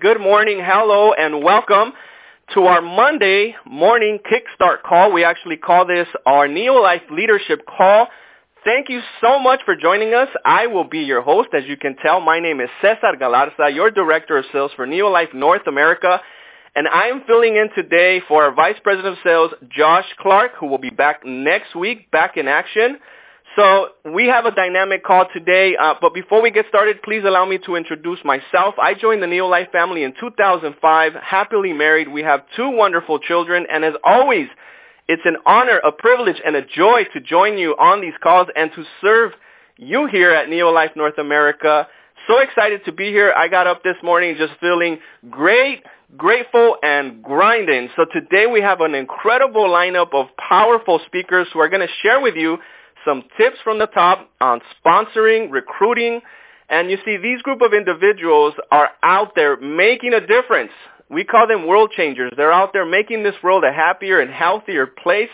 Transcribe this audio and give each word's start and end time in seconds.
Good 0.00 0.18
morning, 0.18 0.60
hello, 0.62 1.12
and 1.12 1.44
welcome 1.44 1.92
to 2.54 2.62
our 2.62 2.80
Monday 2.80 3.54
morning 3.66 4.18
Kickstart 4.24 4.82
call. 4.82 5.12
We 5.12 5.24
actually 5.24 5.58
call 5.58 5.84
this 5.84 6.08
our 6.24 6.48
Neolife 6.48 7.10
Leadership 7.10 7.60
Call. 7.66 8.08
Thank 8.64 8.88
you 8.88 9.02
so 9.20 9.38
much 9.38 9.60
for 9.66 9.76
joining 9.76 10.14
us. 10.14 10.28
I 10.42 10.68
will 10.68 10.84
be 10.84 11.00
your 11.00 11.20
host. 11.20 11.50
As 11.52 11.64
you 11.66 11.76
can 11.76 11.96
tell, 11.96 12.22
my 12.22 12.40
name 12.40 12.60
is 12.60 12.70
Cesar 12.80 13.18
Galarza, 13.20 13.74
your 13.74 13.90
Director 13.90 14.38
of 14.38 14.46
Sales 14.52 14.70
for 14.74 14.86
Neolife 14.86 15.34
North 15.34 15.66
America. 15.66 16.18
And 16.74 16.88
I 16.88 17.08
am 17.08 17.22
filling 17.26 17.56
in 17.56 17.68
today 17.74 18.22
for 18.26 18.44
our 18.44 18.54
Vice 18.54 18.76
President 18.82 19.18
of 19.18 19.22
Sales, 19.22 19.50
Josh 19.68 20.06
Clark, 20.18 20.52
who 20.58 20.66
will 20.66 20.78
be 20.78 20.88
back 20.88 21.26
next 21.26 21.76
week, 21.76 22.10
back 22.10 22.38
in 22.38 22.48
action. 22.48 22.96
So 23.60 23.88
we 24.14 24.26
have 24.28 24.46
a 24.46 24.52
dynamic 24.52 25.04
call 25.04 25.26
today, 25.34 25.76
uh, 25.76 25.92
but 26.00 26.14
before 26.14 26.40
we 26.40 26.50
get 26.50 26.64
started, 26.70 27.02
please 27.02 27.24
allow 27.26 27.44
me 27.44 27.58
to 27.66 27.76
introduce 27.76 28.18
myself. 28.24 28.74
I 28.80 28.94
joined 28.94 29.22
the 29.22 29.26
Neolife 29.26 29.70
family 29.70 30.02
in 30.02 30.14
2005, 30.18 31.12
happily 31.22 31.74
married. 31.74 32.08
We 32.08 32.22
have 32.22 32.40
two 32.56 32.70
wonderful 32.70 33.18
children, 33.18 33.66
and 33.70 33.84
as 33.84 33.92
always, 34.02 34.48
it's 35.08 35.20
an 35.26 35.36
honor, 35.44 35.76
a 35.84 35.92
privilege, 35.92 36.40
and 36.42 36.56
a 36.56 36.64
joy 36.64 37.04
to 37.12 37.20
join 37.20 37.58
you 37.58 37.72
on 37.72 38.00
these 38.00 38.14
calls 38.22 38.48
and 38.56 38.70
to 38.76 38.84
serve 39.02 39.32
you 39.76 40.06
here 40.06 40.30
at 40.30 40.48
Neolife 40.48 40.96
North 40.96 41.18
America. 41.18 41.86
So 42.28 42.38
excited 42.38 42.86
to 42.86 42.92
be 42.92 43.10
here. 43.10 43.34
I 43.36 43.48
got 43.48 43.66
up 43.66 43.82
this 43.82 43.96
morning 44.02 44.36
just 44.38 44.54
feeling 44.58 45.00
great, 45.28 45.84
grateful, 46.16 46.78
and 46.82 47.22
grinding. 47.22 47.90
So 47.94 48.06
today 48.10 48.46
we 48.46 48.62
have 48.62 48.80
an 48.80 48.94
incredible 48.94 49.68
lineup 49.68 50.14
of 50.14 50.28
powerful 50.38 50.98
speakers 51.04 51.46
who 51.52 51.60
are 51.60 51.68
going 51.68 51.86
to 51.86 51.92
share 52.02 52.22
with 52.22 52.36
you 52.36 52.56
some 53.04 53.24
tips 53.36 53.56
from 53.64 53.78
the 53.78 53.86
top 53.86 54.30
on 54.40 54.60
sponsoring, 54.84 55.50
recruiting, 55.50 56.20
and 56.68 56.90
you 56.90 56.98
see 57.04 57.16
these 57.16 57.42
group 57.42 57.62
of 57.62 57.74
individuals 57.74 58.54
are 58.70 58.90
out 59.02 59.34
there 59.34 59.56
making 59.56 60.14
a 60.14 60.24
difference. 60.24 60.70
We 61.10 61.24
call 61.24 61.48
them 61.48 61.66
world 61.66 61.90
changers. 61.96 62.32
They're 62.36 62.52
out 62.52 62.72
there 62.72 62.86
making 62.86 63.24
this 63.24 63.34
world 63.42 63.64
a 63.64 63.72
happier 63.72 64.20
and 64.20 64.30
healthier 64.30 64.86
place 64.86 65.28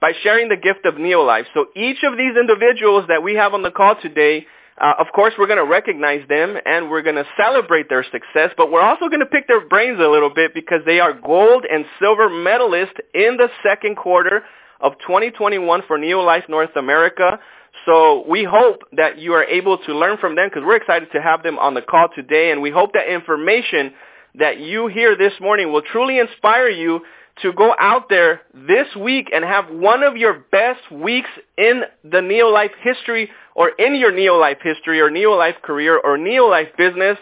by 0.00 0.12
sharing 0.22 0.48
the 0.48 0.56
gift 0.56 0.84
of 0.84 0.94
Neolife. 0.94 1.46
So 1.54 1.66
each 1.74 1.98
of 2.04 2.16
these 2.16 2.36
individuals 2.38 3.06
that 3.08 3.22
we 3.22 3.34
have 3.34 3.54
on 3.54 3.62
the 3.62 3.72
call 3.72 3.96
today, 4.00 4.46
uh, 4.80 4.92
of 5.00 5.06
course, 5.12 5.34
we're 5.36 5.48
going 5.48 5.58
to 5.58 5.64
recognize 5.64 6.26
them 6.28 6.56
and 6.64 6.88
we're 6.90 7.02
going 7.02 7.16
to 7.16 7.26
celebrate 7.36 7.88
their 7.88 8.04
success, 8.04 8.50
but 8.56 8.70
we're 8.70 8.82
also 8.82 9.08
going 9.08 9.20
to 9.20 9.26
pick 9.26 9.48
their 9.48 9.66
brains 9.66 9.98
a 9.98 10.08
little 10.08 10.32
bit 10.32 10.52
because 10.54 10.80
they 10.86 11.00
are 11.00 11.12
gold 11.12 11.64
and 11.68 11.84
silver 11.98 12.28
medalists 12.28 13.00
in 13.14 13.36
the 13.38 13.48
second 13.64 13.96
quarter 13.96 14.44
of 14.80 14.92
2021 15.06 15.82
for 15.86 15.98
Neolife 15.98 16.48
North 16.48 16.74
America. 16.76 17.38
So 17.84 18.24
we 18.28 18.44
hope 18.44 18.80
that 18.92 19.18
you 19.18 19.32
are 19.34 19.44
able 19.44 19.78
to 19.78 19.94
learn 19.94 20.18
from 20.18 20.34
them 20.34 20.48
because 20.48 20.64
we're 20.66 20.76
excited 20.76 21.08
to 21.12 21.22
have 21.22 21.42
them 21.42 21.58
on 21.58 21.74
the 21.74 21.82
call 21.82 22.08
today. 22.14 22.50
And 22.50 22.62
we 22.62 22.70
hope 22.70 22.92
that 22.94 23.12
information 23.12 23.92
that 24.34 24.58
you 24.58 24.88
hear 24.88 25.16
this 25.16 25.32
morning 25.40 25.72
will 25.72 25.82
truly 25.82 26.18
inspire 26.18 26.68
you 26.68 27.00
to 27.42 27.52
go 27.52 27.74
out 27.78 28.08
there 28.08 28.42
this 28.54 28.86
week 28.96 29.28
and 29.32 29.44
have 29.44 29.68
one 29.68 30.02
of 30.02 30.16
your 30.16 30.44
best 30.50 30.90
weeks 30.90 31.28
in 31.58 31.82
the 32.02 32.18
Neolife 32.18 32.70
history 32.82 33.30
or 33.54 33.70
in 33.78 33.94
your 33.94 34.10
Neolife 34.10 34.62
history 34.62 35.00
or 35.00 35.10
Neolife 35.10 35.60
career 35.62 35.98
or 35.98 36.16
Neolife 36.16 36.74
business. 36.76 37.18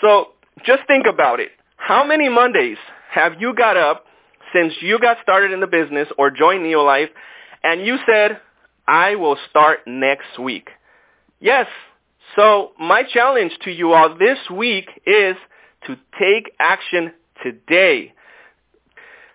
So 0.00 0.28
just 0.66 0.82
think 0.86 1.06
about 1.06 1.38
it. 1.38 1.50
How 1.76 2.04
many 2.04 2.28
Mondays 2.28 2.78
have 3.10 3.40
you 3.40 3.54
got 3.54 3.76
up 3.76 4.04
since 4.52 4.74
you 4.80 4.98
got 4.98 5.18
started 5.22 5.52
in 5.52 5.60
the 5.60 5.66
business 5.66 6.08
or 6.18 6.30
joined 6.30 6.64
Neolife 6.64 7.10
and 7.62 7.84
you 7.84 7.98
said, 8.06 8.40
I 8.86 9.14
will 9.14 9.36
start 9.50 9.80
next 9.86 10.38
week. 10.38 10.68
Yes. 11.40 11.66
So 12.36 12.72
my 12.78 13.02
challenge 13.02 13.52
to 13.62 13.70
you 13.70 13.92
all 13.92 14.16
this 14.16 14.38
week 14.50 14.88
is 15.06 15.36
to 15.86 15.96
take 16.18 16.52
action 16.58 17.12
today. 17.42 18.14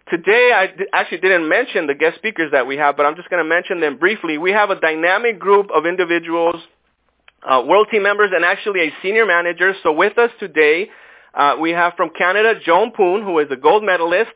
Today, 0.10 0.52
I 0.56 0.70
actually 0.94 1.18
didn't 1.18 1.50
mention 1.50 1.88
the 1.88 1.94
guest 1.94 2.16
speakers 2.18 2.52
that 2.54 2.66
we 2.66 2.78
have, 2.78 2.96
but 2.96 3.06
I'm 3.06 3.16
just 3.18 3.30
going 3.30 3.44
to 3.44 3.50
mention 3.50 3.82
them 3.82 3.98
briefly. 3.98 4.38
We 4.38 4.52
have 4.52 4.70
a 4.70 4.80
dynamic 4.80 5.38
group 5.38 5.70
of 5.70 5.86
individuals, 5.86 6.56
uh, 7.44 7.62
world 7.68 7.88
team 7.92 8.04
members, 8.04 8.32
and 8.34 8.46
actually 8.46 8.88
a 8.88 8.92
senior 9.04 9.26
manager. 9.26 9.74
So 9.84 9.92
with 9.92 10.18
us 10.18 10.32
today, 10.40 10.90
uh, 11.34 11.58
we 11.60 11.72
have 11.72 11.94
from 11.96 12.12
Canada, 12.18 12.54
Joan 12.66 12.92
Poon, 12.92 13.22
who 13.22 13.38
is 13.40 13.48
a 13.52 13.58
gold 13.58 13.84
medalist, 13.84 14.32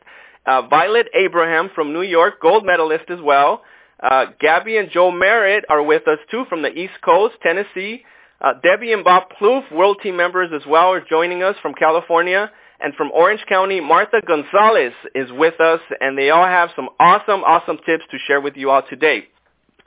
uh, 0.46 0.62
Violet 0.68 1.08
Abraham 1.14 1.70
from 1.74 1.92
New 1.92 2.02
York, 2.02 2.40
gold 2.40 2.64
medalist 2.64 3.04
as 3.08 3.20
well. 3.20 3.62
Uh, 4.02 4.26
Gabby 4.40 4.76
and 4.76 4.90
Joel 4.90 5.12
Merritt 5.12 5.64
are 5.68 5.82
with 5.82 6.08
us 6.08 6.18
too 6.30 6.44
from 6.48 6.62
the 6.62 6.72
East 6.72 6.94
Coast, 7.04 7.34
Tennessee. 7.42 8.04
Uh, 8.40 8.54
Debbie 8.60 8.92
and 8.92 9.04
Bob 9.04 9.24
Plouffe, 9.40 9.70
world 9.70 9.98
team 10.02 10.16
members 10.16 10.50
as 10.52 10.66
well, 10.66 10.88
are 10.88 11.00
joining 11.00 11.44
us 11.44 11.54
from 11.62 11.74
California. 11.74 12.50
And 12.80 12.92
from 12.94 13.12
Orange 13.12 13.44
County, 13.48 13.80
Martha 13.80 14.20
Gonzalez 14.26 14.92
is 15.14 15.30
with 15.30 15.60
us, 15.60 15.78
and 16.00 16.18
they 16.18 16.30
all 16.30 16.44
have 16.44 16.70
some 16.74 16.88
awesome, 16.98 17.44
awesome 17.44 17.78
tips 17.86 18.02
to 18.10 18.18
share 18.26 18.40
with 18.40 18.56
you 18.56 18.70
all 18.70 18.82
today. 18.90 19.28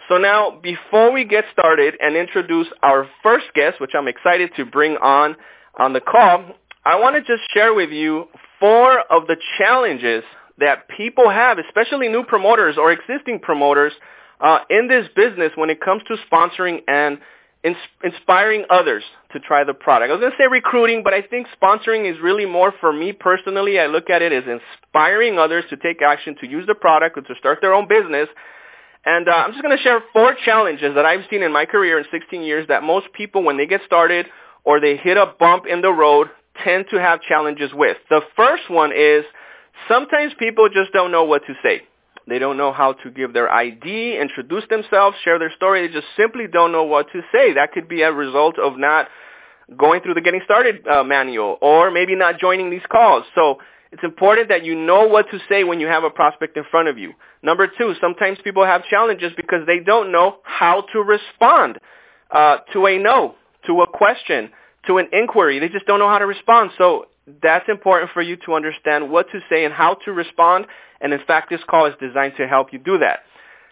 So 0.07 0.17
now, 0.17 0.57
before 0.63 1.11
we 1.11 1.25
get 1.25 1.43
started 1.51 1.95
and 1.99 2.15
introduce 2.15 2.67
our 2.81 3.09
first 3.21 3.47
guest, 3.53 3.81
which 3.81 3.91
I'm 3.97 4.07
excited 4.07 4.51
to 4.55 4.65
bring 4.65 4.95
on 4.97 5.35
on 5.77 5.91
the 5.91 5.99
call, 5.99 6.45
I 6.85 6.97
want 6.97 7.15
to 7.15 7.21
just 7.21 7.43
share 7.53 7.73
with 7.73 7.89
you 7.89 8.29
four 8.61 8.99
of 9.11 9.27
the 9.27 9.35
challenges 9.57 10.23
that 10.59 10.87
people 10.95 11.29
have, 11.29 11.57
especially 11.59 12.07
new 12.07 12.23
promoters 12.23 12.77
or 12.77 12.91
existing 12.91 13.39
promoters, 13.39 13.93
uh, 14.39 14.59
in 14.69 14.87
this 14.87 15.07
business 15.15 15.51
when 15.55 15.69
it 15.69 15.81
comes 15.81 16.01
to 16.07 16.15
sponsoring 16.29 16.81
and 16.87 17.19
ins- 17.63 17.77
inspiring 18.03 18.65
others 18.69 19.03
to 19.33 19.39
try 19.39 19.63
the 19.63 19.73
product. 19.73 20.09
I 20.09 20.13
was 20.13 20.21
going 20.21 20.31
to 20.31 20.37
say 20.37 20.47
recruiting, 20.47 21.03
but 21.03 21.13
I 21.13 21.21
think 21.21 21.47
sponsoring 21.61 22.09
is 22.09 22.21
really 22.21 22.45
more 22.45 22.73
for 22.79 22.93
me 22.93 23.11
personally. 23.11 23.79
I 23.79 23.87
look 23.87 24.09
at 24.09 24.21
it 24.21 24.31
as 24.31 24.43
inspiring 24.45 25.39
others 25.39 25.65
to 25.69 25.77
take 25.77 26.01
action, 26.01 26.35
to 26.41 26.47
use 26.47 26.67
the 26.67 26.75
product, 26.75 27.17
or 27.17 27.21
to 27.21 27.35
start 27.39 27.59
their 27.61 27.73
own 27.73 27.87
business. 27.87 28.29
And 29.05 29.27
uh, 29.27 29.31
I'm 29.31 29.51
just 29.51 29.63
going 29.63 29.75
to 29.75 29.83
share 29.83 30.01
four 30.13 30.35
challenges 30.45 30.95
that 30.95 31.05
I've 31.05 31.21
seen 31.29 31.43
in 31.43 31.51
my 31.51 31.65
career 31.65 31.99
in 31.99 32.05
16 32.11 32.41
years 32.41 32.67
that 32.69 32.83
most 32.83 33.07
people, 33.13 33.43
when 33.43 33.57
they 33.57 33.67
get 33.67 33.81
started 33.85 34.27
or 34.63 34.79
they 34.79 34.97
hit 34.97 35.17
a 35.17 35.27
bump 35.39 35.65
in 35.67 35.81
the 35.81 35.91
road, 35.91 36.27
tend 36.63 36.85
to 36.89 36.99
have 36.99 37.21
challenges 37.21 37.71
with. 37.73 37.97
The 38.09 38.21
first 38.35 38.69
one 38.69 38.91
is 38.91 39.23
Sometimes 39.87 40.33
people 40.37 40.69
just 40.69 40.91
don't 40.93 41.11
know 41.11 41.23
what 41.23 41.43
to 41.47 41.53
say. 41.63 41.81
They 42.27 42.39
don't 42.39 42.57
know 42.57 42.71
how 42.71 42.93
to 42.93 43.11
give 43.11 43.33
their 43.33 43.51
ID, 43.51 44.17
introduce 44.19 44.63
themselves, 44.69 45.15
share 45.23 45.37
their 45.37 45.51
story. 45.55 45.87
They 45.87 45.93
just 45.93 46.07
simply 46.17 46.45
don't 46.51 46.71
know 46.71 46.83
what 46.83 47.07
to 47.11 47.21
say. 47.31 47.53
That 47.53 47.71
could 47.71 47.87
be 47.87 48.01
a 48.01 48.11
result 48.11 48.57
of 48.57 48.77
not 48.79 49.07
going 49.77 50.01
through 50.01 50.15
the 50.15 50.21
getting 50.21 50.41
started 50.43 50.87
uh, 50.87 51.03
manual 51.03 51.57
or 51.61 51.91
maybe 51.91 52.15
not 52.15 52.39
joining 52.39 52.69
these 52.71 52.85
calls. 52.91 53.25
So 53.35 53.59
it's 53.91 54.03
important 54.03 54.49
that 54.49 54.65
you 54.65 54.75
know 54.75 55.07
what 55.07 55.29
to 55.31 55.39
say 55.47 55.63
when 55.63 55.79
you 55.79 55.87
have 55.87 56.03
a 56.03 56.09
prospect 56.09 56.57
in 56.57 56.63
front 56.69 56.87
of 56.87 56.97
you. 56.97 57.13
Number 57.43 57.67
two, 57.67 57.93
sometimes 58.01 58.39
people 58.43 58.65
have 58.65 58.83
challenges 58.85 59.31
because 59.37 59.65
they 59.67 59.79
don't 59.79 60.11
know 60.11 60.37
how 60.43 60.85
to 60.93 60.99
respond 60.99 61.79
uh, 62.31 62.57
to 62.73 62.87
a 62.87 62.97
no, 62.97 63.35
to 63.67 63.81
a 63.81 63.87
question, 63.87 64.49
to 64.87 64.97
an 64.97 65.07
inquiry. 65.13 65.59
They 65.59 65.69
just 65.69 65.85
don't 65.85 65.99
know 65.99 66.09
how 66.09 66.19
to 66.19 66.25
respond. 66.25 66.71
So 66.77 67.05
that's 67.41 67.67
important 67.69 68.11
for 68.13 68.21
you 68.21 68.37
to 68.45 68.53
understand 68.53 69.09
what 69.09 69.27
to 69.31 69.39
say 69.49 69.65
and 69.65 69.73
how 69.73 69.95
to 70.05 70.11
respond. 70.11 70.67
And 71.01 71.13
in 71.13 71.19
fact, 71.25 71.49
this 71.49 71.61
call 71.67 71.87
is 71.87 71.93
designed 71.99 72.33
to 72.37 72.47
help 72.47 72.71
you 72.71 72.79
do 72.79 72.99
that. 72.99 73.19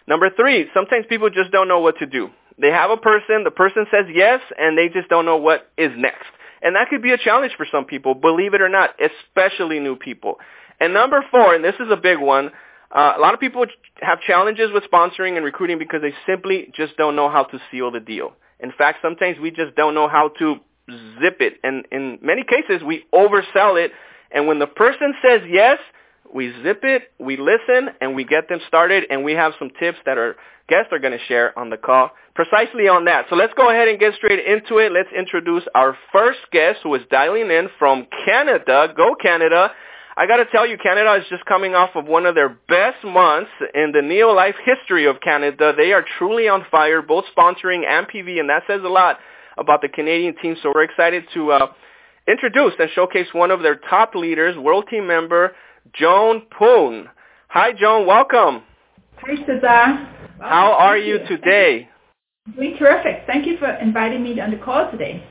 Number 0.06 0.28
three, 0.30 0.68
sometimes 0.74 1.06
people 1.08 1.30
just 1.30 1.50
don't 1.50 1.68
know 1.68 1.80
what 1.80 1.98
to 1.98 2.06
do. 2.06 2.30
They 2.58 2.70
have 2.70 2.90
a 2.90 2.96
person, 2.96 3.44
the 3.44 3.50
person 3.50 3.86
says 3.90 4.06
yes, 4.12 4.40
and 4.58 4.76
they 4.76 4.88
just 4.88 5.08
don't 5.08 5.24
know 5.24 5.36
what 5.36 5.70
is 5.76 5.90
next. 5.96 6.26
And 6.62 6.76
that 6.76 6.88
could 6.88 7.02
be 7.02 7.12
a 7.12 7.18
challenge 7.18 7.52
for 7.56 7.66
some 7.70 7.84
people, 7.84 8.14
believe 8.14 8.54
it 8.54 8.62
or 8.62 8.68
not, 8.68 8.90
especially 9.00 9.80
new 9.80 9.96
people. 9.96 10.38
And 10.80 10.94
number 10.94 11.24
four, 11.30 11.54
and 11.54 11.64
this 11.64 11.74
is 11.80 11.88
a 11.90 11.96
big 11.96 12.18
one, 12.18 12.50
uh, 12.94 13.14
a 13.16 13.20
lot 13.20 13.34
of 13.34 13.40
people 13.40 13.66
have 14.00 14.20
challenges 14.20 14.70
with 14.72 14.84
sponsoring 14.84 15.36
and 15.36 15.44
recruiting 15.44 15.78
because 15.78 16.00
they 16.00 16.14
simply 16.26 16.72
just 16.74 16.96
don't 16.96 17.16
know 17.16 17.28
how 17.28 17.44
to 17.44 17.58
seal 17.70 17.90
the 17.90 18.00
deal. 18.00 18.32
In 18.60 18.72
fact, 18.76 18.98
sometimes 19.02 19.38
we 19.38 19.50
just 19.50 19.74
don't 19.74 19.94
know 19.94 20.08
how 20.08 20.28
to 20.38 20.56
zip 20.88 21.40
it. 21.40 21.54
And 21.62 21.86
in 21.90 22.18
many 22.22 22.44
cases, 22.44 22.82
we 22.84 23.04
oversell 23.12 23.82
it. 23.82 23.92
And 24.30 24.46
when 24.46 24.58
the 24.58 24.66
person 24.66 25.14
says 25.24 25.40
yes, 25.48 25.78
we 26.32 26.52
zip 26.62 26.80
it, 26.82 27.12
we 27.18 27.36
listen, 27.36 27.90
and 28.00 28.14
we 28.14 28.24
get 28.24 28.48
them 28.48 28.60
started. 28.66 29.04
And 29.10 29.24
we 29.24 29.32
have 29.32 29.52
some 29.58 29.70
tips 29.78 29.98
that 30.06 30.18
our 30.18 30.36
guests 30.68 30.92
are 30.92 30.98
going 30.98 31.16
to 31.16 31.24
share 31.26 31.56
on 31.58 31.70
the 31.70 31.76
call 31.76 32.10
precisely 32.34 32.88
on 32.88 33.04
that. 33.04 33.26
So 33.30 33.36
let's 33.36 33.54
go 33.54 33.70
ahead 33.70 33.88
and 33.88 33.98
get 33.98 34.14
straight 34.14 34.44
into 34.44 34.78
it. 34.78 34.92
Let's 34.92 35.10
introduce 35.16 35.62
our 35.74 35.96
first 36.12 36.40
guest 36.50 36.80
who 36.82 36.94
is 36.94 37.02
dialing 37.10 37.50
in 37.50 37.68
from 37.78 38.06
Canada. 38.24 38.92
Go 38.96 39.14
Canada. 39.14 39.70
I 40.16 40.26
got 40.26 40.36
to 40.36 40.44
tell 40.46 40.66
you, 40.66 40.78
Canada 40.78 41.14
is 41.14 41.24
just 41.28 41.44
coming 41.44 41.74
off 41.74 41.90
of 41.96 42.06
one 42.06 42.24
of 42.24 42.34
their 42.34 42.48
best 42.48 43.04
months 43.04 43.50
in 43.74 43.90
the 43.92 43.98
Neolife 43.98 44.54
history 44.64 45.06
of 45.06 45.20
Canada. 45.20 45.72
They 45.76 45.92
are 45.92 46.04
truly 46.18 46.48
on 46.48 46.64
fire, 46.70 47.02
both 47.02 47.24
sponsoring 47.36 47.84
and 47.84 48.06
PV, 48.06 48.38
and 48.38 48.48
that 48.48 48.62
says 48.66 48.80
a 48.84 48.88
lot 48.88 49.18
about 49.58 49.80
the 49.82 49.88
Canadian 49.88 50.34
team. 50.40 50.56
So 50.62 50.72
we're 50.74 50.84
excited 50.84 51.24
to 51.34 51.52
uh, 51.52 51.66
introduce 52.28 52.72
and 52.78 52.90
showcase 52.94 53.28
one 53.32 53.50
of 53.50 53.62
their 53.62 53.76
top 53.76 54.14
leaders, 54.14 54.56
world 54.56 54.86
team 54.90 55.06
member 55.06 55.52
Joan 55.94 56.42
Poon. 56.56 57.08
Hi, 57.48 57.72
Joan. 57.72 58.06
Welcome. 58.06 58.62
Hi, 59.18 59.36
Cesar. 59.46 60.08
How 60.40 60.72
are 60.72 60.98
you, 60.98 61.18
you 61.18 61.26
today? 61.26 61.88
Doing 62.54 62.76
terrific. 62.78 63.24
Thank 63.26 63.46
you 63.46 63.56
for 63.58 63.70
inviting 63.70 64.22
me 64.22 64.38
on 64.40 64.50
the 64.50 64.58
call 64.58 64.90
today. 64.90 65.24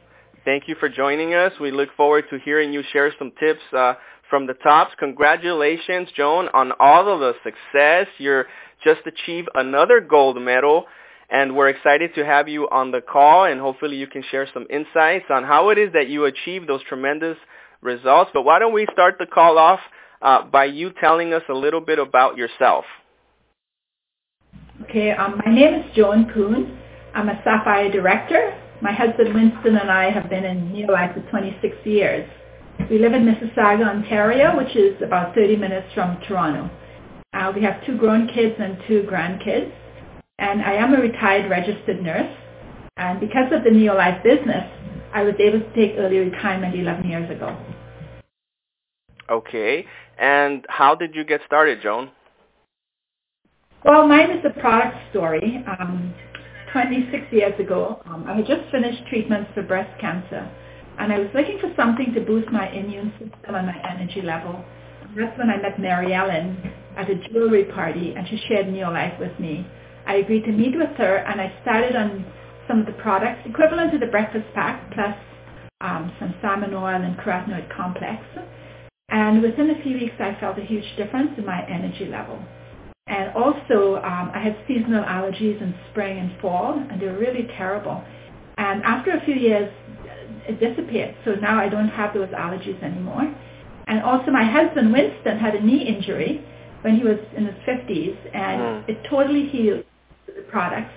Thank 0.45 0.67
you 0.67 0.75
for 0.79 0.89
joining 0.89 1.33
us. 1.33 1.53
We 1.59 1.71
look 1.71 1.89
forward 1.95 2.25
to 2.29 2.39
hearing 2.39 2.73
you 2.73 2.83
share 2.91 3.13
some 3.17 3.31
tips 3.39 3.61
uh, 3.71 3.93
from 4.29 4.47
the 4.47 4.53
tops. 4.55 4.93
Congratulations, 4.99 6.09
Joan, 6.15 6.49
on 6.53 6.71
all 6.79 7.07
of 7.07 7.19
the 7.19 7.33
success. 7.43 8.07
You're 8.17 8.47
just 8.83 9.01
achieved 9.05 9.49
another 9.55 10.01
gold 10.01 10.41
medal, 10.41 10.85
and 11.33 11.55
we're 11.55 11.67
excited 11.67 12.13
to 12.13 12.23
have 12.23 12.47
you 12.47 12.69
on 12.69 12.91
the 12.91 13.01
call, 13.01 13.45
and 13.45 13.59
hopefully 13.59 13.97
you 13.97 14.05
can 14.05 14.23
share 14.29 14.47
some 14.53 14.67
insights 14.69 15.25
on 15.31 15.43
how 15.43 15.69
it 15.69 15.79
is 15.79 15.91
that 15.93 16.07
you 16.07 16.25
achieve 16.25 16.67
those 16.67 16.81
tremendous 16.87 17.37
results. 17.81 18.29
But 18.35 18.43
why 18.43 18.59
don't 18.59 18.71
we 18.71 18.87
start 18.93 19.15
the 19.17 19.25
call 19.25 19.57
off 19.57 19.79
uh, 20.21 20.43
by 20.45 20.65
you 20.65 20.91
telling 21.01 21.33
us 21.33 21.41
a 21.49 21.53
little 21.53 21.81
bit 21.81 21.97
about 21.97 22.37
yourself? 22.37 22.85
Okay, 24.83 25.09
um, 25.09 25.41
my 25.43 25.51
name 25.51 25.73
is 25.73 25.95
Joan 25.95 26.31
Poon. 26.31 26.77
I'm 27.15 27.29
a 27.29 27.41
Sapphire 27.43 27.91
director. 27.91 28.55
My 28.83 28.91
husband 28.91 29.33
Winston 29.33 29.77
and 29.77 29.89
I 29.89 30.11
have 30.11 30.29
been 30.29 30.45
in 30.45 30.69
Neolife 30.71 31.15
for 31.15 31.29
26 31.31 31.75
years. 31.83 32.29
We 32.91 32.99
live 32.99 33.13
in 33.13 33.25
Mississauga, 33.25 33.87
Ontario, 33.87 34.55
which 34.55 34.75
is 34.75 35.01
about 35.01 35.33
30 35.33 35.55
minutes 35.55 35.87
from 35.95 36.19
Toronto. 36.27 36.69
Uh, 37.33 37.51
we 37.55 37.63
have 37.63 37.83
two 37.87 37.97
grown 37.97 38.27
kids 38.27 38.55
and 38.59 38.77
two 38.87 39.07
grandkids. 39.09 39.71
And 40.39 40.61
I 40.61 40.73
am 40.73 40.93
a 40.93 40.97
retired 40.97 41.49
registered 41.49 42.01
nurse. 42.01 42.35
And 42.97 43.19
because 43.19 43.51
of 43.51 43.63
the 43.63 43.69
Neolife 43.69 44.23
business, 44.23 44.69
I 45.13 45.23
was 45.23 45.35
able 45.39 45.59
to 45.59 45.73
take 45.75 45.95
early 45.97 46.17
retirement 46.17 46.75
11 46.75 47.05
years 47.05 47.29
ago. 47.29 47.57
Okay. 49.29 49.85
And 50.17 50.65
how 50.69 50.95
did 50.95 51.15
you 51.15 51.23
get 51.23 51.41
started, 51.45 51.81
Joan? 51.81 52.11
Well, 53.85 54.07
mine 54.07 54.31
is 54.31 54.45
a 54.45 54.59
product 54.59 54.97
story. 55.11 55.63
Um, 55.79 56.13
26 56.71 57.31
years 57.31 57.59
ago, 57.59 58.01
um, 58.05 58.25
I 58.27 58.35
had 58.37 58.47
just 58.47 58.69
finished 58.71 59.05
treatments 59.07 59.51
for 59.53 59.61
breast 59.61 59.99
cancer, 60.01 60.49
and 60.97 61.13
I 61.13 61.19
was 61.19 61.27
looking 61.35 61.59
for 61.59 61.71
something 61.75 62.13
to 62.13 62.21
boost 62.21 62.49
my 62.49 62.67
immune 62.69 63.11
system 63.19 63.55
and 63.55 63.67
my 63.67 63.77
energy 63.87 64.21
level. 64.21 64.63
And 65.03 65.17
that's 65.17 65.37
when 65.37 65.49
I 65.49 65.57
met 65.57 65.79
Mary 65.79 66.13
Ellen 66.13 66.57
at 66.97 67.09
a 67.09 67.15
jewelry 67.29 67.65
party, 67.65 68.13
and 68.15 68.27
she 68.27 68.41
shared 68.47 68.67
Neolife 68.67 69.19
with 69.19 69.37
me. 69.39 69.67
I 70.05 70.15
agreed 70.15 70.45
to 70.45 70.51
meet 70.51 70.75
with 70.75 70.95
her, 70.97 71.17
and 71.17 71.39
I 71.39 71.53
started 71.61 71.95
on 71.95 72.25
some 72.67 72.79
of 72.79 72.85
the 72.85 72.93
products 72.93 73.41
equivalent 73.45 73.91
to 73.93 73.97
the 73.97 74.07
breakfast 74.07 74.45
pack, 74.53 74.91
plus 74.93 75.15
um, 75.81 76.11
some 76.19 76.33
salmon 76.41 76.73
oil 76.73 77.01
and 77.01 77.17
carotenoid 77.17 77.73
complex. 77.75 78.23
And 79.09 79.41
within 79.41 79.69
a 79.69 79.81
few 79.83 79.95
weeks, 79.95 80.15
I 80.19 80.35
felt 80.39 80.57
a 80.57 80.63
huge 80.63 80.85
difference 80.97 81.31
in 81.37 81.45
my 81.45 81.65
energy 81.67 82.05
level. 82.05 82.39
And 83.07 83.35
also, 83.35 83.97
um, 83.97 84.31
I 84.33 84.39
had 84.39 84.57
seasonal 84.67 85.03
allergies 85.03 85.61
in 85.61 85.75
spring 85.91 86.19
and 86.19 86.39
fall, 86.41 86.73
and 86.89 87.01
they 87.01 87.05
were 87.05 87.19
really 87.19 87.47
terrible. 87.57 88.03
And 88.57 88.81
after 88.83 89.11
a 89.11 89.23
few 89.25 89.35
years, 89.35 89.71
it 90.47 90.59
disappeared. 90.59 91.15
So 91.25 91.35
now 91.35 91.59
I 91.59 91.69
don't 91.69 91.89
have 91.89 92.13
those 92.13 92.29
allergies 92.29 92.81
anymore. 92.81 93.33
And 93.87 94.01
also, 94.01 94.31
my 94.31 94.49
husband 94.49 94.91
Winston 94.91 95.37
had 95.37 95.55
a 95.55 95.61
knee 95.61 95.85
injury 95.85 96.43
when 96.81 96.95
he 96.95 97.03
was 97.03 97.19
in 97.35 97.45
his 97.45 97.55
50s, 97.67 98.17
and 98.33 98.61
mm. 98.61 98.89
it 98.89 98.97
totally 99.09 99.47
healed 99.47 99.83
products. 100.53 100.93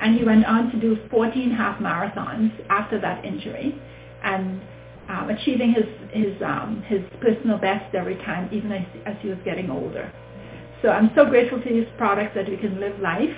And 0.00 0.16
he 0.16 0.24
went 0.24 0.44
on 0.44 0.70
to 0.70 0.78
do 0.78 0.96
14 1.10 1.50
half 1.50 1.80
marathons 1.80 2.52
after 2.70 3.00
that 3.00 3.24
injury, 3.24 3.74
and 4.22 4.60
um, 5.08 5.30
achieving 5.30 5.72
his 5.72 5.86
his 6.12 6.40
um, 6.42 6.84
his 6.86 7.00
personal 7.20 7.58
best 7.58 7.92
every 7.96 8.14
time, 8.16 8.48
even 8.52 8.70
as, 8.70 8.86
as 9.06 9.16
he 9.20 9.28
was 9.28 9.38
getting 9.44 9.70
older. 9.70 10.12
So 10.82 10.90
I'm 10.90 11.10
so 11.16 11.24
grateful 11.24 11.60
to 11.60 11.68
these 11.68 11.88
products 11.96 12.36
that 12.36 12.48
we 12.48 12.56
can 12.56 12.78
live 12.78 13.00
life, 13.00 13.36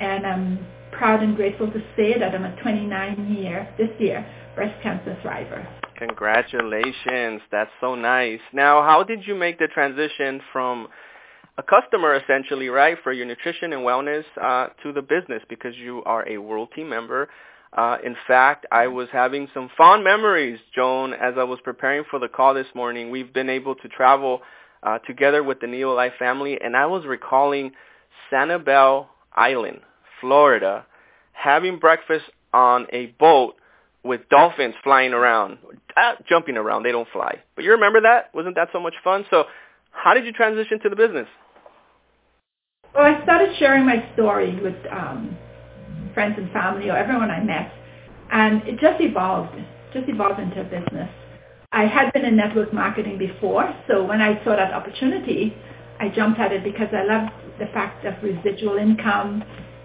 and 0.00 0.26
I'm 0.26 0.66
proud 0.90 1.22
and 1.22 1.36
grateful 1.36 1.70
to 1.70 1.80
say 1.96 2.18
that 2.18 2.34
I'm 2.34 2.44
a 2.44 2.60
29 2.60 3.34
year 3.34 3.72
this 3.78 3.90
year 4.00 4.26
breast 4.56 4.74
cancer 4.82 5.16
thriver. 5.24 5.66
Congratulations. 5.96 7.40
That's 7.50 7.70
so 7.80 7.94
nice. 7.94 8.40
Now, 8.52 8.82
how 8.82 9.04
did 9.04 9.26
you 9.26 9.34
make 9.34 9.58
the 9.58 9.68
transition 9.68 10.40
from 10.52 10.88
a 11.58 11.62
customer 11.62 12.14
essentially, 12.14 12.68
right, 12.68 12.96
for 13.02 13.12
your 13.12 13.26
nutrition 13.26 13.72
and 13.72 13.82
wellness 13.82 14.24
uh, 14.40 14.68
to 14.82 14.92
the 14.92 15.02
business 15.02 15.42
because 15.48 15.76
you 15.76 16.02
are 16.04 16.26
a 16.28 16.38
world 16.38 16.70
team 16.74 16.88
member. 16.88 17.28
Uh, 17.76 17.96
in 18.04 18.16
fact, 18.26 18.66
I 18.70 18.86
was 18.86 19.08
having 19.12 19.48
some 19.54 19.70
fond 19.76 20.04
memories, 20.04 20.58
Joan, 20.74 21.14
as 21.14 21.34
I 21.38 21.44
was 21.44 21.58
preparing 21.64 22.04
for 22.10 22.18
the 22.18 22.28
call 22.28 22.54
this 22.54 22.66
morning. 22.74 23.10
We've 23.10 23.32
been 23.32 23.48
able 23.48 23.74
to 23.76 23.88
travel 23.88 24.42
uh, 24.82 24.98
together 24.98 25.42
with 25.42 25.60
the 25.60 25.66
Neolife 25.66 26.16
family, 26.18 26.60
and 26.60 26.76
I 26.76 26.86
was 26.86 27.06
recalling 27.06 27.72
Sanibel 28.30 29.06
Island, 29.34 29.80
Florida, 30.20 30.84
having 31.32 31.78
breakfast 31.78 32.24
on 32.52 32.86
a 32.92 33.06
boat 33.18 33.56
with 34.04 34.28
dolphins 34.28 34.74
flying 34.82 35.12
around, 35.12 35.58
uh, 35.96 36.14
jumping 36.28 36.56
around. 36.56 36.82
They 36.82 36.92
don't 36.92 37.08
fly. 37.12 37.40
But 37.54 37.64
you 37.64 37.72
remember 37.72 38.00
that? 38.02 38.34
Wasn't 38.34 38.56
that 38.56 38.68
so 38.72 38.80
much 38.80 38.94
fun? 39.02 39.24
So 39.30 39.44
how 39.92 40.14
did 40.14 40.24
you 40.24 40.32
transition 40.32 40.80
to 40.80 40.88
the 40.88 40.96
business? 40.96 41.28
Well, 42.94 43.04
I 43.04 43.22
started 43.22 43.56
sharing 43.58 43.86
my 43.86 44.06
story 44.14 44.60
with 44.60 44.74
um, 44.90 45.36
friends 46.12 46.34
and 46.36 46.50
family 46.52 46.90
or 46.90 46.96
everyone 46.96 47.30
I 47.30 47.42
met, 47.42 47.72
and 48.30 48.62
it 48.68 48.80
just 48.80 49.00
evolved. 49.00 49.54
just 49.94 50.08
evolved 50.08 50.40
into 50.40 50.60
a 50.60 50.64
business. 50.64 51.08
I 51.72 51.86
had 51.86 52.12
been 52.12 52.24
in 52.24 52.36
network 52.36 52.72
marketing 52.72 53.16
before, 53.16 53.74
so 53.88 54.04
when 54.04 54.20
I 54.20 54.42
saw 54.44 54.56
that 54.56 54.74
opportunity, 54.74 55.56
I 56.00 56.08
jumped 56.08 56.38
at 56.38 56.52
it 56.52 56.64
because 56.64 56.88
I 56.92 57.04
loved 57.04 57.32
the 57.58 57.66
fact 57.66 58.04
of 58.04 58.14
residual 58.22 58.76
income 58.76 59.42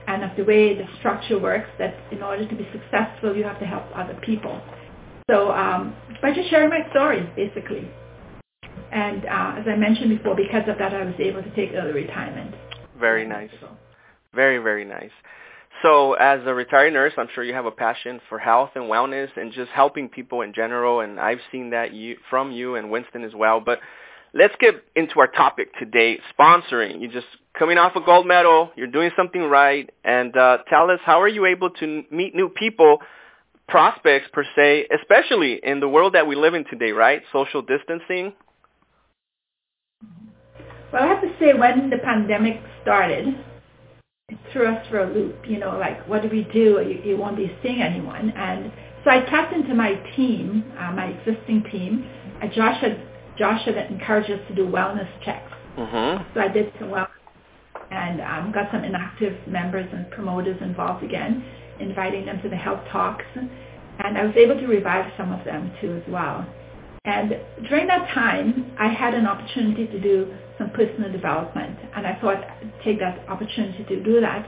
and 0.07 0.23
of 0.23 0.35
the 0.35 0.43
way 0.43 0.75
the 0.75 0.85
structure 0.99 1.39
works 1.39 1.69
that 1.79 1.95
in 2.11 2.23
order 2.23 2.47
to 2.47 2.55
be 2.55 2.67
successful, 2.71 3.35
you 3.35 3.43
have 3.43 3.59
to 3.59 3.65
help 3.65 3.83
other 3.95 4.19
people. 4.21 4.61
So 5.29 5.51
um, 5.51 5.95
by 6.21 6.33
just 6.33 6.49
sharing 6.49 6.69
my 6.69 6.89
story, 6.91 7.29
basically. 7.35 7.89
And 8.91 9.25
uh, 9.25 9.59
as 9.59 9.65
I 9.67 9.75
mentioned 9.75 10.17
before, 10.17 10.35
because 10.35 10.67
of 10.67 10.77
that, 10.77 10.93
I 10.93 11.03
was 11.03 11.15
able 11.19 11.43
to 11.43 11.55
take 11.55 11.71
early 11.73 11.93
retirement. 11.93 12.55
Very 12.99 13.27
nice. 13.27 13.51
Very, 14.33 14.57
very 14.59 14.85
nice. 14.85 15.11
So 15.83 16.13
as 16.13 16.39
a 16.45 16.53
retired 16.53 16.93
nurse, 16.93 17.13
I'm 17.17 17.27
sure 17.35 17.43
you 17.43 17.53
have 17.53 17.65
a 17.65 17.71
passion 17.71 18.19
for 18.29 18.39
health 18.39 18.71
and 18.75 18.85
wellness 18.85 19.29
and 19.35 19.51
just 19.51 19.69
helping 19.71 20.09
people 20.09 20.41
in 20.41 20.53
general. 20.53 21.01
And 21.01 21.19
I've 21.19 21.39
seen 21.51 21.69
that 21.71 21.93
you, 21.93 22.17
from 22.29 22.51
you 22.51 22.75
and 22.75 22.89
Winston 22.89 23.23
as 23.23 23.33
well. 23.35 23.59
But 23.59 23.79
let's 24.33 24.55
get 24.59 24.75
into 24.95 25.19
our 25.19 25.27
topic 25.27 25.69
today, 25.77 26.19
sponsoring. 26.37 27.01
You're 27.01 27.11
just 27.11 27.27
coming 27.57 27.77
off 27.77 27.95
a 27.95 28.01
gold 28.01 28.25
medal. 28.25 28.71
You're 28.75 28.87
doing 28.87 29.11
something 29.15 29.43
right. 29.43 29.89
And 30.03 30.35
uh, 30.35 30.59
tell 30.69 30.89
us, 30.89 30.99
how 31.03 31.21
are 31.21 31.27
you 31.27 31.45
able 31.45 31.69
to 31.71 32.03
meet 32.09 32.33
new 32.33 32.49
people, 32.49 32.99
prospects 33.67 34.29
per 34.33 34.45
se, 34.55 34.87
especially 34.99 35.59
in 35.61 35.79
the 35.79 35.89
world 35.89 36.13
that 36.13 36.25
we 36.25 36.35
live 36.35 36.53
in 36.55 36.65
today, 36.65 36.91
right? 36.91 37.21
Social 37.31 37.61
distancing. 37.61 38.33
Well, 40.91 41.03
I 41.03 41.07
have 41.07 41.21
to 41.21 41.33
say, 41.39 41.53
when 41.53 41.89
the 41.89 41.97
pandemic 41.97 42.61
started, 42.81 43.27
it 44.29 44.37
threw 44.51 44.67
us 44.67 44.85
for 44.89 44.99
a 44.99 45.13
loop. 45.13 45.37
You 45.47 45.59
know, 45.59 45.77
like 45.77 46.07
what 46.07 46.21
do 46.21 46.29
we 46.29 46.43
do? 46.53 46.81
You, 46.81 47.01
you 47.03 47.17
won't 47.17 47.37
be 47.37 47.51
seeing 47.61 47.81
anyone. 47.81 48.31
And 48.31 48.71
so 49.03 49.11
I 49.11 49.21
tapped 49.21 49.53
into 49.53 49.73
my 49.73 49.95
team, 50.15 50.63
uh, 50.79 50.91
my 50.91 51.05
existing 51.07 51.63
team. 51.71 52.09
Uh, 52.41 52.47
Josh 52.47 52.79
had 52.81 53.01
Josh 53.37 53.63
had 53.65 53.77
encouraged 53.77 54.31
us 54.31 54.39
to 54.47 54.55
do 54.55 54.65
wellness 54.65 55.09
checks. 55.23 55.51
Mm-hmm. 55.77 56.23
So 56.33 56.39
I 56.41 56.47
did 56.47 56.73
some 56.79 56.89
well 56.89 57.07
and 57.91 58.19
um, 58.21 58.51
got 58.51 58.69
some 58.71 58.83
inactive 58.83 59.35
members 59.47 59.87
and 59.93 60.09
promoters 60.11 60.57
involved 60.61 61.03
again, 61.03 61.43
inviting 61.79 62.25
them 62.25 62.41
to 62.41 62.49
the 62.49 62.55
health 62.55 62.81
talks. 62.91 63.25
And 63.35 64.17
I 64.17 64.25
was 64.25 64.35
able 64.35 64.55
to 64.55 64.67
revive 64.67 65.11
some 65.17 65.31
of 65.31 65.45
them 65.45 65.71
too 65.79 65.95
as 65.95 66.11
well. 66.11 66.45
And 67.07 67.39
during 67.69 67.87
that 67.87 68.09
time, 68.13 68.75
I 68.77 68.89
had 68.89 69.13
an 69.13 69.25
opportunity 69.25 69.87
to 69.87 69.99
do 69.99 70.35
some 70.57 70.71
personal 70.71 71.09
development. 71.09 71.79
And 71.95 72.05
I 72.05 72.19
thought 72.19 72.43
I'd 72.43 72.73
take 72.83 72.99
that 72.99 73.27
opportunity 73.29 73.85
to 73.85 74.03
do 74.03 74.19
that. 74.19 74.45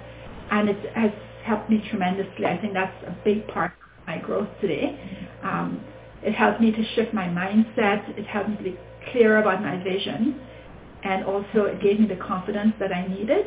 And 0.52 0.68
it 0.70 0.94
has 0.94 1.12
helped 1.46 1.70
me 1.70 1.82
tremendously. 1.90 2.46
I 2.46 2.58
think 2.58 2.74
that's 2.74 3.04
a 3.08 3.16
big 3.24 3.48
part 3.48 3.72
of 3.72 4.08
my 4.08 4.18
growth 4.18 4.50
today. 4.60 5.00
Um, 5.42 5.82
it 6.22 6.34
helped 6.34 6.60
me 6.60 6.74
to 6.74 6.84
shift 6.96 7.14
my 7.14 7.28
mindset. 7.28 8.18
It 8.18 8.26
helped 8.26 8.50
me 8.50 8.58
be 8.62 8.78
clear 9.14 9.38
about 9.38 9.62
my 9.62 9.82
vision. 9.82 10.42
And 11.04 11.24
also 11.24 11.64
it 11.64 11.82
gave 11.82 11.98
me 11.98 12.08
the 12.08 12.18
confidence 12.18 12.74
that 12.82 12.92
I 12.92 13.08
needed. 13.08 13.46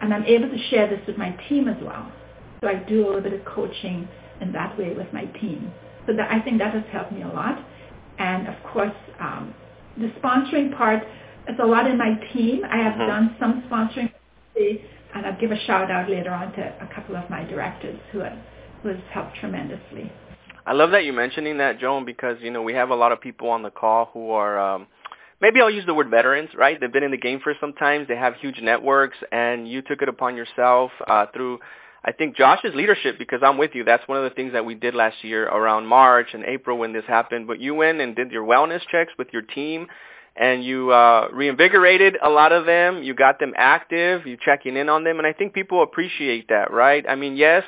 And 0.00 0.14
I'm 0.14 0.24
able 0.24 0.48
to 0.48 0.58
share 0.70 0.88
this 0.88 1.04
with 1.08 1.18
my 1.18 1.30
team 1.48 1.66
as 1.66 1.82
well. 1.82 2.12
So 2.60 2.68
I 2.68 2.74
do 2.74 3.04
a 3.04 3.06
little 3.06 3.22
bit 3.22 3.32
of 3.32 3.44
coaching 3.44 4.08
in 4.40 4.52
that 4.52 4.78
way 4.78 4.94
with 4.94 5.12
my 5.12 5.24
team. 5.24 5.72
So 6.06 6.12
that, 6.12 6.30
I 6.30 6.40
think 6.40 6.58
that 6.58 6.74
has 6.74 6.84
helped 6.92 7.10
me 7.10 7.22
a 7.22 7.28
lot. 7.28 7.58
And 8.18 8.48
of 8.48 8.54
course, 8.72 8.94
um, 9.20 9.54
the 9.96 10.08
sponsoring 10.20 10.76
part 10.76 11.02
is 11.48 11.56
a 11.62 11.66
lot 11.66 11.86
in 11.86 11.98
my 11.98 12.14
team. 12.32 12.62
I 12.64 12.76
have 12.78 12.94
mm-hmm. 12.94 13.06
done 13.06 13.36
some 13.38 13.62
sponsoring, 13.70 14.12
and 15.14 15.26
I'll 15.26 15.40
give 15.40 15.50
a 15.50 15.58
shout 15.60 15.90
out 15.90 16.08
later 16.08 16.30
on 16.30 16.52
to 16.52 16.60
a 16.80 16.88
couple 16.94 17.16
of 17.16 17.28
my 17.28 17.44
directors 17.44 17.98
who 18.10 18.20
have, 18.20 18.38
who 18.82 18.88
has 18.88 18.98
helped 19.12 19.36
tremendously. 19.36 20.10
I 20.64 20.72
love 20.72 20.92
that 20.92 21.04
you're 21.04 21.14
mentioning 21.14 21.58
that, 21.58 21.80
Joan, 21.80 22.04
because 22.04 22.36
you 22.40 22.50
know 22.50 22.62
we 22.62 22.74
have 22.74 22.90
a 22.90 22.94
lot 22.94 23.10
of 23.10 23.20
people 23.20 23.48
on 23.48 23.62
the 23.62 23.70
call 23.70 24.10
who 24.12 24.30
are 24.30 24.60
um, 24.60 24.86
maybe 25.40 25.60
I'll 25.60 25.70
use 25.70 25.84
the 25.84 25.94
word 25.94 26.08
veterans, 26.08 26.50
right? 26.56 26.78
They've 26.80 26.92
been 26.92 27.02
in 27.02 27.10
the 27.10 27.18
game 27.18 27.40
for 27.42 27.52
some 27.60 27.72
time. 27.72 28.06
They 28.08 28.16
have 28.16 28.36
huge 28.36 28.60
networks, 28.62 29.16
and 29.32 29.68
you 29.68 29.82
took 29.82 30.02
it 30.02 30.08
upon 30.08 30.36
yourself 30.36 30.92
uh, 31.06 31.26
through 31.34 31.58
I 32.04 32.12
think 32.12 32.36
Josh's 32.36 32.74
leadership, 32.74 33.16
because 33.18 33.40
I'm 33.44 33.58
with 33.58 33.72
you, 33.74 33.84
that's 33.84 34.06
one 34.08 34.18
of 34.18 34.24
the 34.24 34.34
things 34.34 34.52
that 34.54 34.64
we 34.64 34.74
did 34.74 34.94
last 34.94 35.22
year 35.22 35.46
around 35.46 35.86
March 35.86 36.28
and 36.34 36.44
April 36.44 36.76
when 36.78 36.92
this 36.92 37.04
happened. 37.06 37.46
But 37.46 37.60
you 37.60 37.74
went 37.74 38.00
and 38.00 38.16
did 38.16 38.32
your 38.32 38.44
wellness 38.44 38.80
checks 38.90 39.12
with 39.18 39.28
your 39.32 39.42
team, 39.42 39.86
and 40.34 40.64
you 40.64 40.90
uh, 40.90 41.28
reinvigorated 41.32 42.16
a 42.22 42.28
lot 42.28 42.50
of 42.50 42.66
them. 42.66 43.02
You 43.04 43.14
got 43.14 43.38
them 43.38 43.52
active. 43.56 44.26
You're 44.26 44.38
checking 44.38 44.76
in 44.76 44.88
on 44.88 45.04
them, 45.04 45.18
and 45.18 45.26
I 45.26 45.32
think 45.32 45.52
people 45.52 45.82
appreciate 45.82 46.48
that, 46.48 46.72
right? 46.72 47.04
I 47.08 47.14
mean, 47.14 47.36
yes, 47.36 47.62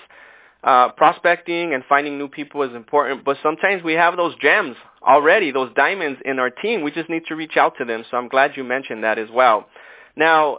uh, 0.65 0.91
prospecting 0.93 1.75
and 1.75 1.85
finding 1.89 2.19
new 2.19 2.29
people 2.29 2.63
is 2.63 2.75
important, 2.75 3.25
but 3.25 3.37
sometimes 3.43 3.83
we 3.85 3.93
have 3.93 4.17
those 4.17 4.35
gems 4.41 4.77
already, 5.07 5.53
those 5.53 5.73
diamonds 5.75 6.19
in 6.25 6.39
our 6.39 6.51
team. 6.51 6.83
We 6.83 6.91
just 6.91 7.11
need 7.11 7.27
to 7.29 7.37
reach 7.37 7.57
out 7.57 7.75
to 7.79 7.85
them. 7.85 8.05
So 8.11 8.17
I'm 8.17 8.29
glad 8.29 8.57
you 8.57 8.65
mentioned 8.65 9.05
that 9.05 9.19
as 9.19 9.29
well. 9.31 9.69
Now, 10.17 10.59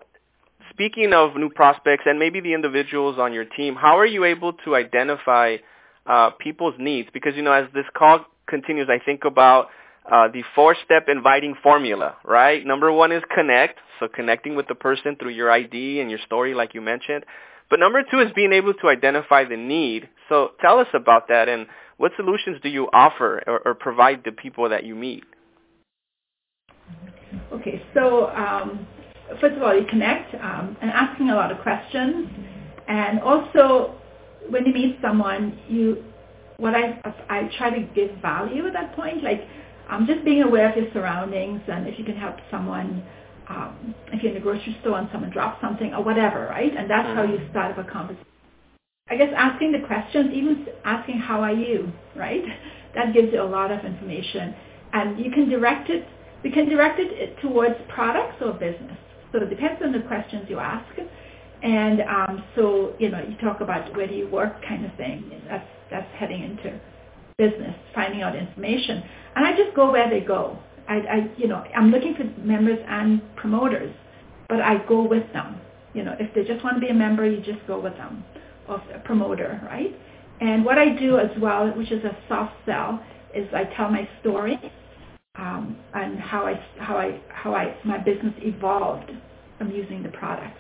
speaking 0.75 1.13
of 1.13 1.35
new 1.37 1.49
prospects 1.49 2.03
and 2.05 2.19
maybe 2.19 2.41
the 2.41 2.53
individuals 2.53 3.17
on 3.17 3.31
your 3.31 3.45
team, 3.45 3.75
how 3.75 3.97
are 3.97 4.05
you 4.05 4.25
able 4.25 4.51
to 4.65 4.75
identify 4.75 5.55
uh, 6.05 6.31
people's 6.31 6.75
needs? 6.77 7.07
Because, 7.13 7.33
you 7.35 7.41
know, 7.41 7.53
as 7.53 7.65
this 7.73 7.85
call 7.97 8.25
continues, 8.45 8.89
I 8.89 9.03
think 9.03 9.23
about 9.23 9.69
uh, 10.11 10.27
the 10.27 10.43
four-step 10.53 11.07
inviting 11.07 11.55
formula, 11.63 12.17
right? 12.25 12.65
Number 12.65 12.91
one 12.91 13.13
is 13.13 13.23
connect, 13.33 13.79
so 13.99 14.09
connecting 14.09 14.55
with 14.55 14.67
the 14.67 14.75
person 14.75 15.15
through 15.15 15.31
your 15.31 15.49
ID 15.49 16.01
and 16.01 16.09
your 16.09 16.19
story 16.25 16.53
like 16.53 16.73
you 16.73 16.81
mentioned. 16.81 17.23
But 17.69 17.79
number 17.79 18.03
two 18.11 18.19
is 18.19 18.31
being 18.35 18.51
able 18.51 18.73
to 18.75 18.89
identify 18.89 19.45
the 19.45 19.57
need. 19.57 20.09
So 20.27 20.51
tell 20.61 20.79
us 20.79 20.87
about 20.93 21.29
that 21.29 21.47
and 21.47 21.67
what 21.97 22.11
solutions 22.17 22.57
do 22.61 22.67
you 22.67 22.89
offer 22.91 23.41
or, 23.47 23.61
or 23.65 23.73
provide 23.73 24.23
the 24.25 24.33
people 24.33 24.69
that 24.69 24.83
you 24.83 24.93
meet? 24.93 25.23
Okay, 27.53 27.81
so 27.93 28.27
um, 28.29 28.85
first 29.39 29.55
of 29.55 29.63
all, 29.63 29.75
you 29.75 29.85
connect 29.89 30.33
um, 30.35 30.77
and 30.81 30.91
asking 30.91 31.29
a 31.29 31.35
lot 31.35 31.51
of 31.51 31.59
questions, 31.59 32.27
and 32.87 33.19
also 33.21 33.95
when 34.49 34.65
you 34.65 34.73
meet 34.73 34.97
someone, 35.01 35.59
you 35.67 36.03
what 36.57 36.75
I 36.75 36.99
I 37.29 37.49
try 37.57 37.69
to 37.71 37.81
give 37.93 38.11
value 38.21 38.65
at 38.67 38.73
that 38.73 38.95
point, 38.95 39.23
like 39.23 39.41
um, 39.89 40.05
just 40.07 40.23
being 40.23 40.43
aware 40.43 40.69
of 40.69 40.77
your 40.77 40.91
surroundings, 40.93 41.61
and 41.67 41.87
if 41.87 41.97
you 41.99 42.05
can 42.05 42.15
help 42.15 42.35
someone 42.49 43.03
um, 43.49 43.95
if 44.11 44.23
you're 44.23 44.31
in 44.31 44.37
the 44.37 44.43
grocery 44.43 44.77
store 44.81 44.97
and 44.97 45.09
someone 45.11 45.29
drops 45.29 45.61
something 45.61 45.93
or 45.93 46.03
whatever, 46.03 46.47
right? 46.49 46.75
And 46.75 46.89
that's 46.89 47.07
how 47.15 47.23
you 47.23 47.37
mm-hmm. 47.37 47.51
start 47.51 47.77
up 47.77 47.87
a 47.87 47.89
conversation. 47.89 48.25
I 49.07 49.17
guess 49.17 49.31
asking 49.35 49.71
the 49.71 49.85
questions, 49.85 50.31
even 50.33 50.65
asking 50.83 51.19
how 51.19 51.41
are 51.41 51.53
you, 51.53 51.91
right? 52.15 52.43
That 52.95 53.13
gives 53.13 53.33
you 53.33 53.41
a 53.41 53.43
lot 53.43 53.73
of 53.73 53.83
information. 53.83 54.55
And 54.93 55.19
you 55.19 55.29
can 55.29 55.49
direct 55.49 55.89
it, 55.89 56.07
we 56.45 56.49
can 56.49 56.69
direct 56.69 56.97
it 56.97 57.37
towards 57.41 57.75
products 57.93 58.37
or 58.39 58.53
business. 58.53 58.97
So 59.35 59.41
it 59.41 59.49
depends 59.49 59.81
on 59.83 59.91
the 59.91 59.99
questions 59.99 60.45
you 60.47 60.59
ask. 60.59 60.97
And 61.61 62.01
um, 62.01 62.43
so, 62.55 62.95
you 62.99 63.09
know, 63.09 63.21
you 63.27 63.35
talk 63.37 63.59
about 63.59 63.93
where 63.95 64.07
do 64.07 64.13
you 64.13 64.29
work 64.29 64.63
kind 64.65 64.85
of 64.85 64.95
thing. 64.95 65.29
That's, 65.49 65.67
that's 65.91 66.07
heading 66.15 66.41
into 66.43 66.79
business, 67.37 67.75
finding 67.93 68.21
out 68.21 68.33
information. 68.33 69.03
And 69.35 69.45
I 69.45 69.51
just 69.57 69.75
go 69.75 69.91
where 69.91 70.09
they 70.09 70.21
go. 70.21 70.57
I, 70.87 70.95
I, 70.95 71.31
you 71.37 71.47
know, 71.47 71.65
I'm 71.75 71.91
looking 71.91 72.15
for 72.15 72.23
members 72.39 72.79
and 72.87 73.21
promoters, 73.35 73.93
but 74.47 74.61
I 74.61 74.85
go 74.87 75.05
with 75.05 75.31
them. 75.33 75.59
You 75.93 76.03
know, 76.03 76.15
if 76.17 76.33
they 76.33 76.45
just 76.45 76.63
want 76.63 76.77
to 76.77 76.81
be 76.81 76.87
a 76.87 76.93
member, 76.93 77.29
you 77.29 77.41
just 77.41 77.65
go 77.67 77.77
with 77.77 77.97
them, 77.97 78.23
of 78.69 78.79
a 78.93 78.99
promoter, 78.99 79.59
right? 79.65 79.93
And 80.39 80.63
what 80.63 80.77
I 80.77 80.95
do 80.95 81.17
as 81.17 81.31
well, 81.41 81.67
which 81.75 81.91
is 81.91 82.05
a 82.05 82.15
soft 82.29 82.53
sell, 82.65 83.03
is 83.33 83.47
I 83.53 83.65
tell 83.75 83.89
my 83.89 84.07
story 84.21 84.59
um, 85.37 85.77
and 85.93 86.19
how 86.19 86.45
I, 86.45 86.59
how 86.79 86.97
I, 86.97 87.21
how 87.29 87.53
I, 87.53 87.77
my 87.83 87.97
business 87.97 88.33
evolved 88.39 89.11
from 89.57 89.71
using 89.71 90.03
the 90.03 90.09
products. 90.09 90.59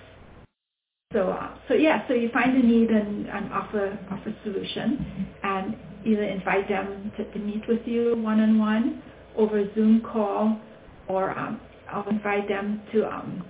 So, 1.13 1.29
uh, 1.29 1.57
so 1.67 1.75
yeah, 1.75 2.05
so 2.07 2.13
you 2.13 2.29
find 2.33 2.57
a 2.57 2.65
need 2.65 2.89
and, 2.89 3.27
and 3.29 3.53
offer 3.53 3.97
offer 4.11 4.35
solution, 4.43 5.27
and 5.43 5.77
either 6.05 6.23
invite 6.23 6.67
them 6.67 7.11
to, 7.17 7.23
to 7.31 7.39
meet 7.39 7.67
with 7.67 7.81
you 7.85 8.17
one 8.17 8.39
on 8.41 8.59
one 8.59 9.01
over 9.37 9.59
a 9.59 9.73
Zoom 9.75 10.01
call, 10.01 10.59
or 11.07 11.37
um, 11.37 11.61
I'll 11.89 12.07
invite 12.09 12.49
them 12.49 12.81
to 12.91 13.05
um, 13.05 13.45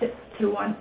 to, 0.00 0.10
to 0.40 0.50
one 0.50 0.76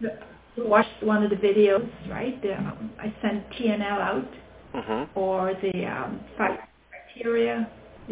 to 0.00 0.64
watch 0.64 0.86
one 1.02 1.22
of 1.22 1.30
the 1.30 1.36
videos. 1.36 1.88
Right, 2.08 2.40
the, 2.40 2.56
um, 2.56 2.90
I 2.98 3.14
send 3.20 3.44
TNL 3.58 3.82
out, 3.82 4.30
mm-hmm. 4.74 5.18
or 5.18 5.54
the 5.60 5.84
um, 5.84 6.20
five 6.38 6.58
criteria. 7.14 7.70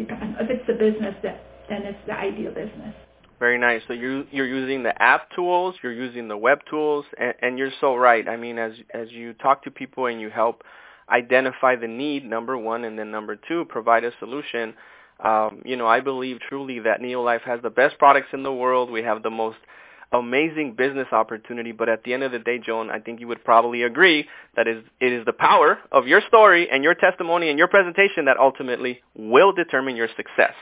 If 0.09 0.49
it's 0.49 0.67
the 0.67 0.73
business, 0.73 1.15
that 1.23 1.43
then 1.69 1.83
it's 1.83 1.99
the 2.05 2.13
ideal 2.13 2.53
business. 2.53 2.93
Very 3.39 3.57
nice. 3.57 3.81
So 3.87 3.93
you 3.93 4.25
you're 4.31 4.47
using 4.47 4.83
the 4.83 4.99
app 5.01 5.31
tools, 5.35 5.75
you're 5.81 5.93
using 5.93 6.27
the 6.27 6.37
web 6.37 6.59
tools, 6.69 7.05
and, 7.17 7.33
and 7.41 7.57
you're 7.57 7.71
so 7.79 7.95
right. 7.95 8.27
I 8.27 8.37
mean, 8.37 8.57
as 8.57 8.73
as 8.93 9.11
you 9.11 9.33
talk 9.33 9.63
to 9.63 9.71
people 9.71 10.05
and 10.05 10.21
you 10.21 10.29
help 10.29 10.63
identify 11.09 11.75
the 11.75 11.87
need, 11.87 12.23
number 12.23 12.57
one, 12.57 12.85
and 12.85 12.97
then 12.97 13.11
number 13.11 13.35
two, 13.35 13.65
provide 13.65 14.03
a 14.03 14.11
solution 14.19 14.73
um, 15.23 15.61
you 15.65 15.75
know, 15.75 15.87
I 15.87 15.99
believe 15.99 16.39
truly 16.49 16.79
that 16.79 16.99
Neolife 16.99 17.41
has 17.41 17.61
the 17.61 17.69
best 17.69 17.97
products 17.99 18.29
in 18.33 18.43
the 18.43 18.53
world. 18.53 18.89
We 18.89 19.03
have 19.03 19.21
the 19.23 19.29
most 19.29 19.57
amazing 20.11 20.75
business 20.77 21.07
opportunity. 21.11 21.71
But 21.71 21.89
at 21.89 22.03
the 22.03 22.13
end 22.13 22.23
of 22.23 22.31
the 22.31 22.39
day, 22.39 22.59
Joan, 22.59 22.89
I 22.89 22.99
think 22.99 23.19
you 23.19 23.27
would 23.27 23.43
probably 23.43 23.83
agree 23.83 24.27
that 24.55 24.67
is, 24.67 24.83
it 24.99 25.11
is 25.13 25.25
the 25.25 25.33
power 25.33 25.79
of 25.91 26.07
your 26.07 26.21
story 26.27 26.69
and 26.69 26.83
your 26.83 26.95
testimony 26.95 27.49
and 27.49 27.57
your 27.57 27.67
presentation 27.67 28.25
that 28.25 28.37
ultimately 28.37 29.01
will 29.15 29.53
determine 29.53 29.95
your 29.95 30.09
success. 30.15 30.53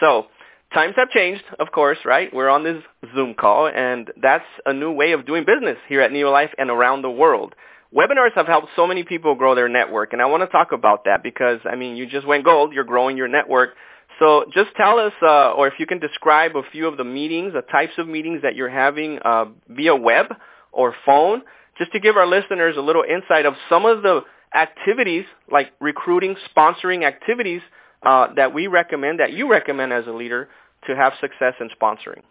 So 0.00 0.26
times 0.72 0.94
have 0.96 1.10
changed, 1.10 1.44
of 1.58 1.72
course, 1.72 1.98
right? 2.04 2.32
We're 2.32 2.48
on 2.48 2.64
this 2.64 2.82
Zoom 3.14 3.34
call, 3.34 3.68
and 3.68 4.10
that's 4.20 4.44
a 4.66 4.72
new 4.72 4.92
way 4.92 5.12
of 5.12 5.26
doing 5.26 5.44
business 5.44 5.76
here 5.88 6.00
at 6.00 6.10
Neolife 6.10 6.50
and 6.58 6.70
around 6.70 7.02
the 7.02 7.10
world 7.10 7.54
webinars 7.94 8.32
have 8.34 8.46
helped 8.46 8.68
so 8.74 8.86
many 8.86 9.02
people 9.04 9.34
grow 9.34 9.54
their 9.54 9.68
network, 9.68 10.12
and 10.12 10.22
I 10.22 10.26
want 10.26 10.42
to 10.42 10.46
talk 10.46 10.72
about 10.72 11.04
that 11.04 11.22
because, 11.22 11.60
I 11.64 11.76
mean, 11.76 11.96
you 11.96 12.06
just 12.06 12.26
went 12.26 12.44
gold. 12.44 12.72
You're 12.72 12.84
growing 12.84 13.16
your 13.16 13.28
network. 13.28 13.74
So 14.18 14.44
just 14.52 14.70
tell 14.76 14.98
us, 14.98 15.12
uh, 15.22 15.52
or 15.52 15.66
if 15.68 15.74
you 15.78 15.86
can 15.86 15.98
describe 15.98 16.56
a 16.56 16.62
few 16.70 16.86
of 16.86 16.96
the 16.96 17.04
meetings, 17.04 17.52
the 17.54 17.62
types 17.62 17.92
of 17.98 18.08
meetings 18.08 18.42
that 18.42 18.54
you're 18.54 18.70
having 18.70 19.18
uh, 19.24 19.46
via 19.68 19.96
web 19.96 20.26
or 20.72 20.94
phone, 21.04 21.42
just 21.78 21.92
to 21.92 22.00
give 22.00 22.16
our 22.16 22.26
listeners 22.26 22.76
a 22.76 22.80
little 22.80 23.04
insight 23.08 23.46
of 23.46 23.54
some 23.68 23.84
of 23.84 24.02
the 24.02 24.20
activities, 24.54 25.24
like 25.50 25.72
recruiting, 25.80 26.36
sponsoring 26.54 27.04
activities 27.04 27.62
uh, 28.02 28.28
that 28.34 28.52
we 28.52 28.66
recommend, 28.66 29.20
that 29.20 29.32
you 29.32 29.50
recommend 29.50 29.92
as 29.92 30.06
a 30.06 30.12
leader 30.12 30.48
to 30.86 30.96
have 30.96 31.12
success 31.20 31.54
in 31.60 31.70
sponsoring. 31.80 32.22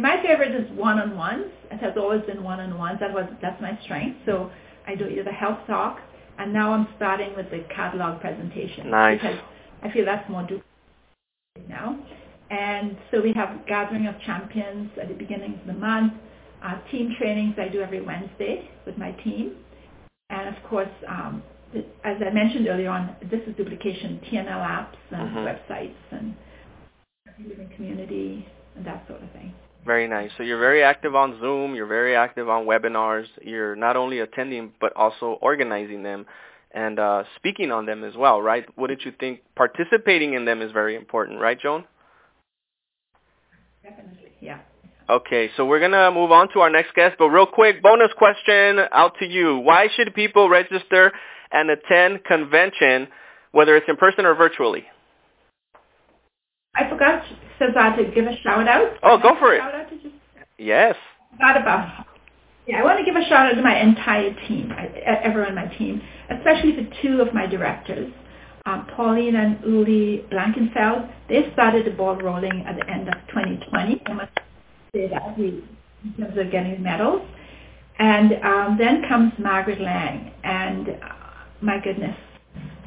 My 0.00 0.20
favorite 0.22 0.54
is 0.54 0.70
one-on-ones. 0.76 1.46
It 1.70 1.78
has 1.78 1.92
always 1.96 2.22
been 2.22 2.42
one-on-ones. 2.42 2.98
That 3.00 3.12
was 3.12 3.26
that's 3.40 3.60
my 3.62 3.78
strength. 3.84 4.18
So 4.26 4.50
I 4.86 4.96
do 4.96 5.06
either 5.06 5.30
health 5.30 5.58
talk, 5.68 6.00
and 6.38 6.52
now 6.52 6.72
I'm 6.72 6.88
starting 6.96 7.34
with 7.36 7.50
the 7.50 7.64
catalog 7.74 8.20
presentation 8.20 8.90
nice. 8.90 9.20
because 9.20 9.38
I 9.82 9.90
feel 9.90 10.04
that's 10.04 10.28
more 10.28 10.46
do 10.46 10.60
now. 11.68 11.98
And 12.50 12.96
so 13.10 13.20
we 13.20 13.32
have 13.34 13.66
gathering 13.66 14.06
of 14.06 14.14
champions 14.26 14.90
at 15.00 15.08
the 15.08 15.14
beginning 15.14 15.58
of 15.60 15.66
the 15.66 15.72
month. 15.72 16.12
Uh, 16.62 16.78
team 16.90 17.14
trainings 17.18 17.54
I 17.58 17.68
do 17.68 17.80
every 17.80 18.00
Wednesday 18.00 18.70
with 18.86 18.96
my 18.96 19.12
team, 19.12 19.56
and 20.30 20.54
of 20.54 20.62
course, 20.64 20.88
um, 21.06 21.42
as 22.04 22.16
I 22.26 22.30
mentioned 22.30 22.68
earlier 22.68 22.88
on, 22.88 23.16
this 23.30 23.40
is 23.46 23.54
duplication 23.56 24.20
TNL 24.30 24.46
apps 24.46 24.96
and 25.10 25.30
mm-hmm. 25.30 25.38
websites 25.38 25.94
and 26.10 26.34
living 27.46 27.68
community 27.76 28.46
and 28.76 28.86
that 28.86 29.04
sort 29.08 29.22
of 29.22 29.30
thing. 29.32 29.52
Very 29.84 30.08
nice. 30.08 30.30
So 30.36 30.42
you're 30.42 30.58
very 30.58 30.82
active 30.82 31.14
on 31.14 31.38
Zoom. 31.40 31.74
You're 31.74 31.86
very 31.86 32.16
active 32.16 32.48
on 32.48 32.64
webinars. 32.64 33.26
You're 33.42 33.76
not 33.76 33.96
only 33.96 34.20
attending 34.20 34.72
but 34.80 34.94
also 34.96 35.38
organizing 35.42 36.02
them 36.02 36.26
and 36.74 36.98
uh, 36.98 37.24
speaking 37.36 37.70
on 37.70 37.86
them 37.86 38.02
as 38.02 38.16
well, 38.16 38.42
right? 38.42 38.66
Wouldn't 38.76 39.04
you 39.04 39.12
think 39.18 39.40
participating 39.54 40.34
in 40.34 40.44
them 40.44 40.60
is 40.60 40.72
very 40.72 40.96
important, 40.96 41.40
right, 41.40 41.58
Joan? 41.58 41.84
Definitely, 43.82 44.32
yeah. 44.40 44.58
Okay, 45.08 45.50
so 45.56 45.66
we're 45.66 45.78
going 45.78 45.92
to 45.92 46.10
move 46.10 46.32
on 46.32 46.48
to 46.54 46.60
our 46.60 46.70
next 46.70 46.94
guest, 46.94 47.16
but 47.18 47.28
real 47.28 47.46
quick, 47.46 47.82
bonus 47.82 48.10
question 48.16 48.80
out 48.90 49.12
to 49.20 49.26
you. 49.26 49.58
Why 49.58 49.88
should 49.94 50.14
people 50.14 50.48
register 50.48 51.12
and 51.52 51.70
attend 51.70 52.24
convention, 52.24 53.08
whether 53.52 53.76
it's 53.76 53.86
in 53.88 53.96
person 53.96 54.24
or 54.24 54.34
virtually? 54.34 54.84
I 56.74 56.88
forgot 56.88 57.24
Cesar 57.58 57.96
to 57.96 58.10
give 58.14 58.26
a 58.26 58.36
shout 58.42 58.68
out. 58.68 58.92
Oh, 59.02 59.18
go 59.18 59.38
for 59.38 59.54
it. 59.54 59.58
Shout 59.58 59.74
out 59.74 59.90
to 59.90 59.96
just 59.96 60.14
yes. 60.58 60.96
Thought 61.38 61.60
about. 61.60 62.06
Yeah, 62.66 62.80
I 62.80 62.82
want 62.82 62.98
to 62.98 63.04
give 63.04 63.14
a 63.14 63.24
shout 63.28 63.46
out 63.46 63.54
to 63.54 63.62
my 63.62 63.78
entire 63.78 64.32
team, 64.48 64.72
everyone 65.04 65.50
on 65.50 65.54
my 65.54 65.66
team, 65.76 66.00
especially 66.30 66.72
the 66.72 66.88
two 67.02 67.20
of 67.20 67.34
my 67.34 67.46
directors, 67.46 68.10
um, 68.64 68.86
Pauline 68.96 69.36
and 69.36 69.62
Uli 69.64 70.24
Blankenfeld. 70.32 71.12
They 71.28 71.50
started 71.52 71.84
the 71.84 71.90
ball 71.90 72.16
rolling 72.16 72.64
at 72.66 72.76
the 72.76 72.90
end 72.90 73.08
of 73.08 73.14
2020. 73.28 74.02
I 74.06 74.12
must 74.14 74.32
say 74.94 75.08
that 75.08 75.38
we, 75.38 75.62
in 76.04 76.14
terms 76.18 76.38
of 76.38 76.50
getting 76.50 76.82
medals. 76.82 77.20
And 77.98 78.32
um, 78.42 78.76
then 78.78 79.02
comes 79.08 79.32
Margaret 79.38 79.80
Lang, 79.80 80.32
and 80.42 80.88
uh, 80.88 81.14
my 81.60 81.78
goodness, 81.84 82.16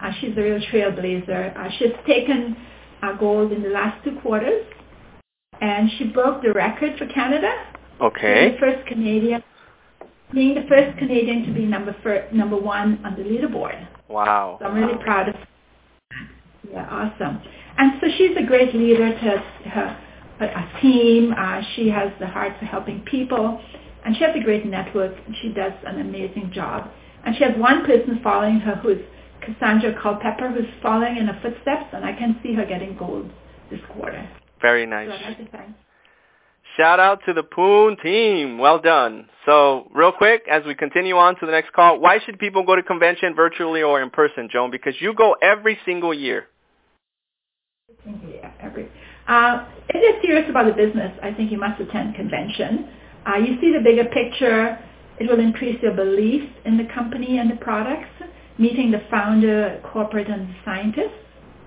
uh, 0.01 0.11
she's 0.19 0.35
a 0.35 0.41
real 0.41 0.59
trailblazer. 0.59 1.55
Uh, 1.55 1.69
she's 1.77 1.93
taken 2.07 2.57
gold 3.19 3.51
in 3.51 3.63
the 3.63 3.69
last 3.69 4.03
two 4.03 4.19
quarters, 4.21 4.65
and 5.61 5.89
she 5.97 6.05
broke 6.05 6.41
the 6.41 6.53
record 6.53 6.97
for 6.97 7.07
Canada. 7.07 7.51
Okay. 8.01 8.51
The 8.51 8.57
first 8.59 8.87
Canadian 8.87 9.43
being 10.33 10.55
the 10.55 10.67
first 10.67 10.97
Canadian 10.97 11.45
to 11.45 11.53
be 11.53 11.65
number 11.65 11.95
number 12.33 12.57
one 12.57 13.03
on 13.05 13.15
the 13.15 13.23
leaderboard. 13.23 13.87
Wow. 14.09 14.57
So 14.59 14.65
I'm 14.65 14.75
really 14.75 15.01
proud 15.03 15.29
of 15.29 15.35
her. 15.35 15.47
Yeah, 16.69 16.87
awesome. 16.89 17.41
And 17.77 17.93
so 18.01 18.07
she's 18.17 18.35
a 18.37 18.45
great 18.45 18.75
leader 18.75 19.09
to 19.09 19.69
her 19.69 19.97
a 20.39 20.81
team. 20.81 21.33
Uh, 21.37 21.61
she 21.75 21.89
has 21.89 22.11
the 22.19 22.27
heart 22.27 22.53
for 22.59 22.65
helping 22.65 23.01
people, 23.01 23.61
and 24.05 24.15
she 24.15 24.23
has 24.23 24.35
a 24.35 24.43
great 24.43 24.65
network. 24.65 25.15
And 25.25 25.35
she 25.41 25.49
does 25.49 25.73
an 25.85 26.01
amazing 26.01 26.51
job. 26.53 26.91
And 27.25 27.35
she 27.35 27.43
has 27.43 27.53
one 27.57 27.85
person 27.85 28.19
following 28.23 28.59
her 28.59 28.75
who's 28.75 29.01
Cassandra 29.47 29.99
Culpepper, 30.01 30.51
who's 30.51 30.67
following 30.81 31.17
in 31.17 31.27
her 31.27 31.39
footsteps, 31.41 31.87
and 31.93 32.03
I 32.03 32.13
can 32.13 32.39
see 32.43 32.53
her 32.53 32.65
getting 32.65 32.97
gold 32.97 33.29
this 33.71 33.79
quarter. 33.93 34.29
Very 34.61 34.85
nice. 34.85 35.09
So 35.09 35.59
Shout 36.75 36.99
out 36.99 37.21
to 37.25 37.33
the 37.33 37.43
Poon 37.43 37.97
team. 38.03 38.57
Well 38.59 38.79
done. 38.79 39.29
So 39.45 39.89
real 39.95 40.11
quick, 40.11 40.43
as 40.51 40.63
we 40.65 40.75
continue 40.75 41.15
on 41.15 41.39
to 41.39 41.45
the 41.45 41.51
next 41.51 41.73
call, 41.73 41.99
why 41.99 42.19
should 42.23 42.37
people 42.37 42.63
go 42.63 42.75
to 42.75 42.83
convention 42.83 43.33
virtually 43.35 43.81
or 43.81 44.01
in 44.01 44.09
person, 44.09 44.49
Joan? 44.51 44.69
Because 44.69 44.93
you 44.99 45.13
go 45.15 45.35
every 45.41 45.79
single 45.85 46.13
year. 46.13 46.47
Yeah, 48.05 48.51
every. 48.59 48.91
Uh, 49.27 49.65
if 49.89 49.95
you're 49.95 50.21
serious 50.21 50.49
about 50.49 50.65
the 50.65 50.73
business, 50.73 51.17
I 51.23 51.33
think 51.33 51.51
you 51.51 51.57
must 51.57 51.79
attend 51.81 52.15
convention. 52.15 52.89
Uh, 53.25 53.37
you 53.37 53.59
see 53.59 53.73
the 53.73 53.81
bigger 53.83 54.05
picture. 54.05 54.77
It 55.19 55.29
will 55.29 55.39
increase 55.39 55.81
your 55.81 55.93
belief 55.93 56.47
in 56.65 56.77
the 56.77 56.85
company 56.93 57.39
and 57.39 57.49
the 57.49 57.55
products. 57.55 58.09
Meeting 58.57 58.91
the 58.91 59.03
founder, 59.09 59.81
corporate, 59.91 60.27
and 60.27 60.55
scientists. 60.65 61.13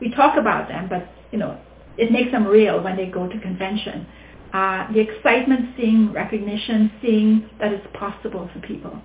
We 0.01 0.11
talk 0.11 0.37
about 0.37 0.69
them, 0.69 0.89
but 0.89 1.09
you 1.31 1.39
know, 1.39 1.61
it 1.97 2.11
makes 2.11 2.33
them 2.33 2.47
real 2.47 2.83
when 2.83 2.97
they 2.97 3.07
go 3.07 3.29
to 3.29 3.41
convention. 3.41 4.07
Uh, 4.53 4.93
the 4.93 4.99
excitement, 5.01 5.77
seeing 5.77 6.13
recognition, 6.13 6.91
seeing 7.01 7.49
that 7.61 7.73
it's 7.73 7.87
possible 7.95 8.51
for 8.53 8.61
people 8.61 9.01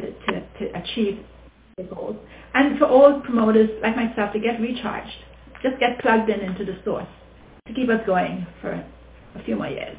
to, 0.00 0.12
to, 0.12 0.46
to 0.58 0.78
achieve 0.78 1.18
their 1.76 1.86
goals. 1.86 2.16
And 2.54 2.78
for 2.78 2.86
all 2.86 3.20
promoters 3.20 3.70
like 3.82 3.96
myself 3.96 4.32
to 4.34 4.38
get 4.38 4.60
recharged, 4.60 5.16
just 5.62 5.80
get 5.80 5.98
plugged 5.98 6.30
in 6.30 6.40
into 6.40 6.64
the 6.64 6.78
source 6.84 7.08
to 7.66 7.74
keep 7.74 7.88
us 7.88 8.00
going 8.06 8.46
for 8.60 8.72
a 9.34 9.44
few 9.44 9.56
more 9.56 9.68
years. 9.68 9.96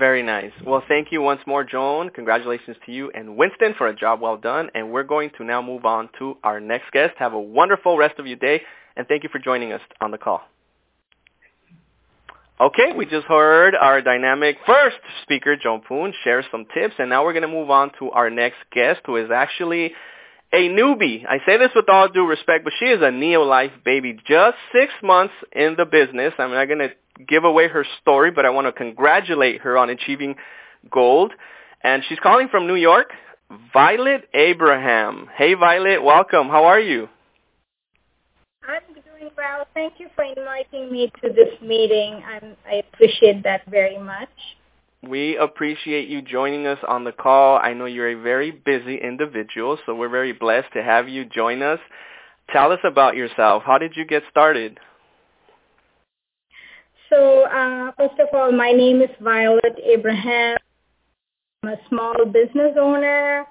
Very 0.00 0.22
nice. 0.22 0.52
Well, 0.64 0.82
thank 0.88 1.12
you 1.12 1.20
once 1.20 1.42
more, 1.46 1.62
Joan. 1.62 2.08
Congratulations 2.08 2.74
to 2.86 2.90
you 2.90 3.10
and 3.14 3.36
Winston 3.36 3.74
for 3.76 3.86
a 3.86 3.94
job 3.94 4.22
well 4.22 4.38
done. 4.38 4.70
And 4.74 4.90
we're 4.90 5.02
going 5.02 5.30
to 5.36 5.44
now 5.44 5.60
move 5.60 5.84
on 5.84 6.08
to 6.18 6.38
our 6.42 6.58
next 6.58 6.90
guest. 6.92 7.12
Have 7.18 7.34
a 7.34 7.40
wonderful 7.40 7.98
rest 7.98 8.18
of 8.18 8.26
your 8.26 8.38
day, 8.38 8.62
and 8.96 9.06
thank 9.06 9.24
you 9.24 9.28
for 9.30 9.38
joining 9.38 9.74
us 9.74 9.82
on 10.00 10.10
the 10.10 10.16
call. 10.16 10.40
Okay, 12.58 12.94
we 12.96 13.04
just 13.04 13.26
heard 13.26 13.74
our 13.74 14.00
dynamic 14.00 14.56
first 14.64 14.96
speaker, 15.22 15.54
Joan 15.54 15.82
Poon, 15.86 16.14
share 16.24 16.42
some 16.50 16.64
tips, 16.72 16.94
and 16.98 17.10
now 17.10 17.22
we're 17.22 17.34
going 17.34 17.42
to 17.42 17.48
move 17.48 17.68
on 17.68 17.90
to 17.98 18.10
our 18.10 18.30
next 18.30 18.58
guest, 18.72 19.00
who 19.04 19.16
is 19.16 19.30
actually 19.30 19.92
a 20.50 20.68
newbie. 20.70 21.26
I 21.28 21.40
say 21.44 21.58
this 21.58 21.72
with 21.76 21.90
all 21.90 22.08
due 22.08 22.26
respect, 22.26 22.64
but 22.64 22.72
she 22.78 22.86
is 22.86 23.02
a 23.02 23.10
Neolife 23.10 23.84
baby, 23.84 24.18
just 24.26 24.56
six 24.72 24.94
months 25.02 25.34
in 25.52 25.74
the 25.76 25.84
business. 25.84 26.32
I'm 26.38 26.52
not 26.52 26.68
going 26.68 26.78
to 26.78 26.90
give 27.28 27.44
away 27.44 27.68
her 27.68 27.84
story, 28.00 28.30
but 28.30 28.46
I 28.46 28.50
want 28.50 28.66
to 28.66 28.72
congratulate 28.72 29.60
her 29.62 29.76
on 29.76 29.90
achieving 29.90 30.36
gold. 30.90 31.32
And 31.82 32.02
she's 32.08 32.18
calling 32.18 32.48
from 32.48 32.66
New 32.66 32.74
York, 32.74 33.10
Violet 33.72 34.28
Abraham. 34.34 35.28
Hey, 35.36 35.54
Violet, 35.54 36.02
welcome. 36.02 36.48
How 36.48 36.64
are 36.64 36.80
you? 36.80 37.08
I'm 38.68 38.94
doing 38.94 39.30
well. 39.36 39.66
Thank 39.74 39.94
you 39.98 40.08
for 40.14 40.24
inviting 40.24 40.92
me 40.92 41.10
to 41.22 41.30
this 41.30 41.60
meeting. 41.62 42.22
I'm, 42.26 42.56
I 42.66 42.82
appreciate 42.92 43.42
that 43.44 43.62
very 43.68 43.98
much. 43.98 44.28
We 45.02 45.38
appreciate 45.38 46.08
you 46.08 46.20
joining 46.20 46.66
us 46.66 46.78
on 46.86 47.04
the 47.04 47.12
call. 47.12 47.58
I 47.58 47.72
know 47.72 47.86
you're 47.86 48.10
a 48.10 48.22
very 48.22 48.50
busy 48.50 48.98
individual, 48.98 49.78
so 49.86 49.94
we're 49.94 50.10
very 50.10 50.32
blessed 50.32 50.74
to 50.74 50.82
have 50.82 51.08
you 51.08 51.24
join 51.24 51.62
us. 51.62 51.78
Tell 52.52 52.70
us 52.70 52.80
about 52.84 53.16
yourself. 53.16 53.62
How 53.64 53.78
did 53.78 53.96
you 53.96 54.04
get 54.04 54.22
started? 54.30 54.78
So, 57.10 57.42
uh, 57.42 57.90
first 57.98 58.20
of 58.20 58.28
all, 58.32 58.52
my 58.52 58.70
name 58.70 59.02
is 59.02 59.10
Violet 59.20 59.76
Abraham. 59.82 60.56
I'm 61.64 61.70
a 61.70 61.76
small 61.88 62.14
business 62.24 62.76
owner, 62.80 63.44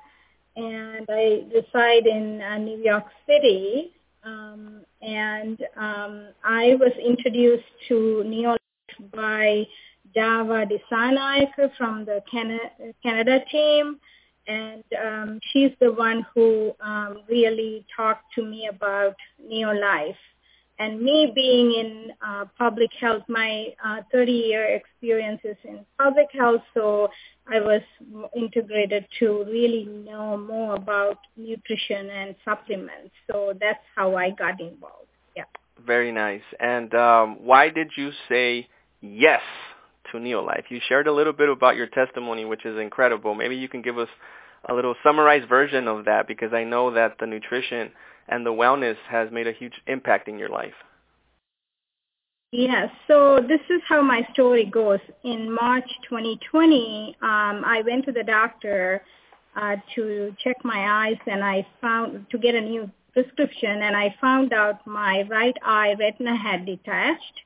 and 0.56 1.06
I 1.10 1.44
reside 1.54 2.08
in 2.08 2.42
uh, 2.42 2.58
New 2.58 2.78
York 2.78 3.04
City. 3.28 3.92
Um, 4.24 4.86
and 5.02 5.60
um, 5.76 6.28
I 6.42 6.78
was 6.80 6.94
introduced 7.06 7.66
to 7.90 8.24
Neolife 8.26 9.12
by 9.14 9.68
Dava 10.16 10.66
Dissanayake 10.66 11.76
from 11.78 12.06
the 12.06 12.24
Canada, 12.32 12.70
Canada 13.04 13.40
team. 13.52 14.00
And 14.48 14.86
um, 15.06 15.40
she's 15.52 15.72
the 15.82 15.92
one 15.92 16.26
who 16.34 16.72
um, 16.80 17.24
really 17.28 17.86
talked 17.94 18.34
to 18.36 18.46
me 18.46 18.70
about 18.70 19.18
Neolife. 19.46 20.16
And 20.80 21.02
me 21.02 21.32
being 21.36 21.74
in 21.74 22.12
uh, 22.26 22.46
public 22.58 22.90
health, 23.00 23.24
my 23.28 23.68
uh, 23.84 23.98
30-year 24.16 24.64
experience 24.64 25.42
is 25.44 25.58
in 25.66 25.86
public 25.98 26.28
health, 26.32 26.62
so 26.74 27.10
I 27.52 27.60
was 27.60 27.82
integrated 28.34 29.06
to 29.20 29.44
really 29.46 29.84
know 29.86 30.38
more 30.38 30.76
about 30.76 31.18
nutrition 31.36 32.10
and 32.10 32.34
supplements. 32.46 33.12
So 33.30 33.54
that's 33.60 33.84
how 33.94 34.16
I 34.16 34.30
got 34.30 34.62
involved. 34.62 35.10
Yeah. 35.36 35.44
Very 35.86 36.14
nice. 36.14 36.44
And 36.62 36.94
um, 36.96 37.38
why 37.42 37.70
did 37.70 37.92
you 37.98 38.12
say 38.30 38.70
yes 39.02 39.42
to 40.12 40.18
Neolife? 40.18 40.64
You 40.70 40.80
shared 40.88 41.08
a 41.08 41.14
little 41.14 41.34
bit 41.34 41.50
about 41.50 41.76
your 41.76 41.88
testimony, 41.88 42.46
which 42.46 42.66
is 42.66 42.80
incredible. 42.80 43.36
Maybe 43.36 43.58
you 43.58 43.68
can 43.68 43.82
give 43.82 43.98
us 43.98 44.10
a 44.70 44.74
little 44.74 44.96
summarized 45.04 45.50
version 45.50 45.90
of 45.90 46.06
that 46.06 46.26
because 46.26 46.54
I 46.54 46.64
know 46.64 46.94
that 46.94 47.18
the 47.20 47.26
nutrition 47.26 47.92
and 48.30 48.46
the 48.46 48.54
wellness 48.54 48.98
has 49.10 49.32
made 49.32 49.48
a 49.48 49.52
huge 49.52 49.74
impact 49.88 50.28
in 50.28 50.40
your 50.40 50.50
life. 50.50 50.74
Yes, 52.52 52.90
so 53.08 53.40
this 53.48 53.62
is 53.70 53.82
how 53.88 54.02
my 54.02 54.28
story 54.34 54.66
goes. 54.66 55.00
In 55.24 55.54
March 55.54 55.90
2020, 56.10 57.16
um, 57.22 57.64
I 57.64 57.84
went 57.86 58.06
to 58.06 58.12
the 58.12 58.24
doctor 58.24 59.04
uh, 59.56 59.76
to 59.96 60.36
check 60.44 60.58
my 60.64 61.08
eyes 61.08 61.18
and 61.28 61.44
I 61.44 61.68
found, 61.80 62.26
to 62.32 62.38
get 62.40 62.56
a 62.56 62.62
new 62.62 62.90
prescription 63.14 63.84
and 63.84 63.96
I 63.96 64.16
found 64.20 64.54
out 64.54 64.86
my 64.88 65.24
right 65.30 65.56
eye 65.64 65.96
retina 66.00 66.36
had 66.36 66.66
detached 66.66 67.42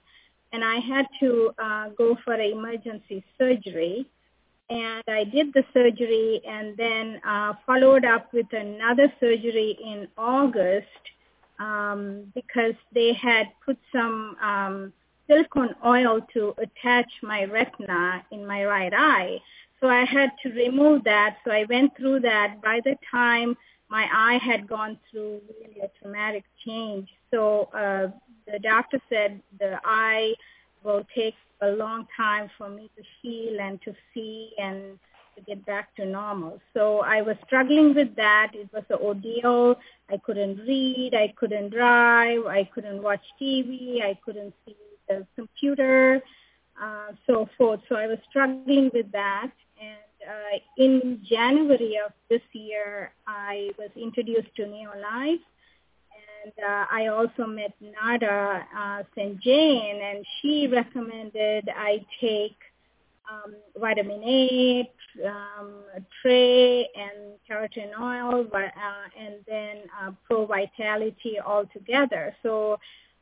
and 0.53 0.63
I 0.63 0.75
had 0.75 1.07
to 1.19 1.51
uh, 1.61 1.89
go 1.97 2.15
for 2.23 2.33
an 2.33 2.51
emergency 2.51 3.25
surgery. 3.37 4.05
And 4.69 5.03
I 5.07 5.23
did 5.25 5.53
the 5.53 5.63
surgery 5.73 6.41
and 6.47 6.75
then 6.77 7.19
uh, 7.27 7.53
followed 7.65 8.05
up 8.05 8.33
with 8.33 8.51
another 8.53 9.11
surgery 9.19 9.77
in 9.83 10.07
August 10.17 10.87
um, 11.59 12.31
because 12.33 12.73
they 12.93 13.13
had 13.13 13.47
put 13.65 13.77
some 13.91 14.35
um, 14.41 14.93
silicone 15.27 15.75
oil 15.85 16.21
to 16.33 16.53
attach 16.57 17.11
my 17.21 17.43
retina 17.45 18.23
in 18.31 18.45
my 18.45 18.65
right 18.65 18.93
eye. 18.95 19.39
So 19.79 19.87
I 19.89 20.05
had 20.05 20.31
to 20.43 20.49
remove 20.49 21.03
that. 21.03 21.37
So 21.43 21.51
I 21.51 21.65
went 21.69 21.95
through 21.97 22.21
that. 22.21 22.61
By 22.61 22.79
the 22.83 22.95
time 23.11 23.57
my 23.89 24.07
eye 24.13 24.39
had 24.41 24.67
gone 24.67 24.97
through 25.11 25.41
really 25.59 25.81
a 25.81 25.89
traumatic 25.99 26.45
change, 26.65 27.09
so 27.31 27.69
uh, 27.73 28.07
the 28.51 28.59
doctor 28.59 28.99
said 29.09 29.41
the 29.59 29.79
eye 29.83 30.33
will 30.83 31.05
take 31.15 31.35
a 31.61 31.67
long 31.69 32.07
time 32.15 32.49
for 32.57 32.69
me 32.69 32.89
to 32.97 33.03
heal 33.21 33.59
and 33.59 33.81
to 33.83 33.93
see 34.13 34.51
and 34.57 34.99
to 35.35 35.41
get 35.41 35.65
back 35.65 35.95
to 35.95 36.05
normal. 36.05 36.59
So 36.73 36.99
I 36.99 37.21
was 37.21 37.35
struggling 37.45 37.95
with 37.95 38.15
that. 38.15 38.51
It 38.53 38.69
was 38.73 38.83
an 38.89 38.97
ordeal. 39.01 39.75
I 40.09 40.17
couldn't 40.17 40.57
read. 40.57 41.13
I 41.15 41.33
couldn't 41.37 41.69
drive. 41.69 42.45
I 42.45 42.69
couldn't 42.73 43.01
watch 43.01 43.23
TV. 43.41 44.03
I 44.03 44.17
couldn't 44.23 44.53
see 44.65 44.75
the 45.07 45.25
computer, 45.35 46.21
uh, 46.81 47.11
so 47.27 47.49
forth. 47.57 47.81
So 47.89 47.95
I 47.95 48.07
was 48.07 48.17
struggling 48.29 48.89
with 48.93 49.11
that. 49.11 49.51
And 49.81 50.29
uh, 50.29 50.59
in 50.77 51.19
January 51.27 51.99
of 52.05 52.11
this 52.29 52.41
year, 52.53 53.11
I 53.27 53.69
was 53.77 53.89
introduced 53.95 54.53
to 54.57 54.63
Neolife. 54.63 55.39
And 56.43 56.51
uh, 56.59 56.85
I 56.91 57.07
also 57.07 57.47
met 57.47 57.73
Nada 57.79 58.65
uh, 58.77 59.03
St. 59.15 59.39
Jane, 59.39 60.01
and 60.01 60.25
she 60.41 60.67
recommended 60.67 61.69
I 61.73 62.05
take 62.19 62.57
um, 63.31 63.55
vitamin 63.79 64.21
A, 64.23 64.91
um, 65.25 65.73
tray, 66.21 66.81
and 66.95 67.37
carotenoid, 67.49 68.53
uh, 68.53 68.61
and 69.17 69.35
then 69.47 69.77
uh, 70.01 70.11
Pro 70.25 70.45
Vitality 70.45 71.39
all 71.39 71.65
together. 71.71 72.35
So 72.43 72.77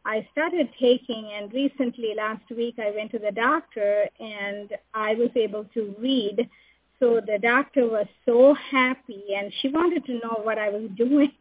I 0.06 0.28
started 0.32 0.70
taking, 0.80 1.32
and 1.36 1.54
recently 1.54 2.14
last 2.16 2.50
week 2.50 2.76
I 2.80 2.92
went 2.92 3.12
to 3.12 3.20
the 3.20 3.32
doctor, 3.32 4.08
and 4.20 4.72
I 4.94 5.14
was 5.16 5.30
able 5.36 5.66
to 5.76 5.96
read. 6.00 6.50
So 7.00 7.20
the 7.26 7.40
doctor 7.40 7.88
was 7.88 8.08
so 8.26 8.56
happy, 8.72 9.36
and 9.36 9.52
she 9.62 9.70
wanted 9.70 10.06
to 10.06 10.14
know 10.14 10.40
what 10.44 10.58
I 10.58 10.70
was 10.70 10.90
doing. 10.96 11.34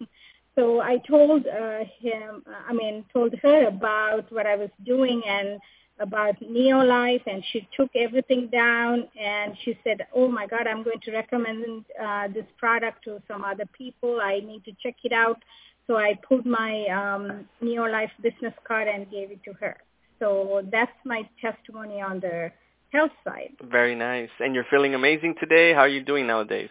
So 0.60 0.82
I 0.82 0.98
told 0.98 1.46
uh, 1.46 1.84
him, 1.98 2.44
I 2.68 2.74
mean, 2.74 3.06
told 3.14 3.34
her 3.42 3.68
about 3.68 4.30
what 4.30 4.46
I 4.46 4.56
was 4.56 4.68
doing, 4.84 5.22
and 5.26 5.58
about 6.00 6.38
Neolife, 6.40 7.22
and 7.26 7.42
she 7.50 7.66
took 7.74 7.88
everything 7.94 8.48
down, 8.48 9.08
and 9.18 9.56
she 9.64 9.78
said, 9.82 10.06
"Oh 10.14 10.28
my 10.28 10.46
God, 10.46 10.66
I'm 10.66 10.82
going 10.82 11.00
to 11.06 11.12
recommend 11.12 11.86
uh, 12.06 12.28
this 12.28 12.44
product 12.58 13.04
to 13.04 13.22
some 13.26 13.42
other 13.42 13.64
people. 13.72 14.20
I 14.20 14.40
need 14.40 14.62
to 14.66 14.72
check 14.82 14.96
it 15.02 15.12
out." 15.12 15.40
So 15.86 15.96
I 15.96 16.18
pulled 16.28 16.44
my 16.44 16.74
um, 16.88 17.48
Neolife 17.62 18.10
business 18.22 18.54
card 18.68 18.86
and 18.86 19.10
gave 19.10 19.30
it 19.30 19.42
to 19.44 19.54
her. 19.54 19.78
So 20.18 20.62
that's 20.70 20.98
my 21.06 21.26
testimony 21.40 22.02
on 22.02 22.20
the 22.20 22.52
health 22.92 23.16
side. 23.24 23.52
Very 23.62 23.94
nice. 23.94 24.28
And 24.40 24.54
you're 24.54 24.70
feeling 24.70 24.94
amazing 24.94 25.36
today. 25.40 25.72
How 25.72 25.80
are 25.80 25.88
you 25.96 26.02
doing 26.02 26.26
nowadays? 26.26 26.70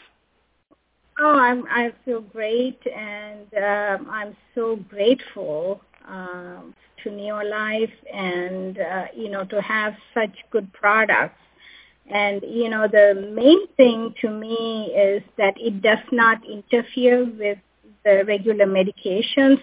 Oh, 1.21 1.38
I'm 1.38 1.65
I 1.67 1.91
feel 2.05 2.21
great, 2.21 2.79
and 2.95 3.47
um, 3.55 4.10
I'm 4.10 4.38
so 4.55 4.77
grateful 4.89 5.82
um, 6.08 6.73
to 7.03 7.10
Neolife, 7.10 7.91
and 8.13 8.79
uh, 8.79 9.05
you 9.15 9.29
know 9.29 9.43
to 9.45 9.62
have 9.62 9.95
such 10.13 10.32
good 10.49 10.71
products. 10.71 11.39
And 12.10 12.41
you 12.47 12.69
know 12.69 12.88
the 12.88 13.32
main 13.36 13.67
thing 13.75 14.13
to 14.21 14.29
me 14.29 14.93
is 14.95 15.21
that 15.38 15.55
it 15.58 15.82
does 15.82 16.05
not 16.13 16.39
interfere 16.49 17.25
with 17.25 17.58
the 18.05 18.23
regular 18.25 18.65
medications. 18.65 19.60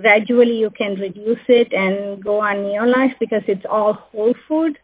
Gradually, 0.00 0.56
you 0.56 0.70
can 0.70 0.94
reduce 0.94 1.44
it 1.48 1.70
and 1.74 2.24
go 2.24 2.40
on 2.40 2.56
Neolife 2.56 3.18
because 3.20 3.42
it's 3.46 3.66
all 3.68 3.92
whole 3.92 4.34
food. 4.48 4.78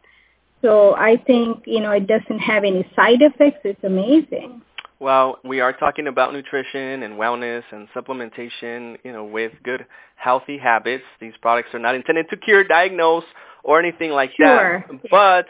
So 0.61 0.95
I 0.97 1.17
think 1.17 1.63
you 1.67 1.81
know 1.81 1.93
it 1.93 2.07
doesn't 2.07 2.41
have 2.41 2.63
any 2.63 2.87
side 2.95 3.23
effects. 3.23 3.61
It's 3.65 3.85
amazing. 3.85 4.61
Well, 5.01 5.39
we 5.45 5.61
are 5.61 5.73
talking 5.73 6.07
about 6.07 6.33
nutrition 6.33 7.03
and 7.03 7.15
wellness 7.15 7.63
and 7.73 7.89
supplementation, 7.95 8.97
you 9.05 9.13
know, 9.13 9.25
with 9.25 9.53
good 9.65 9.87
healthy 10.17 10.57
habits. 10.57 11.05
These 11.21 11.35
products 11.43 11.69
are 11.75 11.79
not 11.79 11.95
intended 11.95 12.27
to 12.31 12.37
cure, 12.37 12.65
diagnose, 12.65 13.25
or 13.65 13.81
anything 13.81 14.13
like 14.13 14.31
sure. 14.37 14.85
that. 14.89 15.11
But 15.11 15.47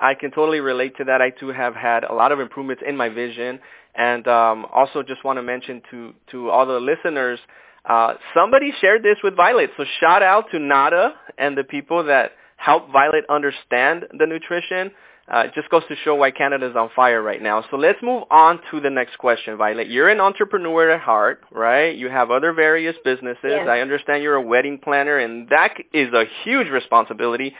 I 0.00 0.14
can 0.14 0.30
totally 0.30 0.60
relate 0.60 0.96
to 0.98 1.04
that. 1.04 1.22
I 1.22 1.30
too 1.30 1.48
have 1.48 1.74
had 1.74 2.04
a 2.04 2.12
lot 2.12 2.32
of 2.32 2.40
improvements 2.40 2.82
in 2.86 2.96
my 2.96 3.08
vision. 3.08 3.60
And 3.94 4.26
um, 4.28 4.66
also 4.74 5.02
just 5.02 5.24
want 5.24 5.38
to 5.38 5.42
mention 5.42 5.82
to, 5.90 6.14
to 6.30 6.50
all 6.50 6.66
the 6.66 6.78
listeners, 6.78 7.38
uh, 7.84 8.14
somebody 8.34 8.72
shared 8.80 9.02
this 9.02 9.16
with 9.22 9.34
Violet. 9.36 9.70
So 9.76 9.84
shout 10.00 10.22
out 10.22 10.50
to 10.52 10.58
Nada 10.58 11.14
and 11.38 11.56
the 11.56 11.64
people 11.64 12.04
that 12.04 12.32
help 12.56 12.90
Violet 12.92 13.24
understand 13.28 14.06
the 14.18 14.26
nutrition. 14.26 14.90
Uh, 15.32 15.40
it 15.40 15.52
just 15.54 15.68
goes 15.68 15.82
to 15.88 15.94
show 16.04 16.14
why 16.14 16.30
Canada 16.30 16.70
is 16.70 16.76
on 16.76 16.88
fire 16.96 17.22
right 17.22 17.42
now. 17.42 17.62
So 17.70 17.76
let's 17.76 17.98
move 18.02 18.22
on 18.30 18.60
to 18.70 18.80
the 18.80 18.88
next 18.88 19.18
question, 19.18 19.58
Violet. 19.58 19.88
You're 19.88 20.08
an 20.08 20.20
entrepreneur 20.20 20.90
at 20.90 21.00
heart, 21.00 21.42
right? 21.52 21.94
You 21.94 22.08
have 22.08 22.30
other 22.30 22.54
various 22.54 22.96
businesses. 23.04 23.38
Yes. 23.44 23.68
I 23.68 23.80
understand 23.80 24.22
you're 24.22 24.36
a 24.36 24.42
wedding 24.42 24.78
planner, 24.78 25.18
and 25.18 25.48
that 25.50 25.74
is 25.92 26.12
a 26.14 26.24
huge 26.44 26.68
responsibility. 26.68 27.54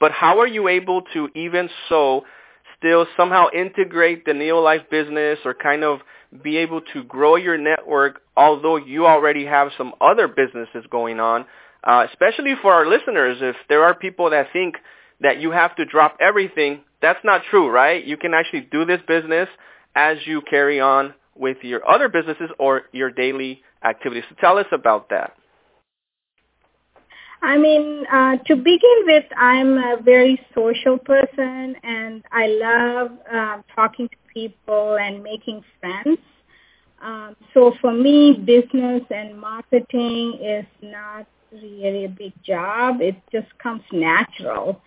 But 0.00 0.10
how 0.10 0.40
are 0.40 0.48
you 0.48 0.66
able 0.66 1.02
to 1.12 1.28
even 1.36 1.70
so 1.88 2.24
still 2.76 3.06
somehow 3.16 3.46
integrate 3.54 4.24
the 4.24 4.32
Neolife 4.32 4.90
business 4.90 5.38
or 5.44 5.54
kind 5.54 5.84
of 5.84 6.00
be 6.42 6.56
able 6.56 6.80
to 6.92 7.04
grow 7.04 7.36
your 7.36 7.56
network, 7.56 8.20
although 8.36 8.76
you 8.76 9.06
already 9.06 9.46
have 9.46 9.68
some 9.78 9.92
other 10.00 10.26
businesses 10.26 10.84
going 10.90 11.20
on? 11.20 11.44
Uh, 11.84 12.06
especially 12.10 12.54
for 12.60 12.72
our 12.72 12.86
listeners, 12.86 13.38
if 13.40 13.54
there 13.68 13.84
are 13.84 13.94
people 13.94 14.30
that 14.30 14.48
think 14.52 14.76
that 15.20 15.40
you 15.40 15.52
have 15.52 15.76
to 15.76 15.84
drop 15.84 16.16
everything 16.20 16.80
that's 17.02 17.22
not 17.24 17.42
true, 17.50 17.68
right? 17.68 18.04
You 18.04 18.16
can 18.16 18.32
actually 18.32 18.68
do 18.72 18.84
this 18.84 19.00
business 19.06 19.48
as 19.94 20.18
you 20.24 20.40
carry 20.48 20.80
on 20.80 21.14
with 21.34 21.58
your 21.62 21.86
other 21.88 22.08
businesses 22.08 22.50
or 22.58 22.82
your 22.92 23.10
daily 23.10 23.62
activities. 23.84 24.24
So 24.30 24.36
tell 24.40 24.58
us 24.58 24.66
about 24.72 25.10
that. 25.10 25.34
I 27.42 27.58
mean, 27.58 28.06
uh, 28.10 28.36
to 28.46 28.54
begin 28.54 28.98
with, 29.04 29.24
I'm 29.36 29.76
a 29.76 29.96
very 30.00 30.40
social 30.54 30.96
person, 30.96 31.74
and 31.82 32.22
I 32.30 32.46
love 32.46 33.10
uh, 33.30 33.62
talking 33.74 34.08
to 34.08 34.16
people 34.32 34.96
and 34.96 35.24
making 35.24 35.64
friends. 35.80 36.20
Um, 37.02 37.34
so 37.52 37.74
for 37.80 37.92
me, 37.92 38.32
business 38.32 39.02
and 39.10 39.36
marketing 39.40 40.38
is 40.40 40.64
not 40.82 41.26
really 41.52 42.04
a 42.04 42.08
big 42.08 42.32
job. 42.44 43.00
It 43.00 43.16
just 43.32 43.48
comes 43.58 43.82
natural. 43.90 44.80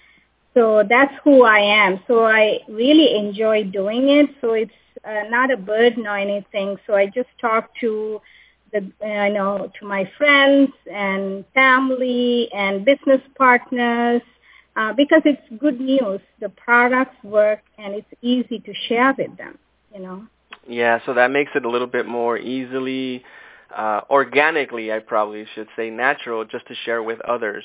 So 0.56 0.84
that's 0.90 1.14
who 1.24 1.44
I 1.44 1.60
am. 1.60 2.00
So 2.08 2.26
I 2.26 2.60
really 2.70 3.16
enjoy 3.16 3.66
doing 3.66 4.10
it. 4.10 4.30
So 4.40 4.54
it's 4.54 4.72
uh, 5.04 5.24
not 5.30 5.52
a 5.52 5.58
burden 5.58 6.08
or 6.08 6.18
anything. 6.18 6.78
So 6.88 6.96
I 6.96 7.08
just 7.08 7.30
talk 7.40 7.70
to 7.82 8.22
the, 8.72 8.80
uh, 9.06 9.28
know, 9.30 9.72
to 9.80 9.86
my 9.86 10.10
friends 10.18 10.72
and 10.92 11.46
family 11.54 12.50
and 12.54 12.86
business 12.86 13.22
partners 13.38 14.22
uh, 14.78 14.94
because 14.94 15.22
it's 15.26 15.42
good 15.60 15.80
news. 15.80 16.22
The 16.40 16.50
products 16.50 17.16
work 17.24 17.60
and 17.78 17.94
it's 17.94 18.08
easy 18.22 18.60
to 18.60 18.74
share 18.88 19.14
with 19.18 19.38
them. 19.38 19.58
You 19.94 20.02
know. 20.02 20.28
Yeah. 20.68 21.00
So 21.06 21.14
that 21.14 21.32
makes 21.32 21.52
it 21.56 21.66
a 21.66 21.70
little 21.70 21.88
bit 21.88 22.06
more 22.08 22.38
easily, 22.38 23.24
uh, 23.76 24.02
organically, 24.10 24.92
I 24.92 25.00
probably 25.00 25.46
should 25.54 25.68
say, 25.76 25.90
natural, 25.90 26.46
just 26.46 26.66
to 26.68 26.76
share 26.86 27.04
with 27.04 27.20
others. 27.22 27.64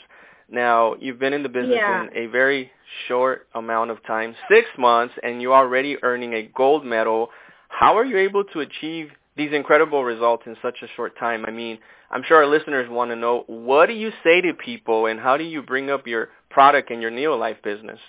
Now, 0.50 0.96
you've 0.98 1.18
been 1.18 1.32
in 1.32 1.42
the 1.42 1.48
business 1.48 1.76
yeah. 1.76 2.02
in 2.02 2.16
a 2.16 2.26
very 2.26 2.72
short 3.06 3.46
amount 3.54 3.90
of 3.90 4.04
time, 4.04 4.34
six 4.50 4.66
months, 4.76 5.14
and 5.22 5.40
you're 5.40 5.54
already 5.54 5.96
earning 6.02 6.34
a 6.34 6.42
gold 6.42 6.84
medal. 6.84 7.30
How 7.68 7.96
are 7.96 8.04
you 8.04 8.18
able 8.18 8.44
to 8.44 8.60
achieve 8.60 9.10
these 9.36 9.52
incredible 9.52 10.04
results 10.04 10.42
in 10.46 10.56
such 10.60 10.78
a 10.82 10.88
short 10.96 11.16
time? 11.18 11.44
I 11.46 11.52
mean, 11.52 11.78
I'm 12.10 12.24
sure 12.26 12.38
our 12.38 12.48
listeners 12.48 12.90
want 12.90 13.12
to 13.12 13.16
know, 13.16 13.44
what 13.46 13.86
do 13.86 13.92
you 13.92 14.10
say 14.24 14.40
to 14.40 14.52
people, 14.52 15.06
and 15.06 15.20
how 15.20 15.36
do 15.36 15.44
you 15.44 15.62
bring 15.62 15.88
up 15.88 16.08
your 16.08 16.30
product 16.50 16.90
and 16.90 17.00
your 17.00 17.12
Neolife 17.12 17.62
business? 17.62 18.00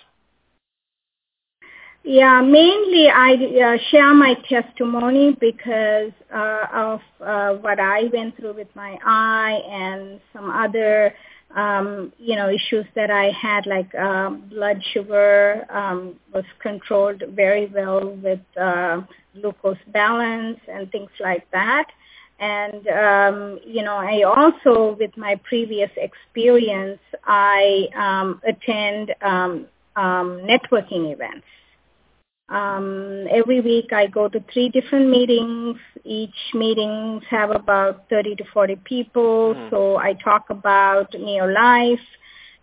Yeah, 2.04 2.40
mainly 2.40 3.08
I 3.08 3.34
uh, 3.34 3.78
share 3.92 4.12
my 4.12 4.34
testimony 4.48 5.36
because 5.38 6.10
uh, 6.34 6.66
of 6.74 7.00
uh, 7.24 7.52
what 7.60 7.78
I 7.78 8.10
went 8.12 8.36
through 8.36 8.54
with 8.54 8.66
my 8.74 8.98
eye 9.06 9.60
and 9.70 10.20
some 10.32 10.50
other 10.50 11.14
um, 11.54 12.12
you 12.18 12.36
know, 12.36 12.48
issues 12.48 12.86
that 12.94 13.10
I 13.10 13.30
had, 13.30 13.66
like 13.66 13.94
um, 13.94 14.44
blood 14.48 14.82
sugar 14.92 15.66
um, 15.70 16.16
was 16.32 16.44
controlled 16.60 17.22
very 17.30 17.66
well 17.66 18.10
with 18.22 18.40
uh, 18.60 19.02
glucose 19.34 19.76
balance 19.88 20.58
and 20.68 20.90
things 20.90 21.10
like 21.20 21.50
that. 21.52 21.88
And, 22.38 22.88
um, 22.88 23.60
you 23.64 23.82
know, 23.82 23.96
I 23.96 24.22
also, 24.22 24.96
with 24.98 25.16
my 25.16 25.36
previous 25.44 25.90
experience, 25.96 27.00
I 27.24 27.88
um, 27.94 28.40
attend 28.44 29.14
um, 29.22 29.66
um, 29.94 30.40
networking 30.40 31.12
events. 31.12 31.46
Um, 32.52 33.26
every 33.30 33.62
week 33.62 33.94
I 33.94 34.06
go 34.08 34.28
to 34.28 34.44
three 34.52 34.68
different 34.68 35.08
meetings. 35.08 35.78
Each 36.04 36.36
meetings 36.52 37.22
have 37.30 37.50
about 37.50 38.04
30 38.10 38.36
to 38.36 38.44
40 38.52 38.76
people. 38.84 39.54
Mm-hmm. 39.54 39.70
So 39.70 39.96
I 39.96 40.12
talk 40.12 40.50
about 40.50 41.12
Neolife 41.12 42.06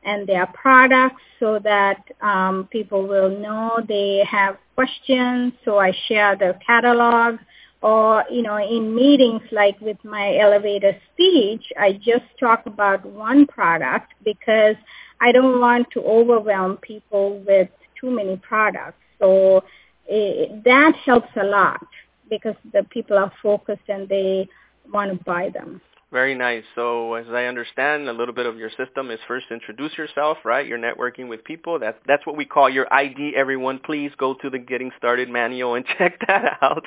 and 0.03 0.27
their 0.27 0.45
products 0.45 1.23
so 1.39 1.57
that 1.63 2.03
um, 2.21 2.67
people 2.71 3.07
will 3.07 3.29
know 3.29 3.79
they 3.87 4.23
have 4.29 4.57
questions. 4.75 5.53
So 5.65 5.79
I 5.79 5.91
share 6.07 6.35
the 6.35 6.53
catalog. 6.65 7.39
Or, 7.81 8.25
you 8.29 8.43
know, 8.43 8.57
in 8.57 8.93
meetings 8.93 9.41
like 9.51 9.79
with 9.81 9.97
my 10.03 10.37
elevator 10.37 10.95
speech, 11.13 11.63
I 11.79 11.93
just 11.93 12.25
talk 12.39 12.65
about 12.67 13.05
one 13.05 13.47
product 13.47 14.13
because 14.23 14.75
I 15.19 15.31
don't 15.31 15.59
want 15.59 15.87
to 15.93 16.01
overwhelm 16.03 16.77
people 16.77 17.39
with 17.47 17.69
too 17.99 18.11
many 18.11 18.37
products. 18.37 18.97
So 19.19 19.63
it, 20.07 20.63
that 20.63 20.95
helps 21.05 21.29
a 21.35 21.43
lot 21.43 21.85
because 22.29 22.55
the 22.73 22.83
people 22.89 23.17
are 23.17 23.31
focused 23.41 23.87
and 23.87 24.07
they 24.07 24.47
want 24.91 25.11
to 25.11 25.23
buy 25.23 25.49
them. 25.49 25.81
Very 26.11 26.33
nice. 26.33 26.63
So 26.73 27.13
as 27.13 27.27
I 27.29 27.45
understand, 27.45 28.09
a 28.09 28.13
little 28.13 28.33
bit 28.33 28.47
of 28.47 28.57
your 28.57 28.71
system 28.71 29.11
is 29.11 29.19
first 29.27 29.45
introduce 29.51 29.95
yourself, 29.95 30.39
right? 30.43 30.65
You're 30.65 30.79
networking 30.79 31.29
with 31.29 31.43
people. 31.43 31.77
That's 31.77 31.99
that's 32.07 32.25
what 32.25 32.35
we 32.35 32.45
call 32.45 32.67
your 32.67 32.91
ID. 32.91 33.33
Everyone, 33.35 33.77
please 33.77 34.11
go 34.17 34.33
to 34.33 34.49
the 34.49 34.57
Getting 34.57 34.89
Started 34.97 35.29
manual 35.29 35.75
and 35.75 35.85
check 35.99 36.19
that 36.27 36.57
out. 36.63 36.83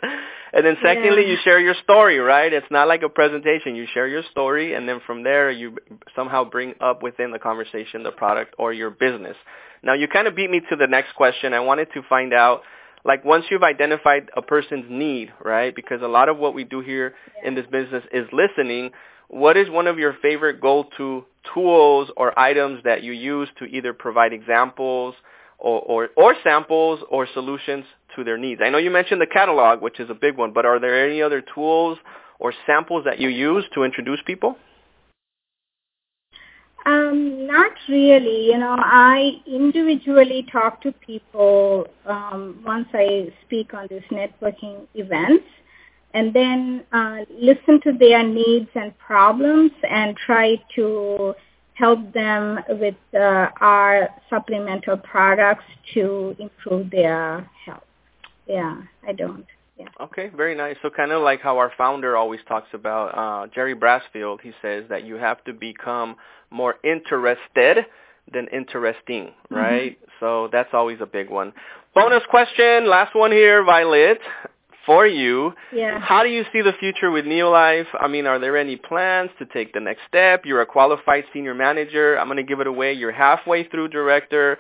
And 0.53 0.67
then 0.67 0.77
secondly, 0.83 1.23
yeah. 1.23 1.35
you 1.35 1.37
share 1.45 1.61
your 1.61 1.77
story, 1.85 2.19
right? 2.19 2.53
It's 2.53 2.67
not 2.69 2.89
like 2.89 3.03
a 3.03 3.09
presentation. 3.09 3.77
You 3.77 3.87
share 3.95 4.09
your 4.09 4.25
story, 4.33 4.75
and 4.75 4.89
then 4.89 5.01
from 5.07 5.23
there, 5.23 5.53
you 5.53 5.77
somehow 6.17 6.43
bring 6.43 6.75
up 6.81 7.01
within 7.01 7.31
the 7.31 7.39
conversation 7.39 8.03
the 8.03 8.11
product 8.11 8.57
or 8.59 8.73
your 8.73 8.91
business. 8.91 9.37
Now, 9.83 9.95
you 9.95 10.09
kind 10.09 10.29
of 10.29 10.37
beat 10.37 10.51
me 10.51 10.61
to 10.71 10.77
the 10.77 10.87
next 10.87 11.15
question. 11.15 11.53
I 11.53 11.61
wanted 11.61 11.89
to 11.95 12.03
find 12.09 12.33
out 12.33 12.63
like 13.05 13.25
once 13.25 13.47
you've 13.51 13.63
identified 13.63 14.31
a 14.37 14.43
person's 14.43 14.85
need, 14.89 15.33
right? 15.45 15.75
Because 15.75 16.03
a 16.03 16.09
lot 16.09 16.29
of 16.29 16.39
what 16.39 16.55
we 16.55 16.65
do 16.65 16.81
here 16.81 17.15
yeah. 17.37 17.49
in 17.49 17.55
this 17.55 17.67
business 17.67 18.05
is 18.13 18.27
listening. 18.33 18.91
What 19.29 19.57
is 19.57 19.69
one 19.71 19.87
of 19.87 19.99
your 19.99 20.15
favorite 20.23 20.61
go-to 20.61 21.25
tools 21.55 22.11
or 22.17 22.39
items 22.39 22.83
that 22.85 23.03
you 23.03 23.13
use 23.13 23.49
to 23.59 23.65
either 23.65 23.93
provide 23.93 24.33
examples 24.33 25.15
or, 25.59 25.81
or, 25.81 26.09
or 26.17 26.35
samples 26.45 27.01
or 27.11 27.27
solutions 27.33 27.85
to 28.15 28.25
their 28.25 28.39
needs? 28.39 28.61
I 28.65 28.71
know 28.71 28.79
you 28.79 28.91
mentioned 28.91 29.21
the 29.21 29.27
catalog, 29.27 29.81
which 29.83 29.99
is 29.99 30.11
a 30.11 30.15
big 30.15 30.37
one, 30.37 30.53
but 30.53 30.65
are 30.65 30.79
there 30.79 31.09
any 31.09 31.23
other 31.23 31.43
tools 31.55 31.99
or 32.39 32.53
samples 32.67 33.05
that 33.05 33.19
you 33.19 33.31
use 33.31 33.65
to 33.75 33.85
introduce 33.85 34.21
people? 34.27 34.57
Um, 36.85 37.47
not 37.47 37.73
really. 37.89 38.47
You 38.47 38.59
know, 38.59 38.77
I 38.79 39.41
individually 39.47 40.47
talk 40.51 40.81
to 40.83 40.93
people 40.93 41.87
um, 42.07 42.63
once 42.67 42.89
I 42.93 43.33
speak 43.45 43.73
on 43.75 43.87
these 43.89 44.03
networking 44.11 44.87
events 44.95 45.45
and 46.15 46.35
then 46.35 46.85
uh, 46.93 47.19
listen 47.31 47.81
to 47.83 47.93
their 47.93 48.27
needs 48.27 48.69
and 48.75 48.97
problems 48.99 49.71
and 49.89 50.17
try 50.17 50.57
to 50.75 51.35
help 51.75 52.13
them 52.13 52.59
with 52.69 52.97
uh, 53.15 53.49
our 53.61 54.09
supplemental 54.29 54.97
products 54.97 55.65
to 55.95 56.37
improve 56.39 56.91
their 56.91 57.49
health. 57.65 57.85
Yeah, 58.47 58.83
I 59.07 59.13
don't. 59.13 59.47
Yeah. 59.79 59.87
Okay, 60.01 60.31
very 60.37 60.55
nice. 60.55 60.77
So 60.83 60.91
kind 60.91 61.13
of 61.13 61.23
like 61.23 61.41
how 61.41 61.59
our 61.59 61.73
founder 61.79 62.17
always 62.17 62.41
talks 62.47 62.69
about, 62.73 63.09
uh, 63.17 63.47
Jerry 63.55 63.75
Brassfield, 63.75 64.41
he 64.43 64.53
says 64.61 64.85
that 64.91 65.05
you 65.05 65.17
have 65.17 65.43
to 65.45 65.53
become 65.53 66.17
more 66.51 66.75
interested 66.85 67.87
than 68.33 68.49
interesting, 68.49 69.25
mm-hmm. 69.25 69.55
right? 69.55 69.93
Mm-hmm. 69.93 70.11
So 70.21 70.49
that's 70.53 70.71
always 70.73 70.99
a 71.01 71.07
big 71.07 71.31
one. 71.31 71.53
Bonus 71.95 72.23
question, 72.31 72.89
last 72.89 73.15
one 73.15 73.33
here, 73.33 73.65
Violet, 73.65 74.19
for 74.87 75.07
you. 75.07 75.53
Yeah. 75.73 75.99
How 76.01 76.23
do 76.23 76.29
you 76.29 76.45
see 76.53 76.63
the 76.63 76.73
future 76.79 77.11
with 77.11 77.25
Neolife? 77.25 77.87
I 77.99 78.09
mean, 78.09 78.27
are 78.27 78.39
there 78.39 78.57
any 78.57 78.77
plans 78.77 79.31
to 79.39 79.47
take 79.47 79.73
the 79.73 79.81
next 79.81 80.03
step? 80.09 80.45
You're 80.45 80.63
a 80.63 80.67
qualified 80.67 81.25
senior 81.33 81.55
manager. 81.55 82.19
I'm 82.19 82.27
going 82.29 82.37
to 82.37 82.43
give 82.43 82.61
it 82.61 82.67
away. 82.67 82.93
You're 82.93 83.13
halfway 83.13 83.69
through 83.69 83.89
director, 83.89 84.59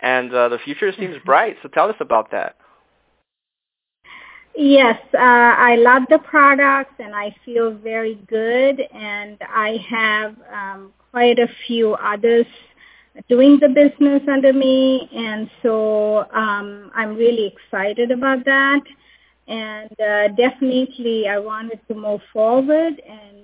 and 0.00 0.32
uh, 0.32 0.48
the 0.48 0.58
future 0.58 0.92
seems 0.98 1.16
bright. 1.24 1.56
So 1.62 1.68
tell 1.68 1.88
us 1.88 1.96
about 2.00 2.30
that. 2.32 2.56
Yes, 4.54 5.00
uh, 5.14 5.18
I 5.18 5.76
love 5.76 6.02
the 6.10 6.18
products 6.18 6.94
and 6.98 7.14
I 7.14 7.34
feel 7.44 7.72
very 7.72 8.16
good 8.26 8.80
and 8.92 9.38
I 9.48 9.78
have 9.88 10.36
um, 10.52 10.92
quite 11.12 11.38
a 11.38 11.48
few 11.66 11.94
others 11.94 12.46
doing 13.28 13.58
the 13.60 13.68
business 13.68 14.22
under 14.28 14.52
me 14.52 15.08
and 15.14 15.50
so 15.62 16.30
um, 16.32 16.90
I'm 16.94 17.16
really 17.16 17.46
excited 17.46 18.10
about 18.10 18.44
that 18.44 18.82
and 19.46 19.90
uh, 20.00 20.28
definitely 20.36 21.28
I 21.28 21.38
wanted 21.38 21.80
to 21.88 21.94
move 21.94 22.20
forward 22.32 23.00
and 23.06 23.36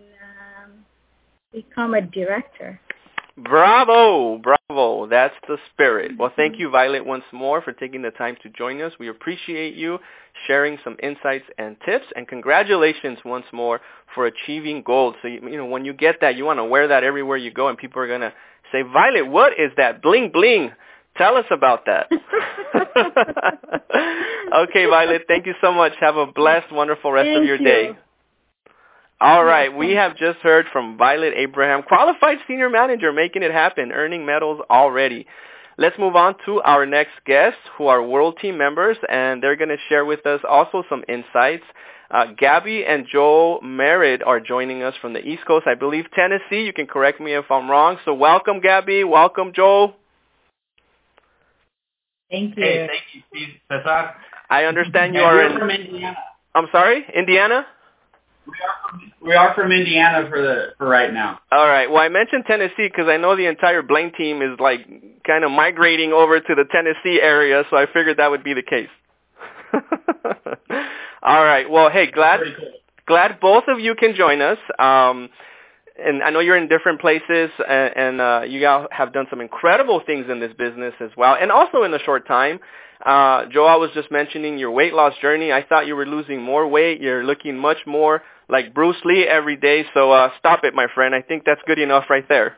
um, 0.62 0.72
become 1.52 1.94
a 1.94 2.00
director. 2.02 2.80
Bravo, 3.38 4.38
bravo. 4.38 5.06
That's 5.06 5.34
the 5.46 5.58
spirit. 5.72 6.12
Well, 6.18 6.32
thank 6.34 6.54
mm-hmm. 6.54 6.62
you, 6.62 6.70
Violet, 6.70 7.04
once 7.04 7.24
more 7.32 7.60
for 7.60 7.72
taking 7.72 8.00
the 8.02 8.10
time 8.10 8.36
to 8.42 8.48
join 8.48 8.80
us. 8.80 8.92
We 8.98 9.08
appreciate 9.08 9.74
you 9.74 9.98
sharing 10.46 10.78
some 10.82 10.96
insights 11.02 11.44
and 11.58 11.76
tips, 11.84 12.06
and 12.14 12.26
congratulations 12.26 13.18
once 13.24 13.44
more 13.52 13.80
for 14.14 14.26
achieving 14.26 14.82
gold. 14.82 15.16
So, 15.20 15.28
you, 15.28 15.40
you 15.48 15.56
know, 15.58 15.66
when 15.66 15.84
you 15.84 15.92
get 15.92 16.16
that, 16.22 16.36
you 16.36 16.44
want 16.44 16.58
to 16.58 16.64
wear 16.64 16.88
that 16.88 17.04
everywhere 17.04 17.36
you 17.36 17.50
go, 17.50 17.68
and 17.68 17.76
people 17.76 18.00
are 18.00 18.08
going 18.08 18.22
to 18.22 18.32
say, 18.72 18.82
Violet, 18.82 19.26
what 19.26 19.52
is 19.58 19.70
that? 19.76 20.00
Bling, 20.02 20.30
bling. 20.32 20.70
Tell 21.18 21.36
us 21.36 21.46
about 21.50 21.86
that. 21.86 22.10
okay, 24.68 24.86
Violet, 24.86 25.22
thank 25.28 25.46
you 25.46 25.54
so 25.60 25.72
much. 25.72 25.92
Have 26.00 26.16
a 26.16 26.26
blessed, 26.26 26.72
wonderful 26.72 27.12
rest 27.12 27.26
thank 27.26 27.38
of 27.38 27.44
your 27.44 27.58
you. 27.58 27.64
day. 27.64 27.98
All 29.18 29.46
right, 29.46 29.74
we 29.74 29.92
have 29.92 30.14
just 30.14 30.40
heard 30.40 30.66
from 30.70 30.98
Violet 30.98 31.32
Abraham, 31.34 31.82
qualified 31.82 32.36
senior 32.46 32.68
manager, 32.68 33.14
making 33.14 33.42
it 33.42 33.50
happen, 33.50 33.90
earning 33.90 34.26
medals 34.26 34.60
already. 34.68 35.26
Let's 35.78 35.98
move 35.98 36.16
on 36.16 36.34
to 36.44 36.60
our 36.60 36.84
next 36.84 37.12
guests, 37.24 37.58
who 37.78 37.86
are 37.86 38.02
World 38.02 38.36
Team 38.42 38.58
members, 38.58 38.98
and 39.08 39.42
they're 39.42 39.56
going 39.56 39.70
to 39.70 39.78
share 39.88 40.04
with 40.04 40.26
us 40.26 40.42
also 40.46 40.84
some 40.90 41.02
insights. 41.08 41.62
Uh, 42.10 42.26
Gabby 42.36 42.84
and 42.84 43.06
Joel 43.10 43.62
Merritt 43.62 44.22
are 44.22 44.38
joining 44.38 44.82
us 44.82 44.94
from 45.00 45.14
the 45.14 45.26
East 45.26 45.46
Coast, 45.46 45.66
I 45.66 45.74
believe 45.76 46.04
Tennessee. 46.14 46.66
You 46.66 46.74
can 46.74 46.86
correct 46.86 47.18
me 47.18 47.32
if 47.32 47.50
I'm 47.50 47.70
wrong. 47.70 47.96
So 48.04 48.12
welcome, 48.12 48.60
Gabby. 48.60 49.02
Welcome, 49.02 49.52
Joel. 49.54 49.96
Thank 52.30 52.54
you. 52.54 52.62
Hey, 52.62 52.86
thank 52.86 53.02
you, 53.14 53.22
Steve. 53.30 53.54
Cesar. 53.72 54.14
I 54.50 54.64
understand 54.64 55.14
you 55.14 55.22
are 55.22 55.40
in. 55.40 55.58
From 55.58 55.70
Indiana. 55.70 56.16
I'm 56.54 56.66
sorry, 56.70 57.06
Indiana. 57.14 57.66
We 58.56 58.64
are, 58.64 58.90
from, 58.90 59.12
we 59.28 59.34
are 59.34 59.54
from 59.54 59.72
Indiana 59.72 60.28
for 60.30 60.40
the 60.40 60.66
for 60.78 60.88
right 60.88 61.12
now. 61.12 61.40
All 61.52 61.66
right. 61.66 61.90
Well, 61.90 62.02
I 62.02 62.08
mentioned 62.08 62.44
Tennessee 62.46 62.88
because 62.88 63.08
I 63.08 63.16
know 63.16 63.36
the 63.36 63.46
entire 63.46 63.82
Blaine 63.82 64.12
team 64.16 64.40
is 64.40 64.58
like 64.58 64.86
kind 65.26 65.44
of 65.44 65.50
migrating 65.50 66.12
over 66.12 66.40
to 66.40 66.54
the 66.54 66.64
Tennessee 66.70 67.20
area, 67.20 67.64
so 67.70 67.76
I 67.76 67.86
figured 67.86 68.18
that 68.18 68.30
would 68.30 68.44
be 68.44 68.54
the 68.54 68.62
case. 68.62 68.88
All 71.22 71.44
right. 71.44 71.68
Well, 71.68 71.90
hey, 71.90 72.10
glad 72.10 72.40
glad 73.06 73.40
both 73.40 73.64
of 73.68 73.80
you 73.80 73.94
can 73.94 74.14
join 74.14 74.40
us. 74.40 74.58
Um, 74.78 75.28
and 75.98 76.22
I 76.22 76.30
know 76.30 76.40
you're 76.40 76.56
in 76.56 76.68
different 76.68 77.00
places, 77.00 77.50
and, 77.68 77.96
and 77.96 78.20
uh, 78.20 78.42
you 78.46 78.66
all 78.66 78.86
have 78.90 79.12
done 79.12 79.26
some 79.30 79.40
incredible 79.40 80.02
things 80.04 80.26
in 80.30 80.40
this 80.40 80.52
business 80.58 80.94
as 81.00 81.10
well, 81.16 81.36
and 81.40 81.50
also 81.50 81.82
in 81.84 81.94
a 81.94 81.98
short 82.00 82.26
time. 82.26 82.60
Uh, 83.04 83.46
Joel 83.52 83.78
was 83.78 83.90
just 83.94 84.10
mentioning 84.10 84.58
your 84.58 84.70
weight 84.70 84.94
loss 84.94 85.14
journey. 85.20 85.52
I 85.52 85.62
thought 85.62 85.86
you 85.86 85.96
were 85.96 86.06
losing 86.06 86.42
more 86.42 86.66
weight. 86.66 87.00
You're 87.00 87.24
looking 87.24 87.56
much 87.58 87.78
more 87.86 88.22
like 88.48 88.74
Bruce 88.74 88.96
Lee 89.04 89.24
every 89.24 89.56
day. 89.56 89.84
So 89.94 90.12
uh, 90.12 90.30
stop 90.38 90.64
it, 90.64 90.74
my 90.74 90.86
friend. 90.94 91.14
I 91.14 91.22
think 91.22 91.44
that's 91.44 91.60
good 91.66 91.78
enough 91.78 92.04
right 92.08 92.28
there. 92.28 92.56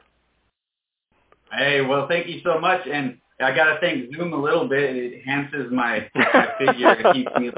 Hey, 1.53 1.81
well, 1.81 2.07
thank 2.09 2.27
you 2.27 2.41
so 2.45 2.61
much. 2.61 2.87
And 2.91 3.19
I 3.41 3.55
got 3.55 3.73
to 3.73 3.81
thank 3.81 4.15
Zoom 4.15 4.33
a 4.33 4.41
little 4.41 4.69
bit. 4.69 4.97
It 4.97 5.15
enhances 5.15 5.73
my, 5.73 6.09
my 6.15 6.49
figure. 6.59 6.93
It 6.93 7.15
keeps 7.15 7.33
me. 7.39 7.51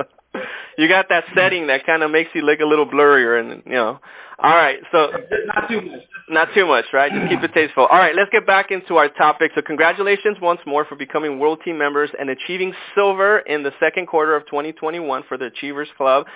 You 0.78 0.88
got 0.88 1.08
that 1.08 1.24
setting 1.34 1.66
that 1.68 1.84
kind 1.86 2.02
of 2.02 2.10
makes 2.10 2.30
you 2.34 2.42
look 2.42 2.60
a 2.60 2.64
little 2.64 2.86
blurrier, 2.86 3.40
and 3.40 3.62
you 3.66 3.72
know. 3.72 3.98
All 4.42 4.56
right, 4.56 4.78
so 4.90 5.10
not 5.54 5.68
too 5.68 5.82
much. 5.82 6.00
Not 6.30 6.48
too 6.54 6.64
much, 6.64 6.86
right? 6.92 7.12
Just 7.12 7.28
keep 7.28 7.42
it 7.42 7.52
tasteful. 7.52 7.86
All 7.86 7.98
right, 7.98 8.14
let's 8.14 8.30
get 8.30 8.46
back 8.46 8.70
into 8.70 8.96
our 8.96 9.08
topic. 9.08 9.50
So 9.54 9.62
congratulations 9.62 10.38
once 10.40 10.60
more 10.64 10.84
for 10.84 10.94
becoming 10.96 11.38
World 11.38 11.58
Team 11.64 11.76
members 11.76 12.08
and 12.18 12.30
achieving 12.30 12.72
silver 12.94 13.40
in 13.40 13.62
the 13.64 13.72
second 13.80 14.06
quarter 14.06 14.36
of 14.36 14.46
2021 14.46 15.24
for 15.28 15.36
the 15.36 15.46
Achievers 15.46 15.88
Club. 15.96 16.26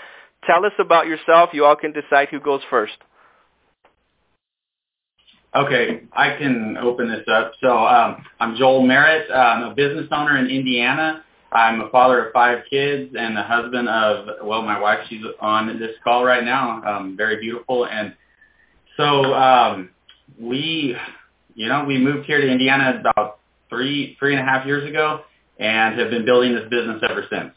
Tell 0.47 0.65
us 0.65 0.73
about 0.79 1.07
yourself. 1.07 1.51
You 1.53 1.65
all 1.65 1.77
can 1.77 1.93
decide 1.93 2.29
who 2.29 2.41
goes 2.41 2.61
first. 2.71 2.97
Okay, 5.55 6.03
I 6.13 6.37
can 6.37 6.77
open 6.77 7.09
this 7.09 7.25
up. 7.33 7.53
So 7.61 7.69
um, 7.69 8.25
I'm 8.41 8.57
Joel 8.57 8.83
Merritt. 8.85 9.31
I'm 9.31 9.63
a 9.63 9.75
business 9.75 10.09
owner 10.11 10.37
in 10.39 10.47
Indiana. 10.47 11.23
I'm 11.53 11.81
a 11.81 11.89
father 11.91 12.27
of 12.27 12.33
five 12.33 12.65
kids 12.69 13.15
and 13.17 13.37
the 13.37 13.43
husband 13.43 13.89
of, 13.89 14.27
well, 14.43 14.63
my 14.63 14.79
wife, 14.81 14.99
she's 15.09 15.23
on 15.41 15.79
this 15.79 15.93
call 16.03 16.25
right 16.25 16.43
now, 16.43 16.83
um, 16.83 17.17
very 17.17 17.41
beautiful. 17.41 17.87
And 17.87 18.17
so 18.97 19.33
um, 19.33 19.91
we, 20.41 20.97
you 21.55 21.69
know, 21.69 21.85
we 21.85 21.99
moved 21.99 22.27
here 22.27 22.41
to 22.41 22.49
Indiana 22.49 22.99
about 22.99 23.39
three, 23.71 24.17
three 24.19 24.35
and 24.35 24.43
a 24.43 24.45
half 24.45 24.67
years 24.67 24.89
ago 24.89 25.21
and 25.61 25.99
have 26.01 26.11
been 26.11 26.25
building 26.25 26.53
this 26.57 26.69
business 26.69 27.01
ever 27.09 27.25
since. 27.31 27.53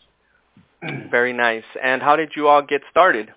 Very 1.12 1.34
nice. 1.34 1.64
And 1.82 2.02
how 2.02 2.16
did 2.16 2.34
you 2.36 2.48
all 2.48 2.62
get 2.62 2.82
started? 2.92 3.32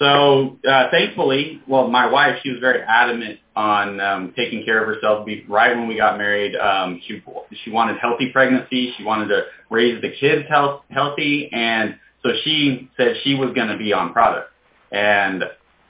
So 0.00 0.56
uh, 0.66 0.86
thankfully, 0.90 1.60
well, 1.68 1.88
my 1.88 2.10
wife, 2.10 2.36
she 2.42 2.48
was 2.48 2.58
very 2.58 2.80
adamant 2.80 3.38
on 3.54 4.00
um, 4.00 4.32
taking 4.34 4.64
care 4.64 4.80
of 4.80 4.86
herself. 4.86 5.28
Right 5.46 5.76
when 5.76 5.88
we 5.88 5.96
got 5.98 6.16
married, 6.16 6.56
um, 6.56 7.02
she 7.06 7.22
she 7.62 7.70
wanted 7.70 7.98
healthy 7.98 8.30
pregnancy. 8.32 8.94
She 8.96 9.04
wanted 9.04 9.28
to 9.28 9.42
raise 9.68 10.00
the 10.00 10.10
kids 10.18 10.48
health, 10.48 10.84
healthy, 10.88 11.50
and 11.52 11.96
so 12.22 12.30
she 12.44 12.88
said 12.96 13.16
she 13.24 13.34
was 13.34 13.52
going 13.54 13.68
to 13.68 13.76
be 13.76 13.92
on 13.92 14.14
product. 14.14 14.50
And 14.90 15.44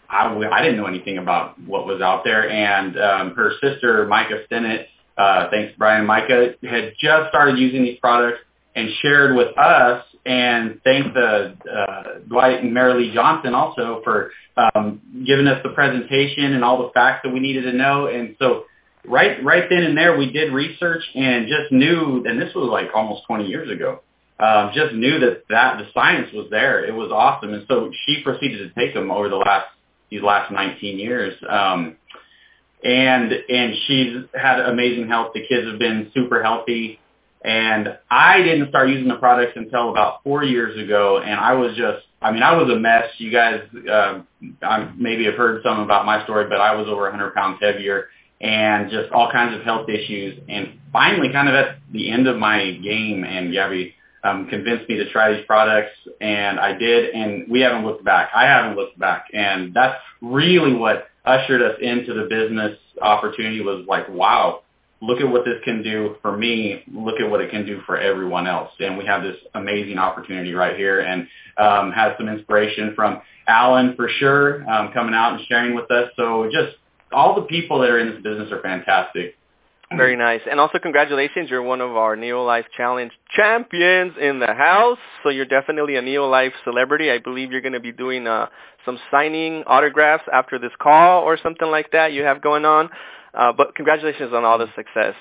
I, 0.08 0.26
I 0.26 0.62
didn't 0.62 0.76
know 0.76 0.86
anything 0.86 1.18
about 1.18 1.60
what 1.60 1.86
was 1.86 2.00
out 2.00 2.24
there. 2.24 2.50
And 2.50 2.98
um, 2.98 3.34
her 3.36 3.52
sister, 3.62 4.06
Micah 4.06 4.42
Stinnett, 4.50 4.86
uh, 5.16 5.48
thanks 5.50 5.72
Brian, 5.78 6.04
Micah 6.04 6.54
had 6.68 6.94
just 7.00 7.28
started 7.28 7.58
using 7.58 7.84
these 7.84 7.98
products 8.00 8.40
and 8.74 8.88
shared 9.02 9.36
with 9.36 9.56
us 9.58 10.04
and 10.24 10.80
thank 10.84 11.14
the 11.14 11.56
uh, 11.70 12.18
Dwight 12.28 12.62
and 12.62 12.74
Mary 12.74 13.06
Lee 13.06 13.14
Johnson 13.14 13.54
also 13.54 14.00
for 14.04 14.30
um, 14.56 15.00
giving 15.26 15.46
us 15.46 15.62
the 15.62 15.70
presentation 15.70 16.52
and 16.52 16.62
all 16.62 16.82
the 16.82 16.90
facts 16.92 17.20
that 17.24 17.32
we 17.32 17.40
needed 17.40 17.62
to 17.62 17.72
know. 17.72 18.06
And 18.06 18.36
so 18.38 18.64
right 19.04 19.42
right 19.42 19.64
then 19.68 19.82
and 19.82 19.96
there, 19.96 20.16
we 20.16 20.30
did 20.30 20.52
research 20.52 21.02
and 21.14 21.46
just 21.46 21.72
knew, 21.72 22.24
and 22.26 22.40
this 22.40 22.54
was 22.54 22.68
like 22.70 22.90
almost 22.94 23.22
20 23.26 23.46
years 23.46 23.70
ago, 23.70 24.00
um, 24.38 24.70
just 24.74 24.94
knew 24.94 25.18
that, 25.20 25.44
that 25.48 25.78
the 25.78 25.86
science 25.92 26.28
was 26.32 26.48
there. 26.50 26.84
It 26.84 26.94
was 26.94 27.10
awesome. 27.10 27.54
And 27.54 27.66
so 27.68 27.90
she 28.06 28.22
proceeded 28.22 28.58
to 28.58 28.80
take 28.80 28.94
them 28.94 29.10
over 29.10 29.28
the 29.28 29.36
last 29.36 29.66
these 30.10 30.22
last 30.22 30.52
19 30.52 30.98
years. 30.98 31.34
Um, 31.48 31.96
and 32.82 33.32
and 33.32 33.74
she's 33.86 34.16
had 34.34 34.60
amazing 34.60 35.08
health. 35.08 35.32
The 35.34 35.46
kids 35.46 35.66
have 35.68 35.78
been 35.78 36.10
super 36.14 36.42
healthy. 36.42 36.98
And 37.42 37.96
I 38.10 38.42
didn't 38.42 38.68
start 38.68 38.90
using 38.90 39.08
the 39.08 39.16
products 39.16 39.52
until 39.56 39.90
about 39.90 40.22
four 40.22 40.44
years 40.44 40.78
ago, 40.78 41.18
and 41.18 41.40
I 41.40 41.54
was 41.54 41.74
just, 41.74 42.04
I 42.20 42.32
mean, 42.32 42.42
I 42.42 42.54
was 42.54 42.70
a 42.70 42.78
mess. 42.78 43.06
You 43.16 43.30
guys 43.32 43.62
uh, 43.90 44.20
I 44.62 44.92
maybe 44.96 45.24
have 45.24 45.34
heard 45.34 45.62
some 45.62 45.80
about 45.80 46.04
my 46.04 46.22
story, 46.24 46.48
but 46.48 46.60
I 46.60 46.74
was 46.74 46.86
over 46.86 47.02
100 47.02 47.34
pounds 47.34 47.58
heavier 47.60 48.08
and 48.40 48.90
just 48.90 49.10
all 49.12 49.30
kinds 49.30 49.54
of 49.56 49.62
health 49.62 49.88
issues. 49.88 50.38
And 50.48 50.78
finally, 50.92 51.30
kind 51.32 51.48
of 51.48 51.54
at 51.54 51.78
the 51.92 52.10
end 52.10 52.26
of 52.26 52.38
my 52.38 52.72
game, 52.82 53.24
and 53.24 53.52
Gabby, 53.52 53.94
um, 54.22 54.48
convinced 54.48 54.88
me 54.88 54.96
to 54.96 55.10
try 55.10 55.34
these 55.34 55.44
products, 55.46 55.92
and 56.20 56.60
I 56.60 56.76
did, 56.76 57.10
and 57.14 57.50
we 57.50 57.60
haven't 57.60 57.86
looked 57.86 58.04
back. 58.04 58.30
I 58.34 58.44
haven't 58.44 58.76
looked 58.76 58.98
back, 58.98 59.26
and 59.32 59.72
that's 59.72 59.98
really 60.20 60.74
what 60.74 61.08
ushered 61.24 61.62
us 61.62 61.76
into 61.80 62.14
the 62.14 62.26
business 62.28 62.76
opportunity. 63.00 63.62
Was 63.62 63.84
like, 63.88 64.08
wow, 64.10 64.62
look 65.00 65.20
at 65.20 65.28
what 65.28 65.44
this 65.44 65.56
can 65.64 65.82
do 65.82 66.16
for 66.22 66.36
me. 66.36 66.82
Look 66.92 67.20
at 67.20 67.30
what 67.30 67.40
it 67.40 67.50
can 67.50 67.66
do 67.66 67.80
for 67.86 67.98
everyone 67.98 68.46
else, 68.46 68.70
and 68.78 68.98
we 68.98 69.06
have 69.06 69.22
this 69.22 69.36
amazing 69.54 69.98
opportunity 69.98 70.52
right 70.52 70.76
here, 70.76 71.00
and 71.00 71.26
um, 71.58 71.92
had 71.92 72.14
some 72.18 72.28
inspiration 72.28 72.92
from 72.94 73.20
Alan 73.46 73.96
for 73.96 74.08
sure, 74.08 74.68
um, 74.70 74.92
coming 74.92 75.14
out 75.14 75.34
and 75.34 75.46
sharing 75.48 75.74
with 75.74 75.90
us. 75.90 76.10
So 76.16 76.48
just 76.52 76.76
all 77.12 77.34
the 77.34 77.46
people 77.46 77.80
that 77.80 77.90
are 77.90 77.98
in 77.98 78.10
this 78.10 78.22
business 78.22 78.52
are 78.52 78.60
fantastic. 78.60 79.36
Very 79.96 80.14
nice. 80.14 80.40
And 80.48 80.60
also 80.60 80.78
congratulations, 80.78 81.50
you're 81.50 81.62
one 81.62 81.80
of 81.80 81.96
our 81.96 82.16
Neolife 82.16 82.66
Challenge 82.76 83.10
champions 83.34 84.12
in 84.20 84.38
the 84.38 84.54
house. 84.54 84.98
So 85.24 85.30
you're 85.30 85.46
definitely 85.46 85.96
a 85.96 86.02
Neolife 86.02 86.52
celebrity. 86.62 87.10
I 87.10 87.18
believe 87.18 87.50
you're 87.50 87.60
going 87.60 87.72
to 87.72 87.80
be 87.80 87.90
doing 87.90 88.28
uh, 88.28 88.46
some 88.86 89.00
signing 89.10 89.64
autographs 89.66 90.22
after 90.32 90.60
this 90.60 90.70
call 90.80 91.24
or 91.24 91.36
something 91.42 91.68
like 91.68 91.90
that 91.90 92.12
you 92.12 92.22
have 92.22 92.40
going 92.40 92.64
on. 92.64 92.88
Uh, 93.34 93.52
but 93.52 93.74
congratulations 93.74 94.32
on 94.32 94.44
all 94.44 94.58
the 94.58 94.68
success. 94.74 95.14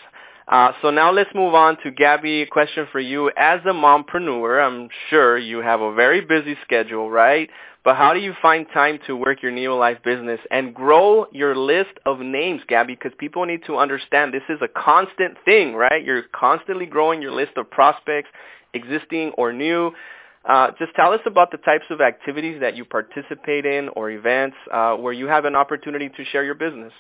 Uh, 0.47 0.71
so 0.81 0.89
now 0.89 1.11
let's 1.11 1.29
move 1.35 1.53
on 1.53 1.77
to 1.83 1.91
Gabby. 1.91 2.45
Question 2.47 2.87
for 2.91 2.99
you. 2.99 3.31
As 3.37 3.59
a 3.65 3.73
mompreneur, 3.73 4.65
I'm 4.65 4.89
sure 5.09 5.37
you 5.37 5.59
have 5.59 5.79
a 5.79 5.93
very 5.93 6.21
busy 6.21 6.57
schedule, 6.63 7.11
right? 7.11 7.49
But 7.83 7.95
how 7.95 8.13
do 8.13 8.19
you 8.19 8.33
find 8.41 8.65
time 8.73 8.99
to 9.07 9.15
work 9.15 9.41
your 9.43 9.51
Neolife 9.51 10.03
business 10.03 10.39
and 10.51 10.73
grow 10.73 11.27
your 11.31 11.55
list 11.55 11.91
of 12.05 12.19
names, 12.19 12.61
Gabby? 12.67 12.95
Because 12.95 13.11
people 13.17 13.45
need 13.45 13.61
to 13.67 13.77
understand 13.77 14.33
this 14.33 14.41
is 14.49 14.59
a 14.61 14.67
constant 14.67 15.37
thing, 15.45 15.75
right? 15.75 16.03
You're 16.03 16.23
constantly 16.33 16.87
growing 16.87 17.21
your 17.21 17.31
list 17.31 17.51
of 17.55 17.69
prospects, 17.69 18.29
existing 18.73 19.31
or 19.37 19.53
new. 19.53 19.91
Uh, 20.45 20.71
just 20.79 20.95
tell 20.95 21.13
us 21.13 21.21
about 21.25 21.51
the 21.51 21.57
types 21.57 21.85
of 21.89 22.01
activities 22.01 22.59
that 22.59 22.75
you 22.75 22.85
participate 22.85 23.65
in 23.65 23.89
or 23.89 24.09
events 24.09 24.57
uh, 24.73 24.95
where 24.95 25.13
you 25.13 25.27
have 25.27 25.45
an 25.45 25.55
opportunity 25.55 26.09
to 26.09 26.25
share 26.25 26.43
your 26.43 26.55
business. 26.55 26.91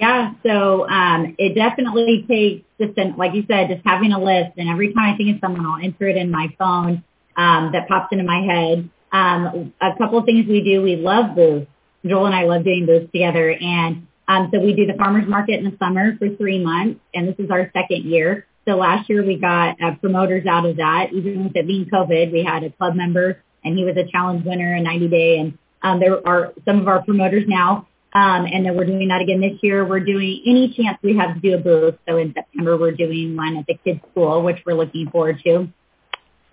Yeah, 0.00 0.32
so 0.42 0.88
um, 0.88 1.34
it 1.38 1.54
definitely 1.54 2.24
takes 2.26 2.64
just, 2.80 2.96
an, 2.96 3.16
like 3.18 3.34
you 3.34 3.44
said, 3.46 3.68
just 3.68 3.82
having 3.84 4.12
a 4.12 4.18
list. 4.18 4.52
And 4.56 4.70
every 4.70 4.94
time 4.94 5.12
I 5.12 5.16
think 5.16 5.34
of 5.34 5.40
someone, 5.42 5.66
I'll 5.66 5.84
enter 5.84 6.08
it 6.08 6.16
in 6.16 6.30
my 6.30 6.48
phone 6.58 7.04
um, 7.36 7.70
that 7.72 7.86
pops 7.86 8.08
into 8.10 8.24
my 8.24 8.40
head. 8.40 8.88
Um, 9.12 9.74
a 9.78 9.90
couple 9.98 10.18
of 10.18 10.24
things 10.24 10.46
we 10.48 10.62
do, 10.62 10.80
we 10.80 10.96
love 10.96 11.34
booths. 11.34 11.66
Joel 12.06 12.26
and 12.26 12.34
I 12.34 12.44
love 12.44 12.64
doing 12.64 12.86
booths 12.86 13.12
together. 13.12 13.50
And 13.50 14.06
um, 14.26 14.48
so 14.54 14.58
we 14.58 14.74
do 14.74 14.86
the 14.86 14.94
farmers 14.94 15.28
market 15.28 15.58
in 15.58 15.64
the 15.64 15.76
summer 15.78 16.16
for 16.16 16.34
three 16.36 16.64
months, 16.64 17.00
and 17.12 17.28
this 17.28 17.34
is 17.38 17.50
our 17.50 17.70
second 17.74 18.04
year. 18.04 18.46
So 18.66 18.76
last 18.76 19.10
year 19.10 19.22
we 19.22 19.36
got 19.36 19.82
uh, 19.82 19.96
promoters 19.96 20.46
out 20.46 20.64
of 20.64 20.76
that. 20.76 21.12
Even 21.12 21.44
with 21.44 21.56
it 21.56 21.66
being 21.66 21.86
COVID, 21.86 22.32
we 22.32 22.42
had 22.42 22.62
a 22.62 22.70
club 22.70 22.94
member, 22.94 23.42
and 23.64 23.76
he 23.76 23.84
was 23.84 23.96
a 23.96 24.10
challenge 24.10 24.46
winner, 24.46 24.74
a 24.74 24.80
90 24.80 25.08
day. 25.08 25.38
And 25.40 25.58
um, 25.82 26.00
there 26.00 26.26
are 26.26 26.54
some 26.64 26.80
of 26.80 26.88
our 26.88 27.02
promoters 27.02 27.44
now, 27.46 27.86
um, 28.12 28.46
and 28.46 28.66
then 28.66 28.76
we're 28.76 28.86
doing 28.86 29.08
that 29.08 29.20
again 29.20 29.40
this 29.40 29.58
year. 29.62 29.86
We're 29.86 30.00
doing 30.00 30.42
any 30.46 30.74
chance 30.76 30.98
we 31.02 31.16
have 31.16 31.34
to 31.34 31.40
do 31.40 31.54
a 31.54 31.58
booth. 31.58 31.94
So 32.08 32.16
in 32.16 32.34
September 32.34 32.76
we're 32.76 32.92
doing 32.92 33.36
one 33.36 33.56
at 33.56 33.66
the 33.66 33.78
kids' 33.84 34.00
school, 34.10 34.42
which 34.42 34.58
we're 34.66 34.74
looking 34.74 35.08
forward 35.10 35.40
to. 35.44 35.68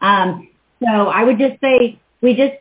Um, 0.02 0.50
so 0.84 1.08
I 1.08 1.24
would 1.24 1.40
just 1.40 1.60
say 1.60 2.00
we 2.22 2.36
just 2.36 2.54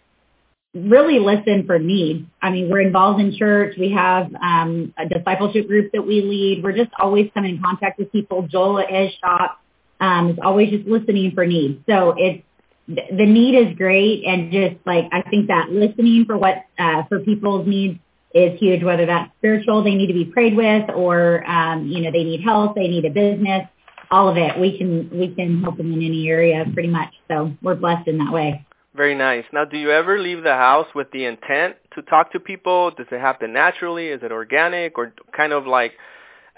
really 0.74 1.18
listen 1.18 1.66
for 1.66 1.78
needs. 1.78 2.26
I 2.40 2.50
mean, 2.50 2.70
we're 2.70 2.80
involved 2.80 3.20
in 3.20 3.36
church. 3.36 3.76
We 3.78 3.92
have 3.92 4.34
um, 4.34 4.94
a 4.98 5.06
discipleship 5.06 5.68
group 5.68 5.92
that 5.92 6.02
we 6.02 6.22
lead. 6.22 6.62
We're 6.62 6.76
just 6.76 6.90
always 6.98 7.30
coming 7.34 7.56
in 7.56 7.62
contact 7.62 7.98
with 7.98 8.12
people. 8.12 8.48
Joel 8.48 8.80
at 8.80 8.90
his 8.90 9.12
shop 9.20 9.60
um, 10.00 10.30
is 10.30 10.38
always 10.42 10.70
just 10.70 10.86
listening 10.86 11.32
for 11.34 11.46
needs. 11.46 11.80
So 11.88 12.14
it's 12.16 12.42
the 12.88 13.26
need 13.26 13.56
is 13.56 13.76
great, 13.76 14.24
and 14.24 14.52
just 14.52 14.76
like 14.86 15.06
I 15.10 15.22
think 15.22 15.48
that 15.48 15.70
listening 15.70 16.24
for 16.24 16.38
what 16.38 16.64
uh, 16.78 17.02
for 17.08 17.18
people's 17.18 17.66
needs 17.66 17.98
is 18.36 18.58
huge. 18.60 18.82
Whether 18.82 19.06
that's 19.06 19.32
spiritual, 19.38 19.82
they 19.82 19.94
need 19.94 20.08
to 20.08 20.14
be 20.14 20.26
prayed 20.26 20.56
with, 20.56 20.90
or 20.90 21.48
um, 21.48 21.86
you 21.86 22.02
know 22.02 22.10
they 22.10 22.24
need 22.24 22.42
help, 22.42 22.74
they 22.74 22.88
need 22.88 23.04
a 23.04 23.10
business 23.10 23.66
all 24.10 24.28
of 24.28 24.36
it. 24.36 24.58
We 24.58 24.78
can 24.78 25.10
we 25.10 25.34
can 25.34 25.62
help 25.62 25.76
them 25.76 25.92
in 25.92 26.02
any 26.02 26.28
area 26.28 26.64
pretty 26.72 26.88
much. 26.88 27.12
So 27.28 27.52
we're 27.62 27.74
blessed 27.74 28.08
in 28.08 28.18
that 28.18 28.32
way. 28.32 28.64
Very 28.94 29.14
nice. 29.14 29.44
Now, 29.52 29.64
do 29.64 29.76
you 29.76 29.90
ever 29.90 30.18
leave 30.18 30.42
the 30.42 30.54
house 30.54 30.86
with 30.94 31.10
the 31.12 31.26
intent 31.26 31.76
to 31.94 32.02
talk 32.02 32.32
to 32.32 32.40
people? 32.40 32.92
Does 32.92 33.06
it 33.10 33.20
happen 33.20 33.52
naturally? 33.52 34.06
Is 34.06 34.22
it 34.22 34.32
organic 34.32 34.96
or 34.96 35.12
kind 35.36 35.52
of 35.52 35.66
like? 35.66 35.92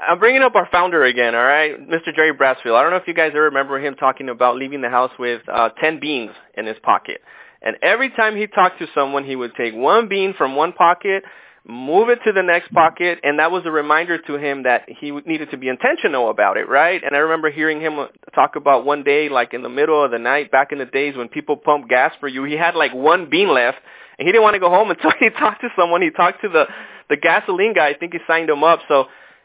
I'm 0.01 0.21
bringing 0.21 0.43
up 0.43 0.55
our 0.55 0.69
founder 0.71 1.03
again, 1.03 1.35
all 1.35 1.43
right, 1.43 1.77
Mr. 1.89 2.15
Jerry 2.15 2.33
Brassfield. 2.33 2.77
I 2.77 2.83
don't 2.83 2.93
know 2.93 2.99
if 2.99 3.09
you 3.09 3.15
guys 3.15 3.33
ever 3.35 3.47
remember 3.47 3.81
him 3.81 3.97
talking 3.97 4.29
about 4.29 4.55
leaving 4.55 4.81
the 4.81 4.89
house 4.89 5.11
with 5.19 5.43
uh, 5.53 5.71
10 5.81 5.99
beans 5.99 6.31
in 6.57 6.67
his 6.67 6.77
pocket. 6.85 7.21
And 7.63 7.77
every 7.83 8.09
time 8.11 8.37
he 8.37 8.47
talked 8.47 8.79
to 8.79 8.87
someone, 8.95 9.25
he 9.25 9.35
would 9.35 9.57
take 9.57 9.75
one 9.75 10.07
bean 10.09 10.35
from 10.39 10.55
one 10.55 10.73
pocket, 10.73 11.25
move 11.69 12.09
it 12.09 12.19
to 12.25 12.33
the 12.33 12.43
next 12.43 12.73
pocket, 12.73 13.19
and 13.23 13.39
that 13.39 13.53
was 13.53 13.63
a 13.67 13.71
reminder 13.71 14.17
to 14.17 14.39
him 14.39 14.63
that 14.63 14.89
he 14.89 15.11
needed 15.27 15.51
to 15.51 15.59
be 15.59 15.69
intentional 15.69 16.31
about 16.31 16.57
it, 16.57 16.67
right? 16.67 17.03
And 17.05 17.15
I 17.15 17.19
remember 17.19 17.51
hearing 17.51 17.79
him 17.81 17.99
uh, 17.99 18.07
talk 18.35 18.57
about 18.57 18.87
one 18.87 19.05
day, 19.05 19.29
like 19.29 19.53
in 19.53 19.63
the 19.63 19.69
middle 19.69 20.03
of 20.03 20.11
the 20.11 20.19
night, 20.19 20.51
back 20.51 20.73
in 20.73 20.79
the 20.79 20.87
days 20.87 21.15
when 21.15 21.29
people 21.29 21.57
pumped 21.57 21.91
gas 21.91 22.15
for 22.21 22.27
you, 22.27 22.45
he 22.45 22.55
had 22.55 22.75
like 22.75 22.95
one 22.95 23.29
bean 23.29 23.53
left, 23.53 23.79
and 24.19 24.27
he 24.27 24.33
didn't 24.33 24.43
want 24.43 24.55
to 24.55 24.61
go 24.61 24.71
home 24.71 24.91
until 24.93 25.13
he 25.21 25.29
talked 25.31 25.61
to 25.61 25.69
someone. 25.79 26.01
He 26.01 26.11
talked 26.11 26.41
to 26.43 26.49
the 26.49 26.65
the 27.11 27.17
gasoline 27.17 27.75
guy. 27.75 27.89
I 27.89 27.95
think 27.95 28.15
he 28.15 28.19
signed 28.27 28.49
him 28.49 28.65
up. 28.65 28.81
So, 28.89 29.05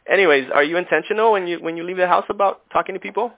anyways, 0.10 0.50
are 0.54 0.64
you 0.64 0.78
intentional 0.78 1.34
when 1.34 1.46
you 1.46 1.60
when 1.60 1.76
you 1.76 1.84
leave 1.84 1.98
the 1.98 2.08
house 2.08 2.26
about 2.30 2.62
talking 2.72 2.96
to 2.96 3.00
people? 3.00 3.34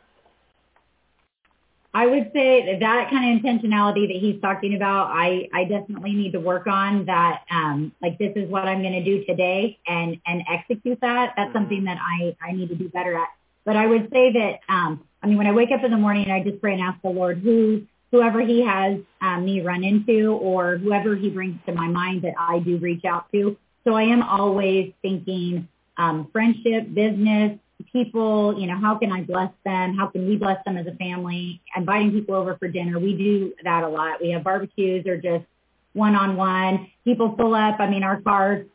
I 1.96 2.08
would 2.08 2.32
say 2.34 2.66
that, 2.66 2.82
that 2.82 3.10
kind 3.10 3.40
of 3.40 3.42
intentionality 3.42 4.06
that 4.10 4.18
he's 4.18 4.42
talking 4.42 4.76
about, 4.76 5.12
I, 5.12 5.48
I 5.54 5.64
definitely 5.64 6.12
need 6.12 6.34
to 6.34 6.42
work 6.42 6.68
on 6.68 7.06
that. 7.06 7.44
Um, 7.50 7.94
like 8.02 8.18
this 8.18 8.34
is 8.36 8.50
what 8.50 8.68
I'm 8.68 8.82
going 8.82 9.02
to 9.02 9.04
do 9.04 9.24
today 9.24 9.80
and, 9.88 10.20
and 10.28 10.44
execute 10.52 11.00
that. 11.00 11.36
That's 11.38 11.48
mm-hmm. 11.48 11.58
something 11.58 11.84
that 11.86 11.98
I, 12.02 12.36
I 12.42 12.52
need 12.52 12.68
to 12.68 12.76
be 12.76 12.90
better 12.90 13.16
at. 13.18 13.30
But 13.64 13.78
I 13.78 13.88
would 13.88 14.10
say 14.12 14.34
that, 14.34 14.60
um, 14.68 15.06
I 15.24 15.28
mean, 15.28 15.38
when 15.38 15.48
I 15.48 15.54
wake 15.54 15.72
up 15.72 15.86
in 15.86 15.92
the 15.92 15.98
morning, 15.98 16.30
I 16.30 16.44
just 16.44 16.60
pray 16.60 16.74
and 16.74 16.82
ask 16.82 17.02
the 17.02 17.08
Lord 17.10 17.38
who, 17.38 17.88
whoever 18.12 18.42
he 18.42 18.62
has 18.66 19.00
um, 19.22 19.46
me 19.46 19.62
run 19.62 19.86
into 19.86 20.34
or 20.34 20.76
whoever 20.76 21.16
he 21.16 21.30
brings 21.30 21.58
to 21.66 21.74
my 21.74 21.88
mind 21.88 22.24
that 22.24 22.34
I 22.38 22.60
do 22.60 22.76
reach 22.78 23.06
out 23.06 23.32
to. 23.32 23.56
So 23.86 23.94
I 23.94 24.04
am 24.04 24.22
always 24.22 24.92
thinking 25.02 25.70
um, 25.96 26.28
friendship, 26.34 26.94
business, 26.94 27.58
people, 27.96 28.60
you 28.60 28.68
know, 28.68 28.78
how 28.78 28.96
can 28.96 29.10
I 29.14 29.22
bless 29.22 29.52
them? 29.64 29.96
How 29.96 30.08
can 30.08 30.28
we 30.28 30.36
bless 30.36 30.62
them 30.66 30.76
as 30.76 30.86
a 30.86 30.94
family? 30.96 31.62
Inviting 31.78 32.12
people 32.12 32.36
over 32.36 32.58
for 32.58 32.68
dinner. 32.68 33.00
We 33.00 33.16
do 33.16 33.54
that 33.64 33.84
a 33.84 33.88
lot. 33.88 34.22
We 34.22 34.32
have 34.32 34.44
barbecues 34.44 35.08
or 35.08 35.16
just 35.16 35.46
one-on-one. 35.94 36.92
People 37.06 37.30
pull 37.30 37.56
up. 37.56 37.80
I 37.80 37.90
mean, 37.90 38.04
our 38.04 38.20
cars, 38.20 38.68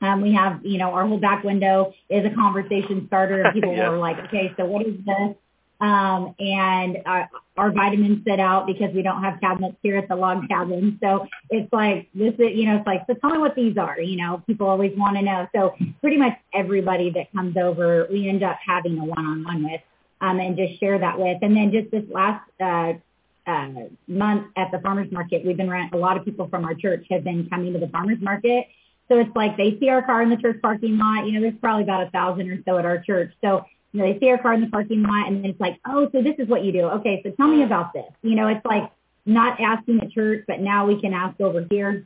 um, 0.00 0.22
we 0.22 0.34
have, 0.34 0.66
you 0.66 0.78
know, 0.78 0.90
our 0.90 1.06
whole 1.06 1.18
back 1.18 1.44
window 1.44 1.94
is 2.10 2.26
a 2.26 2.34
conversation 2.34 3.06
starter. 3.06 3.48
People 3.52 3.72
yeah. 3.76 3.90
are 3.90 3.96
like, 3.96 4.18
okay, 4.26 4.52
so 4.56 4.64
what 4.64 4.84
is 4.84 4.96
this? 5.06 5.36
Um, 5.80 6.34
and 6.38 6.98
our, 7.04 7.28
our 7.56 7.70
vitamins 7.72 8.24
sit 8.24 8.40
out 8.40 8.66
because 8.66 8.94
we 8.94 9.02
don't 9.02 9.22
have 9.22 9.40
cabinets 9.40 9.76
here 9.82 9.98
at 9.98 10.08
the 10.08 10.16
log 10.16 10.48
cabin. 10.48 10.98
So 11.02 11.26
it's 11.50 11.70
like 11.72 12.08
this 12.14 12.32
is, 12.34 12.56
you 12.56 12.66
know, 12.66 12.76
it's 12.76 12.86
like, 12.86 13.02
so 13.06 13.14
tell 13.14 13.30
me 13.30 13.38
what 13.38 13.54
these 13.54 13.76
are. 13.76 14.00
You 14.00 14.16
know, 14.16 14.42
people 14.46 14.68
always 14.68 14.96
want 14.96 15.16
to 15.16 15.22
know. 15.22 15.46
So 15.54 15.74
pretty 16.00 16.16
much 16.16 16.38
everybody 16.54 17.10
that 17.10 17.32
comes 17.32 17.56
over, 17.56 18.06
we 18.10 18.28
end 18.28 18.42
up 18.42 18.58
having 18.66 18.98
a 18.98 19.04
one-on-one 19.04 19.64
with, 19.64 19.80
um, 20.20 20.38
and 20.38 20.56
just 20.56 20.78
share 20.80 20.98
that 20.98 21.18
with. 21.18 21.38
And 21.42 21.56
then 21.56 21.70
just 21.70 21.90
this 21.90 22.04
last 22.08 22.48
uh, 22.60 22.94
uh, 23.46 23.68
month 24.06 24.46
at 24.56 24.70
the 24.70 24.78
farmers 24.78 25.10
market, 25.12 25.44
we've 25.44 25.56
been 25.56 25.68
around, 25.68 25.92
a 25.92 25.98
lot 25.98 26.16
of 26.16 26.24
people 26.24 26.48
from 26.48 26.64
our 26.64 26.74
church 26.74 27.04
have 27.10 27.24
been 27.24 27.48
coming 27.50 27.72
to 27.72 27.78
the 27.78 27.88
farmers 27.88 28.18
market. 28.20 28.68
So 29.08 29.18
it's 29.18 29.34
like 29.36 29.58
they 29.58 29.76
see 29.80 29.90
our 29.90 30.02
car 30.02 30.22
in 30.22 30.30
the 30.30 30.38
church 30.38 30.62
parking 30.62 30.96
lot. 30.96 31.26
You 31.26 31.32
know, 31.32 31.40
there's 31.42 31.60
probably 31.60 31.82
about 31.82 32.06
a 32.06 32.10
thousand 32.10 32.48
or 32.48 32.58
so 32.64 32.78
at 32.78 32.86
our 32.86 32.98
church. 32.98 33.34
So 33.44 33.66
you 33.94 34.00
know, 34.00 34.12
they 34.12 34.18
see 34.18 34.28
our 34.28 34.38
car 34.38 34.54
in 34.54 34.60
the 34.60 34.66
parking 34.66 35.02
lot 35.02 35.28
and 35.28 35.42
then 35.42 35.50
it's 35.50 35.60
like, 35.60 35.78
oh, 35.86 36.08
so 36.10 36.20
this 36.20 36.34
is 36.38 36.48
what 36.48 36.64
you 36.64 36.72
do. 36.72 36.82
Okay, 36.98 37.20
so 37.22 37.30
tell 37.30 37.46
me 37.46 37.62
about 37.62 37.92
this. 37.92 38.10
You 38.22 38.34
know, 38.34 38.48
it's 38.48 38.64
like 38.66 38.90
not 39.24 39.60
asking 39.60 40.00
at 40.00 40.10
church, 40.10 40.44
but 40.48 40.58
now 40.58 40.84
we 40.84 41.00
can 41.00 41.14
ask 41.14 41.40
over 41.40 41.64
here. 41.70 42.04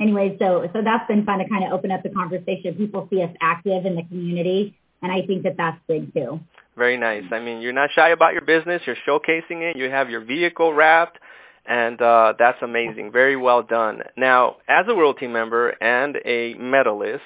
Anyway, 0.00 0.36
so 0.38 0.68
so 0.72 0.80
that's 0.82 1.06
been 1.08 1.24
fun 1.24 1.40
to 1.40 1.48
kind 1.48 1.64
of 1.64 1.72
open 1.72 1.90
up 1.90 2.04
the 2.04 2.10
conversation. 2.10 2.74
People 2.76 3.08
see 3.10 3.20
us 3.20 3.30
active 3.40 3.84
in 3.84 3.96
the 3.96 4.04
community, 4.04 4.76
and 5.02 5.10
I 5.10 5.26
think 5.26 5.42
that 5.42 5.56
that's 5.56 5.78
big 5.88 6.14
too. 6.14 6.38
Very 6.76 6.96
nice. 6.96 7.24
I 7.32 7.40
mean, 7.40 7.60
you're 7.60 7.72
not 7.72 7.90
shy 7.94 8.10
about 8.10 8.32
your 8.32 8.42
business. 8.42 8.82
You're 8.86 8.96
showcasing 9.06 9.62
it. 9.62 9.76
You 9.76 9.90
have 9.90 10.10
your 10.10 10.24
vehicle 10.24 10.72
wrapped, 10.72 11.18
and 11.66 12.00
uh, 12.00 12.34
that's 12.38 12.58
amazing. 12.62 13.10
Very 13.10 13.36
well 13.36 13.62
done. 13.62 14.02
Now, 14.16 14.56
as 14.68 14.86
a 14.88 14.94
World 14.94 15.18
Team 15.18 15.32
member 15.32 15.70
and 15.70 16.16
a 16.24 16.54
medalist, 16.54 17.24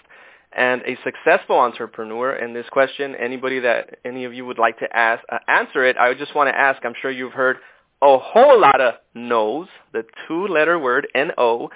and 0.58 0.82
a 0.82 0.98
successful 1.04 1.56
entrepreneur. 1.56 2.32
And 2.32 2.54
this 2.54 2.66
question, 2.70 3.14
anybody 3.14 3.60
that 3.60 3.98
any 4.04 4.24
of 4.24 4.34
you 4.34 4.44
would 4.44 4.58
like 4.58 4.78
to 4.80 4.96
ask, 4.96 5.22
uh, 5.30 5.38
answer 5.46 5.84
it, 5.84 5.96
I 5.96 6.12
just 6.14 6.34
want 6.34 6.48
to 6.48 6.58
ask. 6.58 6.84
I'm 6.84 6.94
sure 7.00 7.10
you've 7.10 7.32
heard 7.32 7.58
a 8.02 8.18
whole 8.18 8.60
lot 8.60 8.80
of 8.80 8.94
no's, 9.14 9.68
the 9.92 10.04
two-letter 10.26 10.78
word 10.78 11.06
N-O. 11.14 11.70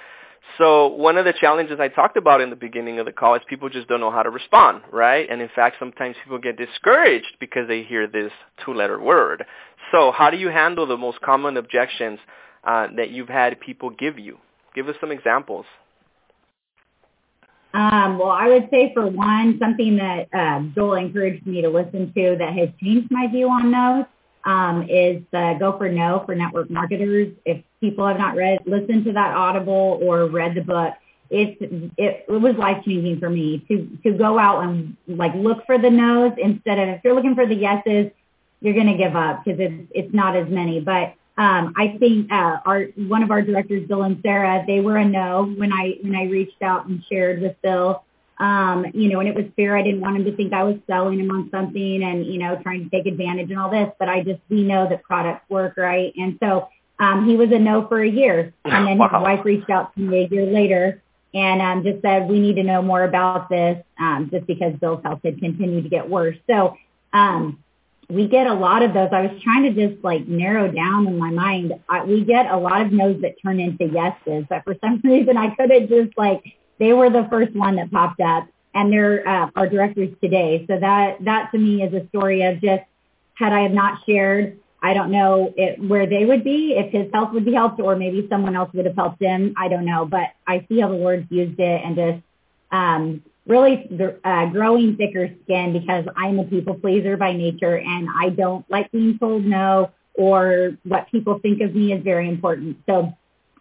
So 0.57 0.87
one 0.87 1.17
of 1.17 1.25
the 1.25 1.33
challenges 1.33 1.79
I 1.79 1.87
talked 1.87 2.17
about 2.17 2.41
in 2.41 2.49
the 2.49 2.55
beginning 2.55 2.99
of 2.99 3.05
the 3.05 3.13
call 3.13 3.35
is 3.35 3.41
people 3.47 3.69
just 3.69 3.87
don't 3.87 4.01
know 4.01 4.11
how 4.11 4.23
to 4.23 4.29
respond, 4.29 4.81
right? 4.91 5.27
And 5.29 5.41
in 5.41 5.49
fact, 5.55 5.77
sometimes 5.79 6.17
people 6.23 6.37
get 6.37 6.57
discouraged 6.57 7.37
because 7.39 7.67
they 7.67 7.83
hear 7.83 8.05
this 8.05 8.31
two-letter 8.65 8.99
word. 8.99 9.45
So 9.91 10.11
how 10.11 10.29
do 10.29 10.37
you 10.37 10.49
handle 10.49 10.85
the 10.85 10.97
most 10.97 11.21
common 11.21 11.55
objections 11.57 12.19
uh, 12.65 12.87
that 12.97 13.09
you've 13.11 13.29
had 13.29 13.59
people 13.61 13.89
give 13.89 14.19
you? 14.19 14.37
Give 14.75 14.89
us 14.89 14.95
some 14.99 15.11
examples. 15.11 15.65
Um, 17.73 18.19
well, 18.19 18.29
I 18.29 18.47
would 18.47 18.69
say 18.69 18.93
for 18.93 19.07
one, 19.07 19.57
something 19.59 19.97
that 19.97 20.27
uh, 20.33 20.61
Joel 20.75 20.95
encouraged 20.95 21.47
me 21.47 21.61
to 21.61 21.69
listen 21.69 22.13
to 22.13 22.35
that 22.37 22.53
has 22.53 22.69
changed 22.81 23.09
my 23.09 23.27
view 23.27 23.49
on 23.49 23.71
those 23.71 24.05
um, 24.45 24.83
is 24.83 25.23
the 25.31 25.55
Go 25.59 25.77
for 25.77 25.89
No 25.89 26.23
for 26.25 26.35
network 26.35 26.69
marketers. 26.69 27.33
If 27.45 27.63
people 27.81 28.05
have 28.07 28.17
not 28.17 28.35
read, 28.35 28.59
listened 28.65 29.05
to 29.05 29.13
that 29.13 29.35
Audible 29.35 29.99
or 30.03 30.27
read 30.27 30.55
the 30.55 30.61
book, 30.61 30.93
it's 31.29 31.57
it, 31.97 32.25
it 32.27 32.31
was 32.31 32.55
life 32.57 32.83
changing 32.85 33.19
for 33.19 33.29
me 33.29 33.65
to 33.67 33.97
to 34.03 34.15
go 34.15 34.37
out 34.37 34.63
and 34.63 34.95
like 35.07 35.33
look 35.33 35.65
for 35.65 35.79
the 35.79 35.89
no's 35.89 36.33
instead 36.37 36.77
of 36.77 36.89
if 36.89 37.01
you're 37.03 37.15
looking 37.15 37.33
for 37.33 37.47
the 37.47 37.55
yeses, 37.55 38.11
you're 38.61 38.75
going 38.75 38.87
to 38.87 38.97
give 38.97 39.15
up 39.15 39.43
because 39.43 39.59
it's 39.59 39.91
it's 39.95 40.13
not 40.13 40.35
as 40.35 40.47
many. 40.47 40.79
But 40.79 41.15
um, 41.37 41.73
I 41.75 41.97
think 41.99 42.31
uh, 42.31 42.59
our 42.65 42.83
one 42.95 43.23
of 43.23 43.31
our 43.31 43.41
directors, 43.41 43.87
Bill 43.87 44.03
and 44.03 44.19
Sarah, 44.21 44.63
they 44.67 44.81
were 44.81 44.97
a 44.97 45.05
no 45.05 45.45
when 45.57 45.73
I 45.73 45.97
when 46.01 46.15
I 46.15 46.25
reached 46.25 46.61
out 46.61 46.85
and 46.85 47.03
shared 47.09 47.41
with 47.41 47.59
Bill. 47.61 48.03
Um, 48.39 48.85
you 48.93 49.09
know, 49.09 49.19
and 49.19 49.29
it 49.29 49.35
was 49.35 49.45
fair. 49.55 49.77
I 49.77 49.83
didn't 49.83 50.01
want 50.01 50.17
him 50.17 50.25
to 50.25 50.35
think 50.35 50.53
I 50.53 50.63
was 50.63 50.75
selling 50.85 51.19
him 51.19 51.31
on 51.31 51.49
something 51.49 52.03
and 52.03 52.25
you 52.25 52.37
know 52.37 52.59
trying 52.61 52.83
to 52.83 52.89
take 52.89 53.07
advantage 53.07 53.49
and 53.49 53.59
all 53.59 53.71
this. 53.71 53.89
But 53.97 54.09
I 54.09 54.21
just 54.23 54.41
we 54.49 54.63
know 54.63 54.87
that 54.87 55.03
products 55.03 55.49
work, 55.49 55.75
right? 55.75 56.13
And 56.17 56.37
so 56.39 56.69
um, 56.99 57.27
he 57.27 57.35
was 57.35 57.51
a 57.51 57.57
no 57.57 57.87
for 57.87 58.01
a 58.01 58.09
year, 58.09 58.53
and 58.63 58.87
then 58.87 58.97
wow. 58.99 59.09
his 59.09 59.21
wife 59.21 59.45
reached 59.45 59.69
out 59.71 59.95
to 59.95 60.01
me 60.01 60.25
a 60.25 60.27
year 60.27 60.45
later 60.45 61.01
and 61.33 61.61
um, 61.61 61.83
just 61.83 62.01
said 62.03 62.29
we 62.29 62.39
need 62.39 62.57
to 62.57 62.63
know 62.63 62.81
more 62.81 63.03
about 63.03 63.49
this, 63.49 63.83
um, 63.99 64.29
just 64.31 64.45
because 64.45 64.73
Bill's 64.79 65.03
health 65.03 65.21
had 65.23 65.39
continued 65.39 65.83
to 65.83 65.89
get 65.89 66.07
worse. 66.07 66.37
So 66.47 66.77
um, 67.11 67.62
we 68.13 68.27
get 68.27 68.47
a 68.47 68.53
lot 68.53 68.83
of 68.83 68.93
those. 68.93 69.09
I 69.11 69.21
was 69.21 69.41
trying 69.41 69.63
to 69.63 69.87
just 69.87 70.03
like 70.03 70.27
narrow 70.27 70.71
down 70.71 71.07
in 71.07 71.17
my 71.17 71.31
mind. 71.31 71.73
I, 71.89 72.03
we 72.03 72.23
get 72.23 72.45
a 72.45 72.57
lot 72.57 72.81
of 72.81 72.91
no's 72.91 73.21
that 73.21 73.35
turn 73.41 73.59
into 73.59 73.85
yeses, 73.85 74.45
but 74.49 74.63
for 74.63 74.75
some 74.81 75.01
reason 75.03 75.35
I 75.35 75.55
couldn't 75.55 75.89
just 75.89 76.17
like 76.17 76.43
they 76.79 76.93
were 76.93 77.09
the 77.09 77.27
first 77.29 77.55
one 77.55 77.75
that 77.77 77.91
popped 77.91 78.21
up, 78.21 78.47
and 78.73 78.91
they're 78.91 79.27
uh, 79.27 79.49
our 79.55 79.67
directors 79.67 80.09
today. 80.21 80.65
So 80.67 80.79
that 80.79 81.23
that 81.25 81.51
to 81.51 81.57
me 81.57 81.81
is 81.81 81.93
a 81.93 82.07
story 82.09 82.43
of 82.43 82.61
just 82.61 82.83
had 83.35 83.51
I 83.51 83.61
have 83.61 83.71
not 83.71 83.99
shared. 84.05 84.59
I 84.81 84.93
don't 84.93 85.11
know 85.11 85.53
it, 85.55 85.79
where 85.81 86.05
they 86.05 86.25
would 86.25 86.43
be, 86.43 86.75
if 86.77 86.91
his 86.91 87.09
health 87.13 87.31
would 87.33 87.45
be 87.45 87.53
helped, 87.53 87.79
or 87.79 87.95
maybe 87.95 88.27
someone 88.29 88.55
else 88.55 88.71
would 88.73 88.85
have 88.85 88.95
helped 88.95 89.21
him. 89.21 89.53
I 89.57 89.69
don't 89.69 89.85
know, 89.85 90.05
but 90.05 90.29
I 90.45 90.65
see 90.69 90.81
how 90.81 90.89
the 90.89 90.95
Lord's 90.95 91.31
used 91.31 91.59
it, 91.59 91.81
and 91.83 91.95
just 91.95 92.23
um, 92.71 93.23
really 93.45 93.89
uh, 94.23 94.45
growing 94.47 94.95
thicker 94.95 95.29
skin 95.43 95.73
because 95.73 96.05
I'm 96.15 96.39
a 96.39 96.45
people 96.45 96.75
pleaser 96.75 97.17
by 97.17 97.33
nature 97.33 97.77
and 97.77 98.07
I 98.19 98.29
don't 98.29 98.69
like 98.69 98.91
being 98.91 99.17
told 99.19 99.45
no 99.45 99.91
or 100.13 100.77
what 100.83 101.09
people 101.11 101.39
think 101.39 101.61
of 101.61 101.75
me 101.75 101.91
is 101.91 102.03
very 102.03 102.29
important. 102.29 102.77
So 102.87 103.13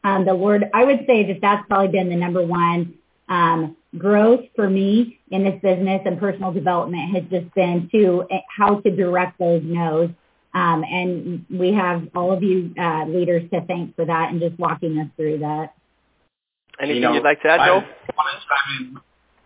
um, 0.04 0.24
the 0.24 0.34
Lord, 0.34 0.64
I 0.74 0.84
would 0.84 1.04
say 1.06 1.26
that 1.26 1.40
that's 1.40 1.66
probably 1.66 1.88
been 1.88 2.08
the 2.08 2.16
number 2.16 2.44
one 2.44 2.94
um, 3.28 3.76
growth 3.96 4.44
for 4.54 4.68
me 4.68 5.18
in 5.30 5.44
this 5.44 5.60
business 5.62 6.02
and 6.04 6.18
personal 6.18 6.52
development 6.52 7.14
has 7.14 7.24
just 7.30 7.54
been 7.54 7.88
to 7.92 8.26
eh, 8.30 8.40
how 8.48 8.80
to 8.80 8.90
direct 8.90 9.38
those 9.38 9.62
no's. 9.64 10.10
Um, 10.54 10.84
and 10.84 11.46
we 11.50 11.72
have 11.72 12.08
all 12.14 12.30
of 12.32 12.42
you 12.42 12.74
uh, 12.78 13.06
leaders 13.06 13.48
to 13.52 13.62
thank 13.62 13.96
for 13.96 14.04
that 14.04 14.30
and 14.30 14.40
just 14.40 14.58
walking 14.58 14.98
us 14.98 15.08
through 15.16 15.38
that. 15.38 15.74
Anything 16.78 16.96
you 16.96 17.00
know, 17.00 17.14
you'd 17.14 17.24
like 17.24 17.40
to 17.42 17.48
add, 17.48 17.66
Joe? 17.66 17.82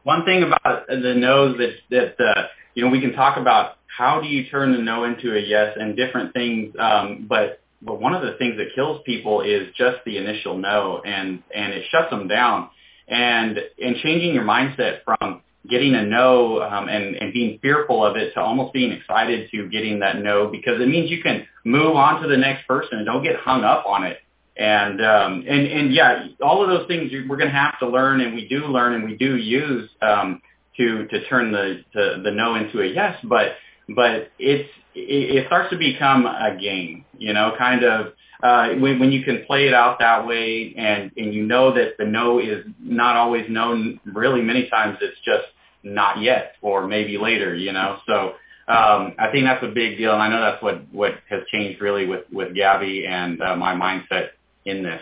One 0.06 0.24
thing 0.24 0.44
about 0.44 0.86
the 0.86 1.14
no's 1.16 1.58
that 1.58 1.74
that 1.90 2.24
uh, 2.24 2.46
you 2.74 2.84
know 2.84 2.90
we 2.90 3.00
can 3.00 3.12
talk 3.12 3.36
about 3.36 3.78
how 3.86 4.20
do 4.20 4.28
you 4.28 4.48
turn 4.48 4.72
the 4.72 4.78
no 4.78 5.02
into 5.02 5.36
a 5.36 5.40
yes 5.40 5.76
and 5.80 5.96
different 5.96 6.32
things, 6.32 6.72
um, 6.78 7.26
but 7.28 7.60
but 7.82 8.00
one 8.00 8.14
of 8.14 8.22
the 8.22 8.34
things 8.38 8.56
that 8.58 8.68
kills 8.76 9.02
people 9.04 9.40
is 9.40 9.66
just 9.76 9.96
the 10.06 10.16
initial 10.16 10.56
no 10.56 11.02
and 11.04 11.42
and 11.52 11.72
it 11.72 11.86
shuts 11.90 12.08
them 12.10 12.28
down. 12.28 12.70
And 13.08 13.58
and 13.82 13.96
changing 13.96 14.32
your 14.32 14.44
mindset 14.44 15.02
from 15.04 15.42
getting 15.68 15.96
a 15.96 16.04
no 16.04 16.62
um, 16.62 16.88
and, 16.88 17.16
and 17.16 17.32
being 17.32 17.58
fearful 17.60 18.04
of 18.04 18.16
it 18.16 18.32
to 18.34 18.40
almost 18.40 18.72
being 18.72 18.92
excited 18.92 19.50
to 19.50 19.68
getting 19.70 19.98
that 19.98 20.22
no 20.22 20.46
because 20.46 20.80
it 20.80 20.86
means 20.86 21.10
you 21.10 21.20
can 21.20 21.44
move 21.64 21.96
on 21.96 22.22
to 22.22 22.28
the 22.28 22.36
next 22.36 22.64
person 22.68 22.98
and 22.98 23.06
don't 23.06 23.24
get 23.24 23.34
hung 23.36 23.64
up 23.64 23.84
on 23.86 24.04
it 24.04 24.18
and 24.58 25.04
um, 25.04 25.44
and 25.46 25.66
and 25.66 25.92
yeah, 25.92 26.26
all 26.42 26.62
of 26.62 26.68
those 26.68 26.86
things 26.88 27.12
we're 27.28 27.36
going 27.36 27.50
to 27.50 27.56
have 27.56 27.78
to 27.80 27.88
learn, 27.88 28.20
and 28.20 28.34
we 28.34 28.48
do 28.48 28.66
learn, 28.66 28.94
and 28.94 29.04
we 29.04 29.16
do 29.16 29.36
use 29.36 29.88
um, 30.00 30.40
to 30.78 31.06
to 31.06 31.26
turn 31.26 31.52
the 31.52 31.82
to 31.92 32.22
the 32.22 32.30
no 32.30 32.54
into 32.54 32.80
a 32.80 32.86
yes. 32.86 33.18
But 33.24 33.56
but 33.94 34.30
it's 34.38 34.68
it, 34.94 35.36
it 35.36 35.46
starts 35.46 35.70
to 35.70 35.76
become 35.76 36.24
a 36.26 36.56
game, 36.58 37.04
you 37.18 37.34
know, 37.34 37.54
kind 37.58 37.84
of 37.84 38.12
uh, 38.42 38.68
when, 38.78 38.98
when 38.98 39.12
you 39.12 39.24
can 39.24 39.44
play 39.46 39.66
it 39.66 39.74
out 39.74 39.98
that 39.98 40.26
way, 40.26 40.74
and 40.76 41.12
and 41.18 41.34
you 41.34 41.44
know 41.44 41.74
that 41.74 41.98
the 41.98 42.06
no 42.06 42.38
is 42.38 42.64
not 42.80 43.16
always 43.16 43.44
known. 43.50 44.00
Really, 44.06 44.40
many 44.40 44.70
times 44.70 44.96
it's 45.02 45.18
just 45.22 45.44
not 45.82 46.22
yet, 46.22 46.54
or 46.62 46.86
maybe 46.86 47.18
later, 47.18 47.54
you 47.54 47.72
know. 47.72 47.98
So 48.06 48.34
um, 48.68 49.14
I 49.18 49.28
think 49.30 49.44
that's 49.44 49.62
a 49.62 49.68
big 49.68 49.98
deal, 49.98 50.14
and 50.14 50.22
I 50.22 50.28
know 50.28 50.40
that's 50.40 50.62
what 50.62 50.82
what 50.92 51.12
has 51.28 51.42
changed 51.52 51.82
really 51.82 52.06
with 52.06 52.24
with 52.32 52.54
Gabby 52.54 53.06
and 53.06 53.42
uh, 53.42 53.54
my 53.54 53.74
mindset 53.74 54.30
in 54.66 54.82
this. 54.82 55.00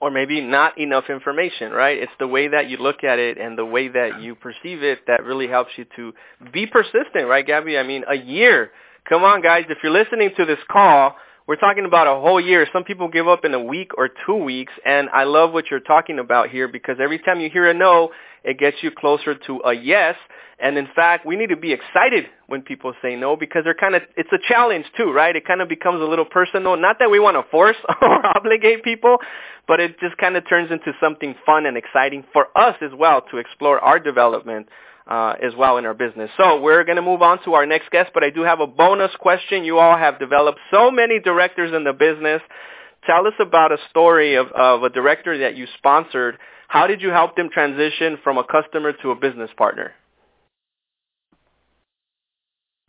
Or 0.00 0.10
maybe 0.10 0.40
not 0.40 0.78
enough 0.78 1.04
information, 1.08 1.70
right? 1.70 1.96
It's 1.96 2.12
the 2.18 2.26
way 2.26 2.48
that 2.48 2.68
you 2.68 2.76
look 2.76 3.04
at 3.04 3.18
it 3.18 3.38
and 3.38 3.56
the 3.56 3.64
way 3.64 3.86
that 3.88 4.20
you 4.20 4.34
perceive 4.34 4.82
it 4.82 5.06
that 5.06 5.24
really 5.24 5.46
helps 5.46 5.70
you 5.76 5.86
to 5.96 6.12
be 6.52 6.66
persistent, 6.66 7.28
right, 7.28 7.46
Gabby? 7.46 7.78
I 7.78 7.84
mean, 7.84 8.02
a 8.08 8.16
year. 8.16 8.72
Come 9.08 9.22
on, 9.22 9.42
guys. 9.42 9.66
If 9.68 9.78
you're 9.82 9.92
listening 9.92 10.30
to 10.36 10.44
this 10.44 10.58
call, 10.68 11.14
we're 11.46 11.56
talking 11.56 11.84
about 11.84 12.06
a 12.06 12.20
whole 12.20 12.40
year. 12.40 12.66
Some 12.72 12.82
people 12.82 13.08
give 13.08 13.28
up 13.28 13.44
in 13.44 13.54
a 13.54 13.62
week 13.62 13.92
or 13.96 14.08
two 14.26 14.36
weeks, 14.36 14.72
and 14.84 15.08
I 15.10 15.24
love 15.24 15.52
what 15.52 15.70
you're 15.70 15.80
talking 15.80 16.18
about 16.18 16.50
here 16.50 16.66
because 16.66 16.96
every 17.00 17.18
time 17.18 17.40
you 17.40 17.50
hear 17.50 17.68
a 17.68 17.74
no, 17.74 18.10
it 18.44 18.58
gets 18.58 18.78
you 18.82 18.90
closer 18.90 19.34
to 19.34 19.60
a 19.64 19.72
yes. 19.72 20.16
And 20.58 20.78
in 20.78 20.88
fact, 20.94 21.26
we 21.26 21.36
need 21.36 21.48
to 21.48 21.56
be 21.56 21.72
excited 21.72 22.26
when 22.46 22.62
people 22.62 22.94
say 23.02 23.16
no 23.16 23.36
because 23.36 23.64
they're 23.64 23.74
kind 23.74 23.94
of, 23.94 24.02
it's 24.16 24.32
a 24.32 24.38
challenge 24.48 24.86
too, 24.96 25.12
right? 25.12 25.34
It 25.34 25.46
kind 25.46 25.60
of 25.60 25.68
becomes 25.68 26.00
a 26.00 26.04
little 26.04 26.24
personal. 26.24 26.76
Not 26.76 26.98
that 27.00 27.10
we 27.10 27.18
want 27.18 27.36
to 27.36 27.50
force 27.50 27.76
or 28.02 28.26
obligate 28.36 28.84
people, 28.84 29.18
but 29.66 29.80
it 29.80 29.98
just 29.98 30.16
kind 30.18 30.36
of 30.36 30.48
turns 30.48 30.70
into 30.70 30.92
something 31.00 31.34
fun 31.44 31.66
and 31.66 31.76
exciting 31.76 32.24
for 32.32 32.46
us 32.56 32.76
as 32.80 32.90
well 32.96 33.22
to 33.30 33.38
explore 33.38 33.80
our 33.80 33.98
development 33.98 34.68
uh, 35.06 35.34
as 35.42 35.54
well 35.56 35.78
in 35.78 35.86
our 35.86 35.94
business. 35.94 36.30
So 36.36 36.60
we're 36.60 36.84
going 36.84 36.96
to 36.96 37.02
move 37.02 37.22
on 37.22 37.42
to 37.44 37.54
our 37.54 37.66
next 37.66 37.90
guest, 37.90 38.10
but 38.14 38.22
I 38.22 38.30
do 38.30 38.42
have 38.42 38.60
a 38.60 38.66
bonus 38.66 39.10
question. 39.18 39.64
You 39.64 39.78
all 39.78 39.96
have 39.96 40.18
developed 40.18 40.60
so 40.70 40.90
many 40.90 41.18
directors 41.18 41.72
in 41.74 41.84
the 41.84 41.92
business. 41.92 42.40
Tell 43.06 43.26
us 43.26 43.34
about 43.40 43.72
a 43.72 43.78
story 43.90 44.36
of, 44.36 44.46
of 44.52 44.84
a 44.84 44.90
director 44.90 45.38
that 45.38 45.56
you 45.56 45.66
sponsored. 45.78 46.38
How 46.72 46.86
did 46.86 47.02
you 47.02 47.10
help 47.10 47.36
them 47.36 47.50
transition 47.50 48.16
from 48.24 48.38
a 48.38 48.44
customer 48.44 48.94
to 49.02 49.10
a 49.10 49.14
business 49.14 49.50
partner? 49.58 49.92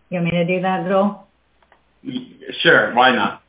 You 0.09 0.21
want 0.21 0.25
me 0.25 0.31
to 0.31 0.45
do 0.45 0.61
that, 0.61 0.87
Joel? 0.87 1.27
Sure, 2.61 2.95
why 2.95 3.13
not? 3.13 3.43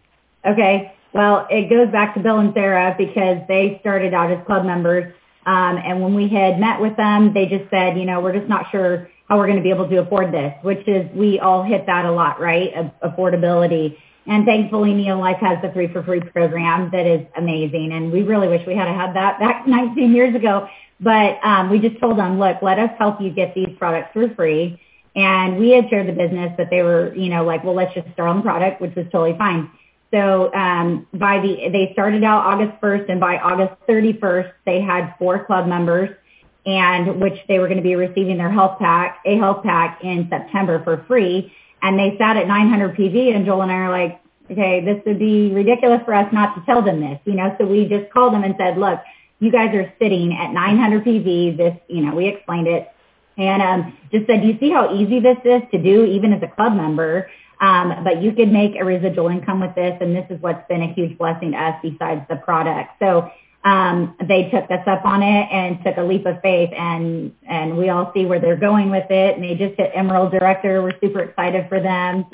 Okay. 0.44 0.92
Well, 1.12 1.46
it 1.50 1.70
goes 1.70 1.92
back 1.92 2.14
to 2.14 2.20
Bill 2.20 2.40
and 2.40 2.52
Sarah 2.52 2.96
because 2.98 3.46
they 3.46 3.78
started 3.80 4.12
out 4.12 4.32
as 4.32 4.44
club 4.44 4.66
members. 4.66 5.04
Um, 5.46 5.76
and 5.76 6.02
when 6.02 6.16
we 6.16 6.26
had 6.26 6.58
met 6.58 6.80
with 6.80 6.96
them, 6.96 7.32
they 7.32 7.46
just 7.46 7.70
said, 7.70 7.96
you 7.96 8.04
know, 8.04 8.20
we're 8.20 8.36
just 8.36 8.48
not 8.48 8.66
sure 8.72 9.08
how 9.28 9.38
we're 9.38 9.46
going 9.46 9.58
to 9.58 9.62
be 9.62 9.70
able 9.70 9.88
to 9.88 9.98
afford 9.98 10.34
this, 10.34 10.52
which 10.62 10.84
is 10.88 11.08
we 11.14 11.38
all 11.38 11.62
hit 11.62 11.86
that 11.86 12.06
a 12.06 12.10
lot, 12.10 12.40
right? 12.40 12.72
Affordability. 13.04 13.98
And 14.26 14.46
thankfully, 14.46 14.90
Neolife 14.90 15.38
has 15.40 15.58
the 15.62 15.70
Free 15.72 15.88
for 15.92 16.02
Free 16.02 16.20
program 16.20 16.90
that 16.92 17.06
is 17.06 17.26
amazing. 17.36 17.92
And 17.92 18.10
we 18.10 18.22
really 18.22 18.48
wish 18.48 18.66
we 18.66 18.74
had 18.74 18.88
had 18.88 19.14
that 19.14 19.38
back 19.38 19.66
19 19.66 20.14
years 20.14 20.34
ago. 20.34 20.68
But 21.00 21.38
um, 21.44 21.70
we 21.70 21.78
just 21.78 22.00
told 22.00 22.18
them, 22.18 22.38
look, 22.38 22.62
let 22.62 22.78
us 22.78 22.90
help 22.98 23.20
you 23.20 23.30
get 23.30 23.54
these 23.54 23.68
products 23.78 24.10
for 24.12 24.32
free. 24.34 24.80
And 25.16 25.58
we 25.58 25.70
had 25.70 25.88
shared 25.90 26.08
the 26.08 26.12
business, 26.12 26.52
but 26.56 26.68
they 26.70 26.82
were, 26.82 27.14
you 27.14 27.28
know, 27.28 27.44
like, 27.44 27.62
well, 27.62 27.74
let's 27.74 27.94
just 27.94 28.10
start 28.12 28.30
on 28.30 28.36
the 28.38 28.42
product, 28.42 28.80
which 28.80 28.94
was 28.94 29.06
totally 29.12 29.36
fine. 29.38 29.70
So 30.12 30.52
um, 30.54 31.06
by 31.12 31.40
the 31.40 31.68
they 31.70 31.90
started 31.92 32.22
out 32.22 32.44
August 32.46 32.80
1st, 32.80 33.10
and 33.10 33.20
by 33.20 33.36
August 33.38 33.74
31st, 33.88 34.52
they 34.64 34.80
had 34.80 35.14
four 35.18 35.44
club 35.44 35.66
members, 35.66 36.08
and 36.66 37.20
which 37.20 37.34
they 37.48 37.58
were 37.58 37.66
going 37.66 37.78
to 37.78 37.82
be 37.82 37.96
receiving 37.96 38.38
their 38.38 38.50
health 38.50 38.78
pack, 38.78 39.20
a 39.24 39.36
health 39.36 39.64
pack 39.64 40.00
in 40.02 40.28
September 40.30 40.82
for 40.84 41.04
free. 41.08 41.52
And 41.84 41.98
they 41.98 42.16
sat 42.18 42.36
at 42.36 42.48
900 42.48 42.96
PV, 42.96 43.36
and 43.36 43.46
Joel 43.46 43.62
and 43.62 43.70
I 43.70 43.74
are 43.76 43.90
like, 43.90 44.20
okay, 44.50 44.84
this 44.84 45.02
would 45.06 45.18
be 45.18 45.52
ridiculous 45.52 46.00
for 46.04 46.14
us 46.14 46.32
not 46.32 46.54
to 46.56 46.62
tell 46.64 46.82
them 46.82 47.00
this, 47.00 47.20
you 47.24 47.34
know. 47.34 47.54
So 47.58 47.66
we 47.66 47.86
just 47.86 48.10
called 48.10 48.32
them 48.32 48.42
and 48.42 48.54
said, 48.58 48.78
look, 48.78 49.00
you 49.38 49.52
guys 49.52 49.74
are 49.74 49.92
sitting 50.00 50.32
at 50.32 50.52
900 50.52 51.04
PV. 51.04 51.56
This, 51.56 51.76
you 51.88 52.02
know, 52.02 52.14
we 52.14 52.26
explained 52.28 52.66
it 52.66 52.88
and 53.36 53.62
um, 53.62 53.98
just 54.12 54.26
said, 54.26 54.42
do 54.42 54.48
you 54.48 54.58
see 54.60 54.70
how 54.70 54.94
easy 54.94 55.20
this 55.20 55.38
is 55.44 55.62
to 55.72 55.78
do 55.82 56.04
even 56.04 56.32
as 56.32 56.42
a 56.42 56.48
club 56.54 56.74
member? 56.74 57.28
Um, 57.60 58.04
but 58.04 58.22
you 58.22 58.32
could 58.32 58.52
make 58.52 58.72
a 58.78 58.84
residual 58.84 59.28
income 59.28 59.60
with 59.60 59.74
this, 59.74 59.96
and 60.00 60.14
this 60.14 60.26
is 60.28 60.40
what's 60.42 60.66
been 60.68 60.82
a 60.82 60.92
huge 60.92 61.16
blessing 61.18 61.52
to 61.52 61.58
us 61.58 61.74
besides 61.82 62.22
the 62.28 62.36
product. 62.36 62.90
So 62.98 63.30
um, 63.64 64.14
they 64.20 64.50
took 64.50 64.70
us 64.70 64.86
up 64.86 65.04
on 65.06 65.22
it 65.22 65.48
and 65.50 65.82
took 65.82 65.96
a 65.96 66.02
leap 66.02 66.26
of 66.26 66.40
faith 66.42 66.70
and, 66.76 67.32
and 67.48 67.78
we 67.78 67.88
all 67.88 68.12
see 68.14 68.26
where 68.26 68.38
they're 68.38 68.56
going 68.56 68.90
with 68.90 69.10
it. 69.10 69.36
And 69.36 69.42
they 69.42 69.54
just 69.54 69.78
hit 69.78 69.90
Emerald 69.94 70.32
Director. 70.32 70.82
We're 70.82 70.98
super 71.00 71.20
excited 71.20 71.66
for 71.68 71.80
them. 71.80 72.26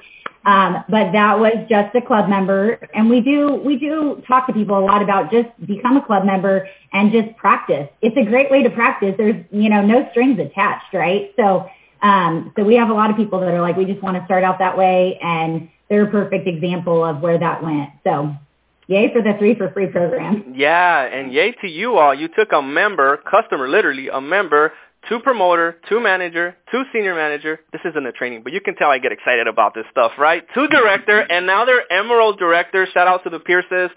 Um, 0.44 0.84
but 0.88 1.12
that 1.12 1.38
was 1.38 1.52
just 1.68 1.94
a 1.94 2.00
club 2.00 2.28
member. 2.28 2.88
And 2.94 3.08
we 3.08 3.20
do, 3.20 3.54
we 3.54 3.76
do 3.76 4.22
talk 4.26 4.48
to 4.48 4.52
people 4.52 4.76
a 4.76 4.84
lot 4.84 5.02
about 5.02 5.30
just 5.30 5.48
become 5.64 5.96
a 5.96 6.04
club 6.04 6.24
member 6.24 6.68
and 6.92 7.12
just 7.12 7.36
practice. 7.36 7.88
It's 8.02 8.16
a 8.16 8.24
great 8.24 8.50
way 8.50 8.64
to 8.64 8.70
practice. 8.70 9.14
There's, 9.16 9.44
you 9.52 9.68
know, 9.68 9.82
no 9.82 10.08
strings 10.10 10.40
attached, 10.40 10.92
right? 10.92 11.32
So, 11.36 11.68
um, 12.02 12.52
so 12.56 12.64
we 12.64 12.74
have 12.74 12.88
a 12.88 12.94
lot 12.94 13.10
of 13.10 13.16
people 13.16 13.38
that 13.40 13.52
are 13.54 13.60
like, 13.60 13.76
we 13.76 13.84
just 13.84 14.02
want 14.02 14.16
to 14.16 14.24
start 14.24 14.42
out 14.42 14.58
that 14.58 14.76
way. 14.76 15.18
And 15.22 15.68
they're 15.88 16.04
a 16.04 16.10
perfect 16.10 16.48
example 16.48 17.04
of 17.04 17.20
where 17.20 17.38
that 17.38 17.62
went. 17.62 17.90
So 18.02 18.34
yay 18.90 19.12
for 19.12 19.22
the 19.22 19.32
three 19.38 19.54
for 19.54 19.70
free 19.70 19.86
program. 19.86 20.52
Yeah, 20.54 21.02
and 21.02 21.32
yay 21.32 21.52
to 21.62 21.68
you 21.68 21.96
all. 21.96 22.12
You 22.12 22.28
took 22.28 22.52
a 22.52 22.60
member, 22.60 23.18
customer, 23.18 23.68
literally 23.68 24.08
a 24.08 24.20
member, 24.20 24.72
to 25.08 25.20
promoter, 25.20 25.78
to 25.88 26.00
manager, 26.00 26.56
to 26.72 26.82
senior 26.92 27.14
manager. 27.14 27.60
This 27.72 27.80
isn't 27.84 28.04
a 28.04 28.12
training, 28.12 28.42
but 28.42 28.52
you 28.52 28.60
can 28.60 28.74
tell 28.74 28.90
I 28.90 28.98
get 28.98 29.12
excited 29.12 29.46
about 29.46 29.74
this 29.74 29.86
stuff, 29.90 30.12
right? 30.18 30.44
To 30.54 30.66
director, 30.66 31.20
and 31.20 31.46
now 31.46 31.64
they're 31.64 31.90
Emerald 31.90 32.38
director. 32.38 32.86
Shout 32.92 33.08
out 33.08 33.24
to 33.24 33.30
the 33.30 33.38
Pierces. 33.38 33.90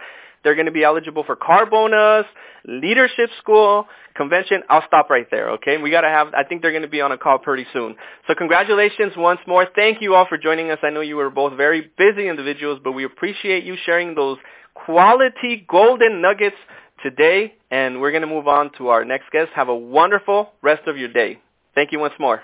They're 0.44 0.56
going 0.56 0.68
to 0.68 0.72
be 0.72 0.84
eligible 0.84 1.24
for 1.24 1.36
car 1.36 1.66
bonus, 1.66 2.26
leadership 2.66 3.30
school, 3.39 3.88
convention. 4.16 4.64
I'll 4.70 4.86
stop 4.88 5.09
right 5.09 5.28
there, 5.30 5.51
okay? 5.51 5.78
We 5.78 5.91
got 5.91 6.01
to 6.01 6.09
have, 6.09 6.34
I 6.34 6.43
think 6.43 6.61
they're 6.61 6.72
going 6.72 6.84
to 6.84 6.88
be 6.88 7.01
on 7.01 7.11
a 7.11 7.18
call 7.18 7.39
pretty 7.39 7.66
soon. 7.74 7.95
So 8.28 8.36
congratulations 8.36 9.14
once 9.18 9.39
more. 9.47 9.68
Thank 9.76 10.01
you 10.01 10.16
all 10.16 10.26
for 10.28 10.38
joining 10.38 10.72
us. 10.72 10.80
I 10.84 10.89
know 10.89 11.01
you 11.01 11.16
were 11.16 11.30
both 11.30 11.53
very 11.57 11.91
busy 11.97 12.28
individuals, 12.28 12.80
but 12.84 12.93
we 12.93 13.03
appreciate 13.03 13.64
you 13.64 13.76
sharing 13.86 14.16
those 14.16 14.38
quality 14.74 15.66
golden 15.68 16.22
nuggets 16.22 16.55
today, 17.01 17.53
and 17.70 17.99
we're 17.99 18.11
going 18.11 18.22
to 18.22 18.28
move 18.28 18.47
on 18.47 18.72
to 18.78 18.88
our 18.88 19.03
next 19.05 19.30
guest. 19.32 19.49
Have 19.55 19.70
a 19.70 19.76
wonderful 19.76 20.51
rest 20.61 20.88
of 20.88 20.97
your 20.97 21.11
day. 21.11 21.39
Thank 21.76 21.91
you 21.91 21.99
once 21.99 22.14
more. 22.20 22.41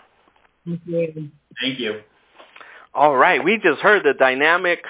Thank 0.66 0.82
you. 0.86 1.30
Thank 1.62 1.80
you. 1.80 2.02
All 2.94 3.16
right, 3.16 3.44
we 3.44 3.58
just 3.58 3.80
heard 3.82 4.04
the 4.04 4.14
dynamic 4.14 4.84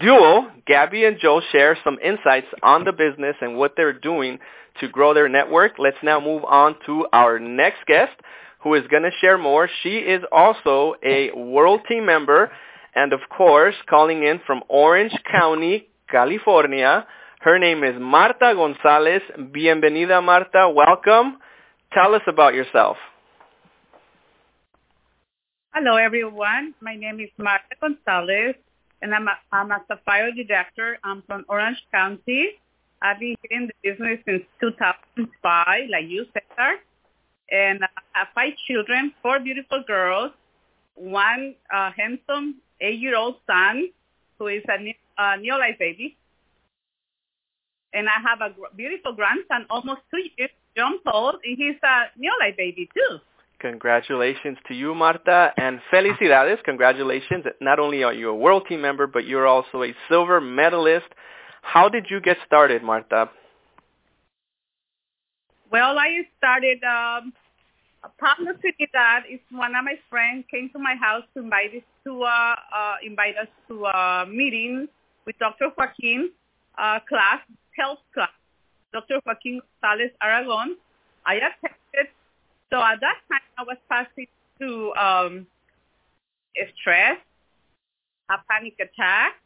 duo, 0.00 0.50
Gabby 0.66 1.04
and 1.04 1.18
Joe, 1.20 1.40
share 1.52 1.76
some 1.84 1.98
insights 2.02 2.46
on 2.62 2.84
the 2.84 2.92
business 2.92 3.36
and 3.40 3.56
what 3.56 3.74
they're 3.76 3.92
doing 3.92 4.38
to 4.80 4.88
grow 4.88 5.14
their 5.14 5.28
network. 5.28 5.72
Let's 5.78 5.96
now 6.02 6.20
move 6.20 6.44
on 6.44 6.76
to 6.86 7.06
our 7.12 7.38
next 7.38 7.84
guest, 7.86 8.12
who 8.62 8.74
is 8.74 8.86
going 8.88 9.02
to 9.02 9.10
share 9.20 9.38
more. 9.38 9.68
She 9.82 9.98
is 9.98 10.22
also 10.32 10.94
a 11.04 11.30
World 11.32 11.80
Team 11.88 12.06
member, 12.06 12.50
and 12.94 13.12
of 13.12 13.20
course, 13.36 13.74
calling 13.88 14.24
in 14.24 14.40
from 14.46 14.62
Orange 14.68 15.12
County, 15.30 15.88
California. 16.10 17.06
Her 17.40 17.58
name 17.58 17.84
is 17.84 17.94
Marta 18.00 18.54
Gonzalez. 18.54 19.22
Bienvenida, 19.38 20.22
Marta. 20.22 20.68
Welcome. 20.74 21.38
Tell 21.92 22.14
us 22.14 22.22
about 22.26 22.54
yourself. 22.54 22.96
Hello, 25.72 25.96
everyone. 25.96 26.74
My 26.80 26.96
name 26.96 27.20
is 27.20 27.30
Marta 27.38 27.76
Gonzalez, 27.80 28.56
and 29.02 29.14
I'm 29.14 29.28
a, 29.28 29.34
I'm 29.52 29.70
a 29.70 29.84
Sapphire 29.88 30.30
director. 30.32 30.98
I'm 31.04 31.22
from 31.26 31.44
Orange 31.48 31.78
County. 31.92 32.50
I've 33.00 33.20
been 33.20 33.36
in 33.50 33.68
the 33.68 33.90
business 33.90 34.18
since 34.26 34.42
2005, 34.60 35.88
like 35.90 36.04
you, 36.08 36.24
Cesar. 36.34 36.76
And 37.50 37.82
I 37.84 37.88
have 38.12 38.28
five 38.34 38.52
children, 38.66 39.12
four 39.22 39.38
beautiful 39.40 39.82
girls, 39.86 40.32
one 40.94 41.54
uh, 41.72 41.90
handsome 41.96 42.56
eight-year-old 42.80 43.36
son 43.46 43.88
who 44.38 44.48
is 44.48 44.62
a 44.68 44.82
new, 44.82 44.94
uh, 45.16 45.36
neolife 45.38 45.78
baby. 45.78 46.16
And 47.94 48.08
I 48.08 48.20
have 48.28 48.40
a 48.40 48.54
gr- 48.54 48.74
beautiful 48.76 49.12
grandson, 49.14 49.66
almost 49.70 50.00
two 50.10 50.22
years, 50.36 50.50
John 50.76 50.98
Paul, 51.04 51.38
and 51.44 51.56
he's 51.56 51.76
a 51.82 52.10
neolife 52.20 52.56
baby 52.56 52.88
too. 52.94 53.18
Congratulations 53.60 54.56
to 54.68 54.74
you, 54.74 54.94
Marta, 54.94 55.52
and 55.56 55.80
felicidades. 55.92 56.62
Congratulations. 56.64 57.44
Not 57.60 57.80
only 57.80 58.04
are 58.04 58.12
you 58.12 58.30
a 58.30 58.34
World 58.34 58.64
Team 58.68 58.80
member, 58.80 59.06
but 59.08 59.26
you're 59.26 59.48
also 59.48 59.82
a 59.82 59.94
silver 60.08 60.40
medalist. 60.40 61.06
How 61.62 61.88
did 61.88 62.06
you 62.08 62.20
get 62.20 62.36
started, 62.46 62.82
Marta? 62.84 63.28
Well, 65.72 65.98
I 65.98 66.22
started 66.38 66.78
um, 66.84 67.32
publicity 68.18 68.88
that 68.92 69.24
is 69.30 69.40
one 69.50 69.74
of 69.74 69.84
my 69.84 69.94
friends 70.08 70.44
came 70.50 70.70
to 70.70 70.78
my 70.78 70.94
house 70.94 71.24
to 71.34 71.42
invite 71.42 71.74
us 71.74 71.82
to 72.04 72.22
uh, 72.22 72.54
uh, 72.74 72.94
invite 73.04 73.36
us 73.36 73.48
to 73.68 73.84
a 73.86 74.26
meeting 74.26 74.88
with 75.26 75.36
Dr. 75.38 75.70
Joaquin 75.76 76.30
uh, 76.78 77.00
class, 77.08 77.40
health 77.76 77.98
class, 78.14 78.30
Dr. 78.92 79.20
Joaquin 79.26 79.60
Gonzalez 79.82 80.12
Aragon. 80.22 80.76
I 81.26 81.34
attended. 81.34 82.12
So 82.70 82.78
at 82.78 83.00
that 83.00 83.18
time, 83.30 83.40
I 83.56 83.62
was 83.62 83.76
passing 83.88 84.26
through 84.58 84.94
um, 84.96 85.46
stress, 86.76 87.18
a 88.30 88.36
panic 88.50 88.74
attack, 88.80 89.36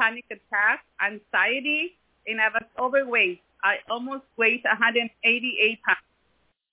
panic 0.00 0.24
attack, 0.30 0.84
anxiety, 1.00 1.96
and 2.26 2.40
I 2.40 2.48
was 2.48 2.64
overweight. 2.78 3.42
I 3.62 3.76
almost 3.88 4.24
weighed 4.36 4.62
188 4.64 5.78
pounds. 5.82 5.98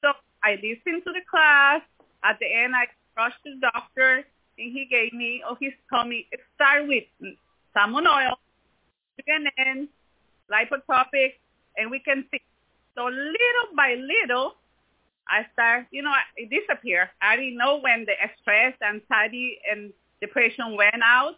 So 0.01 0.11
I 0.43 0.55
listened 0.55 1.03
to 1.05 1.11
the 1.13 1.21
class. 1.29 1.81
At 2.23 2.39
the 2.39 2.47
end, 2.47 2.73
I 2.75 2.87
rushed 3.17 3.43
to 3.45 3.55
the 3.55 3.69
doctor, 3.73 4.25
and 4.57 4.71
he 4.71 4.87
gave 4.89 5.13
me, 5.13 5.43
or 5.47 5.57
he 5.59 5.71
told 5.91 6.07
me, 6.07 6.27
start 6.55 6.87
with 6.87 7.03
salmon 7.73 8.07
oil, 8.07 8.37
chicken 9.17 9.47
lipotropic, 10.51 11.33
and 11.77 11.89
we 11.89 11.99
can 11.99 12.25
see. 12.31 12.41
So 12.95 13.05
little 13.05 13.75
by 13.75 13.95
little, 13.95 14.55
I 15.30 15.45
start, 15.53 15.88
you 15.91 16.01
know, 16.01 16.13
it 16.36 16.49
disappeared. 16.49 17.09
I 17.21 17.36
didn't 17.36 17.57
know 17.57 17.80
when 17.80 18.05
the 18.05 18.13
stress, 18.41 18.74
anxiety, 18.82 19.57
and 19.69 19.93
depression 20.21 20.76
went 20.78 21.01
out. 21.03 21.36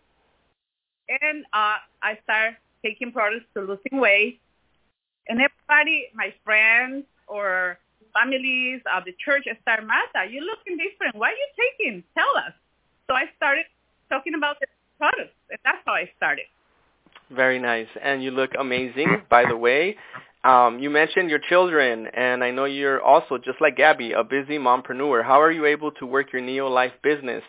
And 1.08 1.46
uh, 1.54 1.78
I 2.02 2.18
started 2.24 2.58
taking 2.84 3.12
products 3.12 3.46
to 3.54 3.62
losing 3.62 4.00
weight. 4.00 4.40
And 5.28 5.40
everybody, 5.40 6.08
my 6.14 6.34
friends 6.44 7.06
or 7.28 7.78
families 8.14 8.82
of 8.96 9.06
the 9.06 9.14
church 9.24 9.48
start, 9.62 9.86
Marta, 9.86 10.30
you're 10.30 10.44
looking 10.44 10.78
different. 10.78 11.16
What 11.16 11.30
are 11.30 11.38
you 11.38 11.50
taking? 11.58 12.04
Tell 12.18 12.38
us. 12.38 12.54
So 13.08 13.14
I 13.16 13.26
started 13.38 13.66
talking 14.10 14.34
about 14.36 14.60
the 14.60 14.68
products, 14.98 15.34
and 15.50 15.60
that's 15.64 15.80
how 15.86 15.94
I 15.94 16.10
started. 16.18 16.46
Very 17.32 17.60
nice. 17.60 17.88
And 18.02 18.24
you 18.24 18.32
look 18.32 18.52
amazing, 18.58 19.24
by 19.30 19.46
the 19.48 19.58
way. 19.58 19.98
Um, 20.46 20.78
you 20.78 20.91
mentioned 20.91 21.32
your 21.32 21.39
children, 21.39 22.06
and 22.14 22.43
I 22.43 22.52
know 22.52 22.66
you're 22.66 23.02
also, 23.02 23.39
just 23.39 23.60
like 23.62 23.78
Gabby, 23.78 24.12
a 24.12 24.24
busy 24.24 24.60
mompreneur. 24.60 25.26
How 25.26 25.41
are 25.41 25.52
you 25.52 25.66
able 25.66 25.91
to 25.93 26.06
work 26.06 26.32
your 26.32 26.41
Neo 26.43 26.68
Life 26.70 26.91
business 27.02 27.41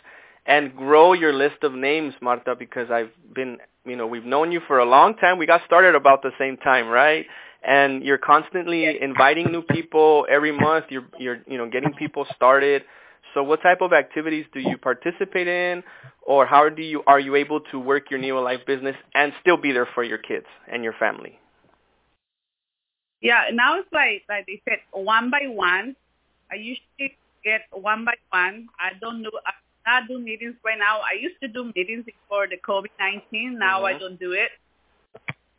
and 0.47 0.75
grow 0.75 1.13
your 1.13 1.35
list 1.35 1.63
of 1.63 1.75
names, 1.75 2.15
Marta? 2.23 2.57
Because 2.59 2.91
I've 2.91 3.11
been, 3.35 3.59
you 3.85 3.97
know, 3.97 4.07
we've 4.07 4.25
known 4.25 4.51
you 4.51 4.63
for 4.67 4.79
a 4.79 4.87
long 4.87 5.15
time. 5.17 5.37
We 5.37 5.45
got 5.45 5.61
started 5.67 5.95
about 5.95 6.23
the 6.23 6.31
same 6.39 6.57
time, 6.57 6.89
right? 6.89 7.27
And 7.63 8.03
you're 8.03 8.17
constantly 8.17 8.87
inviting 9.03 9.53
new 9.53 9.61
people 9.63 10.27
every 10.31 10.53
month. 10.53 10.87
You're, 10.89 11.05
you're, 11.19 11.41
you 11.47 11.59
know, 11.59 11.69
getting 11.69 11.93
people 11.93 12.27
started. 12.35 12.83
So 13.35 13.43
what 13.43 13.61
type 13.61 13.83
of 13.83 13.93
activities 13.93 14.47
do 14.55 14.61
you 14.61 14.79
participate 14.79 15.49
in, 15.49 15.83
or 16.23 16.47
how 16.47 16.71
do 16.71 16.81
you 16.81 17.03
are 17.07 17.21
you 17.21 17.35
able 17.35 17.61
to 17.73 17.79
work 17.79 18.11
your 18.11 18.19
Neo 18.19 18.41
Life 18.41 18.61
business 18.67 18.97
and 19.15 19.35
still 19.43 19.59
be 19.59 19.73
there 19.73 19.89
for 19.95 20.03
your 20.03 20.17
kids 20.17 20.47
and 20.73 20.83
your 20.83 20.95
family? 20.95 21.39
Yeah, 23.21 23.45
now 23.53 23.79
it's 23.79 23.93
like 23.93 24.25
like 24.29 24.47
they 24.47 24.61
said, 24.69 24.81
one 24.93 25.31
by 25.31 25.47
one. 25.49 25.97
I 26.51 26.57
usually 26.57 27.17
get 27.45 27.63
one 27.73 28.05
by 28.05 28.15
one. 28.31 28.69
I 28.79 28.93
don't 29.01 29.23
do 29.23 29.31
I 29.47 29.53
not 29.87 30.09
do 30.09 30.19
meetings 30.19 30.57
right 30.65 30.79
now. 30.79 31.01
I 31.01 31.15
used 31.21 31.41
to 31.43 31.49
do 31.49 31.73
meetings 31.75 32.05
before 32.05 32.47
the 32.47 32.59
COVID 32.59 32.93
nineteen. 32.99 33.59
Now 33.59 33.81
Mhm. 33.83 33.95
I 33.95 33.99
don't 33.99 34.19
do 34.21 34.33
it. 34.33 34.51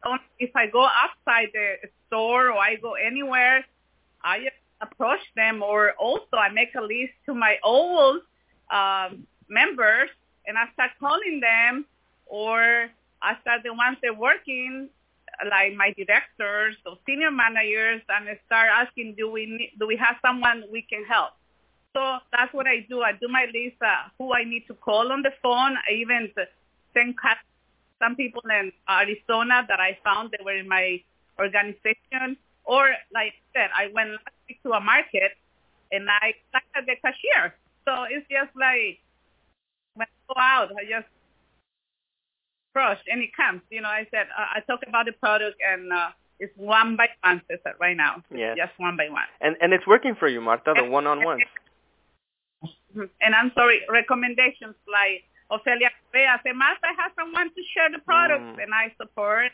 Only 0.06 0.22
If 0.40 0.56
I 0.56 0.68
go 0.68 0.86
outside 0.86 1.50
the 1.54 1.90
store 2.08 2.52
or 2.52 2.60
I 2.60 2.76
go 2.76 2.94
anywhere, 2.94 3.66
I 4.24 4.48
approach 4.82 5.22
them, 5.36 5.64
or 5.64 5.94
also 5.94 6.38
I 6.38 6.50
make 6.50 6.76
a 6.76 6.82
list 6.82 7.14
to 7.26 7.34
my 7.34 7.58
old 7.64 8.22
um, 8.70 9.26
members, 9.50 10.10
and 10.46 10.58
I 10.58 10.66
start 10.74 10.92
calling 11.00 11.40
them, 11.40 11.86
or 12.28 12.90
I 13.22 13.40
start 13.42 13.64
the 13.64 13.74
ones 13.74 13.98
that 14.02 14.12
are 14.12 14.14
working 14.14 14.90
like 15.50 15.76
my 15.76 15.94
directors 15.94 16.76
or 16.86 16.98
senior 17.06 17.32
managers 17.32 18.02
and 18.10 18.28
start 18.46 18.70
asking, 18.74 19.16
do 19.18 19.30
we 19.32 19.46
need, 19.46 19.72
do 19.80 19.88
we 19.88 19.96
have 19.98 20.16
someone 20.22 20.64
we 20.72 20.82
can 20.82 21.04
help? 21.06 21.32
So 21.94 22.18
that's 22.32 22.54
what 22.54 22.68
I 22.68 22.86
do. 22.90 23.02
I 23.02 23.14
do 23.14 23.28
my 23.28 23.46
list 23.46 23.82
uh, 23.82 24.10
who 24.18 24.34
I 24.34 24.44
need 24.44 24.68
to 24.68 24.74
call 24.74 25.12
on 25.12 25.22
the 25.22 25.32
phone. 25.42 25.78
I 25.78 25.94
even 25.94 26.30
send 26.94 27.16
some 28.00 28.16
people 28.16 28.44
in 28.50 28.72
Arizona 28.90 29.66
that 29.68 29.80
I 29.80 29.98
found 30.04 30.32
that 30.32 30.44
were 30.44 30.58
in 30.58 30.68
my 30.68 31.02
organization. 31.40 32.38
Or 32.66 32.90
like 33.14 33.34
I 33.34 33.42
said, 33.54 33.70
I 33.76 33.88
went 33.94 34.12
last 34.12 34.38
week 34.48 34.62
to 34.64 34.74
a 34.74 34.80
market 34.80 35.32
and 35.92 36.08
I 36.10 36.34
contacted 36.52 36.86
the 36.86 36.96
cashier. 37.02 37.56
So 37.86 38.06
it's 38.10 38.28
just 38.30 38.54
like 38.56 39.00
when 39.96 40.06
I 40.06 40.34
go 40.34 40.36
out, 40.38 40.70
I 40.78 40.84
just 40.84 41.08
and 43.12 43.22
it 43.22 43.30
comes. 43.36 43.62
You 43.70 43.82
know, 43.82 43.90
I 43.90 44.08
said 44.12 44.28
uh, 44.38 44.56
I 44.56 44.60
talk 44.62 44.82
about 44.88 45.06
the 45.06 45.14
product 45.14 45.58
and 45.72 45.92
uh, 45.92 46.10
It's 46.40 46.54
one 46.56 46.96
by 46.96 47.10
one, 47.24 47.42
Cesar, 47.50 47.74
right 47.80 47.98
now. 47.98 48.22
Yeah. 48.30 48.54
Just 48.56 48.74
one 48.78 48.96
by 48.96 49.10
one. 49.10 49.26
And 49.42 49.56
and 49.62 49.74
it's 49.74 49.88
working 49.88 50.16
for 50.16 50.28
you, 50.28 50.40
Marta, 50.42 50.74
the 50.76 50.86
one-on-ones. 50.86 51.42
And 53.22 53.36
I'm 53.36 53.52
sorry, 53.54 53.82
recommendations 53.90 54.76
like 54.86 55.26
Ofelia 55.52 55.90
Correa 56.12 56.40
say, 56.44 56.52
Marta, 56.54 56.82
I 56.84 56.94
have 57.02 57.12
someone 57.20 57.50
to 57.50 57.62
share 57.74 57.90
the 57.92 58.00
products, 58.00 58.44
Mm. 58.58 58.64
and 58.64 58.74
I 58.74 58.94
support 59.02 59.52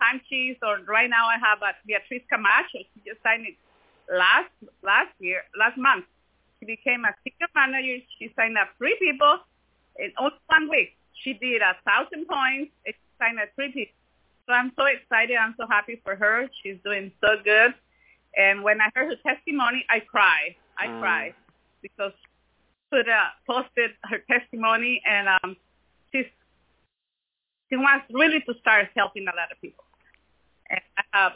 time 0.00 0.20
cheese. 0.28 0.56
Or 0.62 0.80
right 0.86 1.10
now, 1.10 1.24
I 1.26 1.38
have 1.38 1.60
a 1.62 1.72
Beatriz 1.86 2.22
Camacho. 2.30 2.78
She 2.92 2.98
just 3.08 3.22
signed 3.22 3.46
it 3.46 3.56
last 4.12 4.52
last 4.82 5.12
year, 5.20 5.44
last 5.58 5.76
month. 5.76 6.04
She 6.58 6.66
became 6.66 7.04
a 7.04 7.12
senior 7.24 7.48
manager. 7.54 8.04
She 8.18 8.32
signed 8.36 8.56
up 8.58 8.68
three 8.78 8.96
people 8.98 9.34
in 9.96 10.12
only 10.18 10.40
one 10.46 10.68
week. 10.68 10.90
She 11.22 11.34
did 11.34 11.62
a 11.62 11.76
thousand 11.84 12.26
points. 12.28 12.72
It's 12.84 12.98
kind 13.20 13.40
of 13.40 13.54
pretty. 13.54 13.92
So 14.46 14.54
I'm 14.54 14.72
so 14.78 14.84
excited. 14.86 15.36
I'm 15.36 15.54
so 15.58 15.66
happy 15.68 16.00
for 16.04 16.16
her. 16.16 16.48
She's 16.62 16.78
doing 16.84 17.12
so 17.20 17.36
good. 17.44 17.74
And 18.36 18.62
when 18.62 18.80
I 18.80 18.90
heard 18.94 19.08
her 19.08 19.16
testimony, 19.34 19.84
I 19.90 20.00
cried. 20.00 20.56
I 20.78 20.88
Mm. 20.88 21.00
cried 21.00 21.34
because 21.82 22.12
put 22.90 23.08
uh, 23.08 23.28
posted 23.46 23.92
her 24.04 24.18
testimony, 24.30 25.02
and 25.06 25.28
um, 25.28 25.56
she's 26.12 26.26
she 27.68 27.76
wants 27.76 28.06
really 28.12 28.40
to 28.42 28.54
start 28.60 28.88
helping 28.96 29.24
a 29.24 29.36
lot 29.36 29.52
of 29.52 29.60
people. 29.60 29.84
And 30.70 30.80
I 30.96 31.02
have 31.12 31.32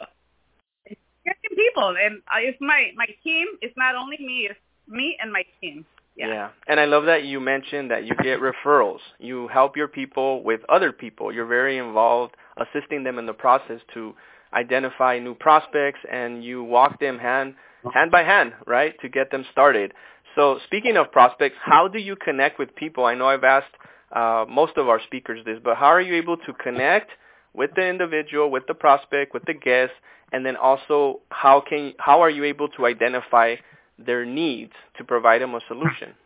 getting 1.25 1.55
people, 1.55 1.95
and 1.97 2.21
uh, 2.27 2.39
it's 2.39 2.57
my 2.61 2.91
my 2.95 3.07
team. 3.23 3.47
It's 3.61 3.75
not 3.77 3.95
only 3.95 4.17
me; 4.19 4.47
it's 4.49 4.59
me 4.87 5.17
and 5.21 5.31
my 5.31 5.43
team. 5.61 5.85
Yeah. 6.15 6.49
And 6.67 6.79
I 6.79 6.85
love 6.85 7.05
that 7.05 7.23
you 7.25 7.39
mentioned 7.39 7.89
that 7.91 8.05
you 8.05 8.15
get 8.21 8.39
referrals. 8.39 8.99
You 9.19 9.47
help 9.47 9.75
your 9.75 9.87
people 9.87 10.43
with 10.43 10.61
other 10.69 10.91
people. 10.91 11.33
You're 11.33 11.47
very 11.47 11.77
involved 11.77 12.35
assisting 12.57 13.03
them 13.03 13.17
in 13.17 13.25
the 13.25 13.33
process 13.33 13.79
to 13.95 14.13
identify 14.53 15.17
new 15.17 15.33
prospects 15.33 15.99
and 16.11 16.43
you 16.43 16.63
walk 16.63 16.99
them 16.99 17.17
hand 17.17 17.55
hand 17.93 18.11
by 18.11 18.23
hand, 18.23 18.53
right, 18.65 18.93
to 19.01 19.09
get 19.09 19.31
them 19.31 19.45
started. 19.51 19.93
So 20.35 20.59
speaking 20.65 20.97
of 20.97 21.11
prospects, 21.11 21.55
how 21.61 21.87
do 21.87 21.99
you 21.99 22.15
connect 22.15 22.57
with 22.59 22.73
people? 22.75 23.05
I 23.05 23.15
know 23.15 23.27
I've 23.27 23.43
asked 23.43 23.73
uh, 24.15 24.45
most 24.47 24.77
of 24.77 24.87
our 24.87 25.01
speakers 25.05 25.43
this, 25.45 25.59
but 25.63 25.77
how 25.77 25.87
are 25.87 26.01
you 26.01 26.15
able 26.15 26.37
to 26.37 26.53
connect 26.53 27.11
with 27.53 27.71
the 27.75 27.85
individual, 27.85 28.49
with 28.49 28.65
the 28.67 28.73
prospect, 28.73 29.33
with 29.33 29.43
the 29.45 29.53
guest, 29.53 29.91
and 30.31 30.45
then 30.45 30.55
also 30.55 31.21
how 31.29 31.61
can 31.61 31.93
how 31.99 32.21
are 32.21 32.29
you 32.29 32.43
able 32.43 32.67
to 32.69 32.85
identify 32.85 33.55
their 33.97 34.25
needs 34.25 34.73
to 34.97 35.03
provide 35.03 35.41
them 35.41 35.55
a 35.55 35.61
solution? 35.67 36.13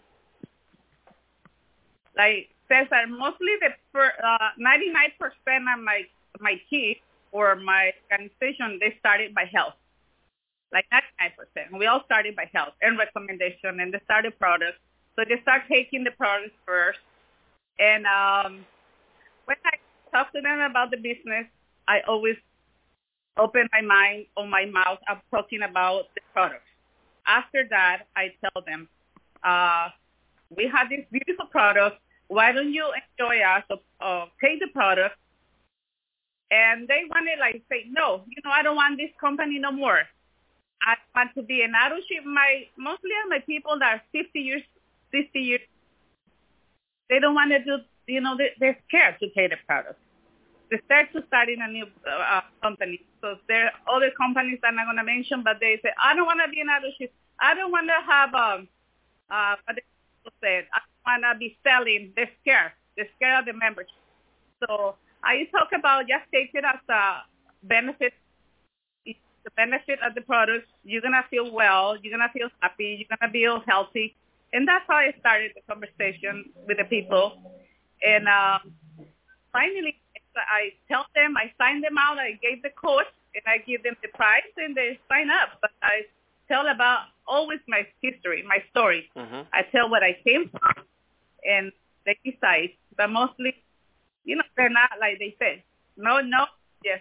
like 2.17 2.49
Cesar, 2.67 3.07
mostly 3.07 3.55
the 3.61 3.99
uh, 3.99 4.49
99% 4.59 5.73
of 5.73 5.83
my 5.83 6.03
my 6.39 6.59
team 6.69 6.95
or 7.31 7.55
my 7.55 7.91
organization, 8.11 8.77
they 8.79 8.95
started 8.99 9.33
by 9.33 9.45
health. 9.45 9.73
Like 10.71 10.85
99%. 10.91 11.79
We 11.79 11.85
all 11.85 12.03
started 12.05 12.35
by 12.35 12.49
health 12.53 12.73
and 12.81 12.97
recommendation, 12.97 13.79
and 13.79 13.93
they 13.93 13.99
started 14.03 14.37
products. 14.37 14.79
So 15.15 15.23
they 15.27 15.41
start 15.41 15.63
taking 15.69 16.03
the 16.03 16.11
products 16.11 16.53
first. 16.65 16.99
And 17.79 18.05
um, 18.05 18.65
when 19.45 19.57
I 19.65 19.77
talk 20.11 20.33
to 20.33 20.41
them 20.41 20.59
about 20.59 20.91
the 20.91 20.97
business, 20.97 21.45
I 21.87 22.01
always 22.01 22.35
open 23.37 23.69
my 23.71 23.81
mind 23.81 24.25
or 24.35 24.47
my 24.47 24.65
mouth 24.65 24.99
up 25.09 25.23
talking 25.31 25.61
about 25.61 26.05
the 26.15 26.21
products. 26.33 26.67
After 27.27 27.67
that, 27.69 28.07
I 28.15 28.33
tell 28.41 28.63
them, 28.65 28.87
uh, 29.43 29.89
we 30.55 30.67
have 30.73 30.89
this 30.89 31.05
beautiful 31.11 31.47
product. 31.47 31.99
Why 32.27 32.51
don't 32.51 32.73
you 32.73 32.85
enjoy 33.19 33.41
us 33.43 33.63
or 33.69 33.79
uh, 34.01 34.25
take 34.41 34.59
the 34.59 34.67
product? 34.73 35.15
And 36.49 36.87
they 36.87 37.03
want 37.09 37.27
to 37.27 37.39
like 37.39 37.63
say, 37.69 37.85
no, 37.89 38.23
you 38.27 38.41
know, 38.43 38.51
I 38.51 38.63
don't 38.63 38.77
want 38.77 38.97
this 38.97 39.11
company 39.19 39.59
no 39.59 39.71
more. 39.71 40.03
I 40.81 40.95
want 41.15 41.31
to 41.35 41.41
be 41.43 41.61
an 41.63 41.73
authorship. 41.75 42.23
My 42.25 42.63
mostly 42.77 43.11
are 43.11 43.29
my 43.29 43.39
people 43.39 43.77
that 43.79 43.95
are 43.95 44.01
50 44.13 44.39
years, 44.39 44.61
60 45.11 45.39
years. 45.39 45.61
They 47.09 47.19
don't 47.19 47.35
want 47.35 47.51
to 47.51 47.59
do, 47.59 47.77
you 48.07 48.21
know, 48.21 48.37
they, 48.37 48.51
they're 48.59 48.77
scared 48.87 49.15
to 49.19 49.29
take 49.31 49.51
the 49.51 49.57
product. 49.65 49.99
They're 50.69 50.81
scared 50.85 51.09
to 51.13 51.25
start 51.27 51.49
in 51.49 51.61
a 51.61 51.67
new 51.67 51.85
uh, 52.09 52.41
company. 52.61 53.01
So 53.21 53.35
there 53.47 53.71
are 53.71 53.95
other 53.95 54.11
companies 54.17 54.59
that 54.61 54.69
I'm 54.69 54.75
not 54.75 54.85
going 54.85 54.97
to 54.97 55.03
mention, 55.03 55.43
but 55.43 55.57
they 55.59 55.79
say, 55.83 55.91
I 56.01 56.15
don't 56.15 56.25
want 56.25 56.41
to 56.45 56.49
be 56.51 56.59
an 56.61 56.67
authorship. 56.69 57.13
I 57.39 57.53
don't 57.53 57.71
want 57.71 57.87
to 57.87 57.99
have 58.05 58.33
um, 58.33 58.67
uh, 59.29 59.55
what 59.65 59.75
they 60.41 60.47
said. 60.47 60.67
I 60.73 60.81
want 61.05 61.23
to 61.23 61.39
be 61.39 61.57
selling. 61.63 62.11
They're 62.15 62.29
scared. 62.41 62.71
They're 62.95 63.07
scared 63.15 63.39
of 63.39 63.45
the 63.45 63.53
membership. 63.53 63.95
So 64.67 64.95
I 65.23 65.47
talk 65.51 65.69
about 65.77 66.07
just 66.07 66.25
take 66.33 66.51
it 66.53 66.63
as 66.65 66.81
a 66.89 67.23
benefit, 67.63 68.13
the 69.05 69.51
benefit 69.55 69.99
of 70.05 70.15
the 70.15 70.21
product. 70.21 70.67
You're 70.83 71.01
gonna 71.01 71.25
feel 71.29 71.51
well. 71.51 71.97
You're 72.01 72.17
gonna 72.17 72.31
feel 72.33 72.49
happy. 72.59 72.97
You're 72.99 73.17
gonna 73.17 73.31
feel 73.31 73.61
healthy, 73.67 74.15
and 74.53 74.67
that's 74.67 74.85
how 74.87 74.95
I 74.95 75.13
started 75.19 75.51
the 75.55 75.61
conversation 75.71 76.49
with 76.67 76.77
the 76.77 76.85
people. 76.85 77.61
And 78.03 78.27
um, 78.27 78.73
finally, 79.51 79.96
I 80.45 80.73
tell 80.87 81.05
them, 81.15 81.35
I 81.37 81.51
sign 81.57 81.81
them 81.81 81.97
out. 81.97 82.17
I 82.17 82.39
gave 82.41 82.61
the 82.63 82.69
course, 82.69 83.09
and 83.35 83.43
I 83.47 83.59
give 83.65 83.83
them 83.83 83.95
the 84.01 84.09
prize, 84.13 84.53
and 84.57 84.75
they 84.75 84.99
sign 85.09 85.29
up. 85.29 85.59
But 85.61 85.71
I 85.81 86.03
tell 86.47 86.67
about 86.67 87.09
always 87.27 87.59
my 87.67 87.85
history, 88.01 88.43
my 88.47 88.59
story. 88.71 89.09
Mm-hmm. 89.15 89.41
I 89.53 89.63
tell 89.71 89.89
what 89.89 90.03
I 90.03 90.17
came 90.25 90.49
from, 90.49 90.85
and 91.43 91.71
they 92.05 92.17
decide. 92.23 92.69
But 92.95 93.09
mostly, 93.09 93.53
you 94.25 94.35
know, 94.35 94.43
they're 94.55 94.69
not 94.69 94.91
like 94.99 95.19
they 95.19 95.35
said. 95.39 95.63
No, 95.97 96.19
no, 96.21 96.45
yes, 96.83 96.99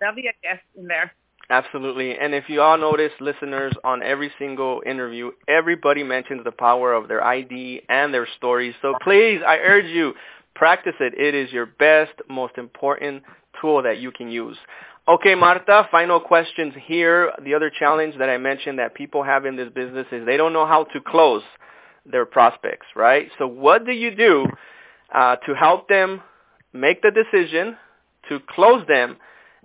there'll 0.00 0.14
be 0.14 0.26
a 0.26 0.32
yes 0.42 0.60
in 0.76 0.86
there. 0.86 1.12
Absolutely. 1.50 2.16
And 2.18 2.34
if 2.34 2.48
you 2.48 2.62
all 2.62 2.78
notice, 2.78 3.12
listeners, 3.20 3.74
on 3.84 4.02
every 4.02 4.32
single 4.38 4.82
interview, 4.86 5.30
everybody 5.46 6.02
mentions 6.02 6.42
the 6.42 6.52
power 6.52 6.94
of 6.94 7.08
their 7.08 7.22
ID 7.22 7.82
and 7.88 8.14
their 8.14 8.26
stories. 8.38 8.74
So 8.80 8.94
please, 9.02 9.40
I 9.46 9.58
urge 9.58 9.84
you, 9.86 10.14
practice 10.54 10.94
it. 11.00 11.14
It 11.14 11.34
is 11.34 11.52
your 11.52 11.66
best, 11.66 12.12
most 12.28 12.58
important 12.58 13.22
tool 13.60 13.82
that 13.82 13.98
you 13.98 14.10
can 14.10 14.30
use. 14.30 14.56
Okay, 15.06 15.34
Marta, 15.34 15.86
final 15.90 16.18
questions 16.18 16.72
here. 16.86 17.32
The 17.44 17.54
other 17.54 17.70
challenge 17.70 18.16
that 18.18 18.30
I 18.30 18.38
mentioned 18.38 18.78
that 18.78 18.94
people 18.94 19.22
have 19.22 19.44
in 19.44 19.56
this 19.56 19.68
business 19.70 20.06
is 20.10 20.24
they 20.24 20.36
don't 20.36 20.52
know 20.52 20.66
how 20.66 20.84
to 20.84 21.00
close 21.00 21.42
their 22.06 22.24
prospects, 22.24 22.86
right? 22.96 23.28
So 23.38 23.46
what 23.46 23.84
do 23.84 23.92
you 23.92 24.14
do 24.14 24.46
uh, 25.14 25.36
to 25.46 25.54
help 25.54 25.88
them 25.88 26.22
make 26.72 27.02
the 27.02 27.10
decision 27.10 27.76
to 28.28 28.40
close 28.48 28.86
them 28.88 29.16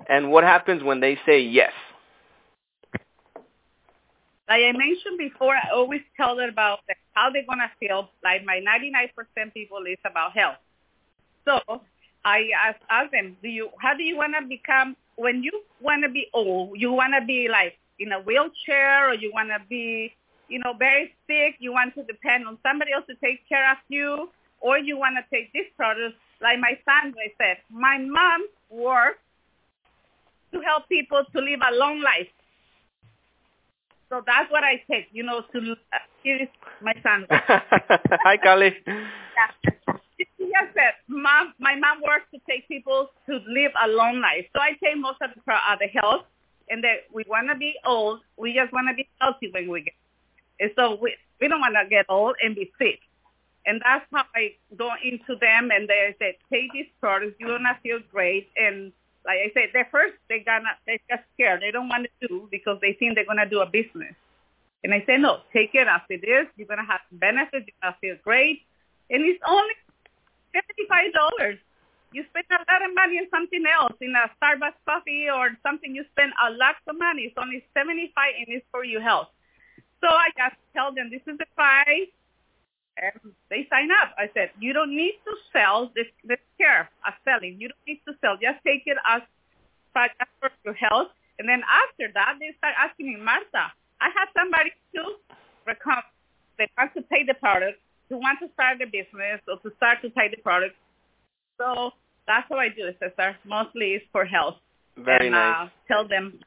and 0.07 0.31
what 0.31 0.43
happens 0.43 0.83
when 0.83 0.99
they 0.99 1.17
say 1.25 1.41
yes? 1.41 1.71
Like 4.47 4.63
I 4.63 4.71
mentioned 4.71 5.17
before, 5.17 5.55
I 5.55 5.69
always 5.73 6.01
tell 6.17 6.35
them 6.35 6.49
about 6.49 6.79
how 7.13 7.29
they're 7.31 7.45
gonna 7.47 7.69
feel. 7.79 8.09
Like 8.23 8.43
my 8.45 8.59
99% 8.59 9.53
people 9.53 9.79
is 9.87 9.99
about 10.05 10.33
health. 10.33 10.57
So 11.49 11.81
I 12.25 12.49
ask, 12.55 12.77
ask 12.91 13.11
them, 13.11 13.35
do 13.41 13.49
you 13.49 13.69
how 13.79 13.95
do 13.95 14.03
you 14.03 14.15
wanna 14.15 14.41
become 14.47 14.95
when 15.15 15.41
you 15.41 15.51
wanna 15.81 16.09
be 16.09 16.27
old? 16.33 16.79
You 16.79 16.91
wanna 16.91 17.25
be 17.25 17.47
like 17.49 17.73
in 17.97 18.11
a 18.11 18.21
wheelchair, 18.21 19.09
or 19.09 19.15
you 19.15 19.31
wanna 19.33 19.57
be, 19.67 20.13
you 20.47 20.59
know, 20.59 20.73
very 20.77 21.13
sick? 21.25 21.55
You 21.59 21.73
want 21.73 21.95
to 21.95 22.03
depend 22.03 22.47
on 22.47 22.59
somebody 22.61 22.91
else 22.93 23.05
to 23.07 23.15
take 23.15 23.47
care 23.49 23.71
of 23.71 23.77
you, 23.87 24.29
or 24.61 24.77
you 24.77 24.97
wanna 24.97 25.21
take 25.33 25.51
this 25.53 25.65
product? 25.75 26.15
Like 26.39 26.59
my 26.59 26.77
son, 26.85 27.15
I 27.17 27.33
said, 27.41 27.57
my 27.71 27.97
mom 27.97 28.45
worked 28.69 29.21
to 30.53 30.61
help 30.61 30.87
people 30.87 31.23
to 31.33 31.39
live 31.41 31.61
a 31.67 31.75
long 31.75 32.01
life. 32.01 32.29
So 34.09 34.21
that's 34.25 34.51
what 34.51 34.63
I 34.63 34.81
take, 34.89 35.07
you 35.11 35.23
know, 35.23 35.41
to 35.51 35.75
uh, 35.93 35.97
here 36.23 36.43
is 36.43 36.49
my 36.81 36.93
son. 37.03 37.25
Hi, 37.31 38.37
Kali. 38.37 38.75
Yeah. 38.85 39.71
Just 40.19 40.73
said, 40.73 40.93
mom, 41.07 41.53
my 41.59 41.75
mom 41.75 42.01
works 42.01 42.25
to 42.33 42.39
take 42.49 42.67
people 42.67 43.09
to 43.27 43.39
live 43.47 43.71
a 43.83 43.87
long 43.87 44.19
life. 44.19 44.45
So 44.53 44.61
I 44.61 44.71
take 44.83 44.97
most 44.97 45.21
of 45.21 45.31
uh, 45.47 45.75
the 45.79 45.87
health, 45.87 46.25
and 46.69 46.83
that 46.83 47.07
we 47.13 47.23
want 47.27 47.49
to 47.49 47.55
be 47.55 47.75
old. 47.85 48.21
We 48.37 48.53
just 48.53 48.71
want 48.71 48.87
to 48.89 48.93
be 48.93 49.07
healthy 49.19 49.49
when 49.51 49.69
we 49.69 49.81
get. 49.81 49.93
And 50.59 50.71
so 50.77 50.97
we 51.01 51.15
we 51.39 51.47
don't 51.47 51.61
want 51.61 51.75
to 51.81 51.89
get 51.89 52.05
old 52.09 52.35
and 52.43 52.55
be 52.55 52.71
sick. 52.77 52.99
And 53.65 53.81
that's 53.83 54.05
how 54.11 54.23
I 54.35 54.55
go 54.77 54.91
into 55.03 55.35
them, 55.39 55.69
and 55.71 55.87
they 55.87 56.15
say, 56.19 56.37
take 56.51 56.71
these 56.73 56.87
products. 56.99 57.35
You're 57.39 57.57
gonna 57.57 57.77
feel 57.83 57.99
great. 58.11 58.49
And 58.57 58.91
like 59.25 59.39
I 59.39 59.51
said, 59.53 59.69
they 59.73 59.83
first 59.91 60.13
they 60.27 60.39
gonna 60.39 60.75
they 60.85 60.99
just 61.09 61.23
scared. 61.33 61.61
They 61.61 61.71
don't 61.71 61.89
want 61.89 62.07
to 62.21 62.27
do 62.27 62.47
because 62.51 62.79
they 62.81 62.93
think 62.93 63.15
they're 63.15 63.25
gonna 63.25 63.49
do 63.49 63.61
a 63.61 63.65
business. 63.65 64.15
And 64.83 64.93
I 64.93 65.03
say, 65.05 65.17
no, 65.17 65.39
take 65.51 65.71
it 65.75 65.87
as 65.87 66.01
it 66.09 66.23
is. 66.23 66.47
You're 66.55 66.67
gonna 66.67 66.85
have 66.85 67.01
benefits. 67.11 67.67
You're 67.67 67.81
gonna 67.81 67.97
feel 67.99 68.15
great, 68.23 68.61
and 69.09 69.23
it's 69.23 69.41
only 69.47 69.73
seventy-five 70.53 71.13
dollars. 71.13 71.57
You 72.11 72.25
spend 72.29 72.45
a 72.49 72.65
lot 72.65 72.81
of 72.81 72.95
money 72.95 73.19
on 73.21 73.27
something 73.29 73.63
else, 73.69 73.93
in 74.01 74.15
a 74.15 74.25
Starbucks 74.41 74.81
coffee 74.85 75.29
or 75.29 75.53
something. 75.61 75.93
You 75.93 76.05
spend 76.11 76.33
a 76.41 76.51
lot 76.51 76.75
of 76.87 76.97
money. 76.97 77.29
It's 77.29 77.37
only 77.37 77.63
seventy-five, 77.73 78.33
and 78.39 78.47
it's 78.49 78.65
for 78.71 78.83
your 78.83 79.01
health. 79.01 79.29
So 80.01 80.07
I 80.07 80.29
just 80.37 80.55
tell 80.73 80.93
them 80.93 81.09
this 81.11 81.21
is 81.27 81.37
the 81.37 81.45
price, 81.55 82.09
and 82.97 83.33
they 83.49 83.67
sign 83.69 83.91
up. 83.91 84.15
I 84.17 84.29
said, 84.33 84.51
you 84.59 84.73
don't 84.73 84.95
need 84.95 85.19
to 85.25 85.33
sell 85.53 85.91
this 85.93 86.07
this 86.23 86.39
care 86.57 86.89
as 87.05 87.13
selling. 87.25 87.59
You 87.59 87.69
don't 87.69 87.85
need 87.85 88.01
to 88.07 88.15
sell. 88.21 88.35
Just 88.41 88.63
take 88.65 88.83
it 88.87 88.97
as 89.07 89.21
for 90.39 90.49
your 90.63 90.73
health, 90.73 91.11
And 91.39 91.47
then 91.47 91.63
after 91.63 92.11
that, 92.13 92.35
they 92.39 92.51
start 92.59 92.75
asking 92.77 93.07
me, 93.07 93.15
Marta, 93.15 93.71
I 94.03 94.11
have 94.11 94.27
somebody 94.35 94.71
to 94.95 95.15
recommend 95.65 96.03
they 96.59 96.67
want 96.77 96.93
to 96.93 97.01
pay 97.03 97.23
the 97.23 97.33
product, 97.35 97.79
who 98.09 98.17
want 98.17 98.39
to 98.41 98.49
start 98.53 98.79
the 98.79 98.85
business 98.85 99.39
or 99.47 99.57
to 99.59 99.75
start 99.77 100.01
to 100.01 100.09
take 100.09 100.31
the 100.31 100.41
product. 100.41 100.75
So 101.57 101.91
that's 102.27 102.49
what 102.49 102.59
I 102.59 102.69
do, 102.69 102.89
Cesar. 102.99 103.37
Mostly 103.45 103.93
it's 103.93 104.05
for 104.11 104.25
health. 104.25 104.55
Very 104.97 105.27
and, 105.27 105.35
nice. 105.35 105.67
Uh, 105.67 105.69
tell 105.87 106.07
them 106.07 106.39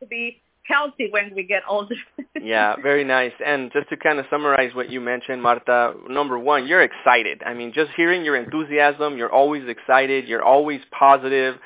to 0.00 0.06
be 0.06 0.40
healthy 0.68 1.08
when 1.10 1.34
we 1.34 1.42
get 1.44 1.62
older. 1.68 1.94
yeah, 2.42 2.76
very 2.82 3.04
nice. 3.04 3.32
And 3.44 3.72
just 3.72 3.88
to 3.88 3.96
kind 3.96 4.18
of 4.18 4.26
summarize 4.30 4.74
what 4.74 4.90
you 4.90 5.00
mentioned, 5.00 5.42
Marta, 5.42 5.94
number 6.08 6.38
one, 6.38 6.66
you're 6.66 6.82
excited. 6.82 7.42
I 7.44 7.54
mean, 7.54 7.72
just 7.74 7.90
hearing 7.96 8.24
your 8.24 8.36
enthusiasm, 8.36 9.16
you're 9.16 9.32
always 9.32 9.68
excited, 9.68 10.28
you're 10.28 10.44
always 10.44 10.80
positive. 10.96 11.56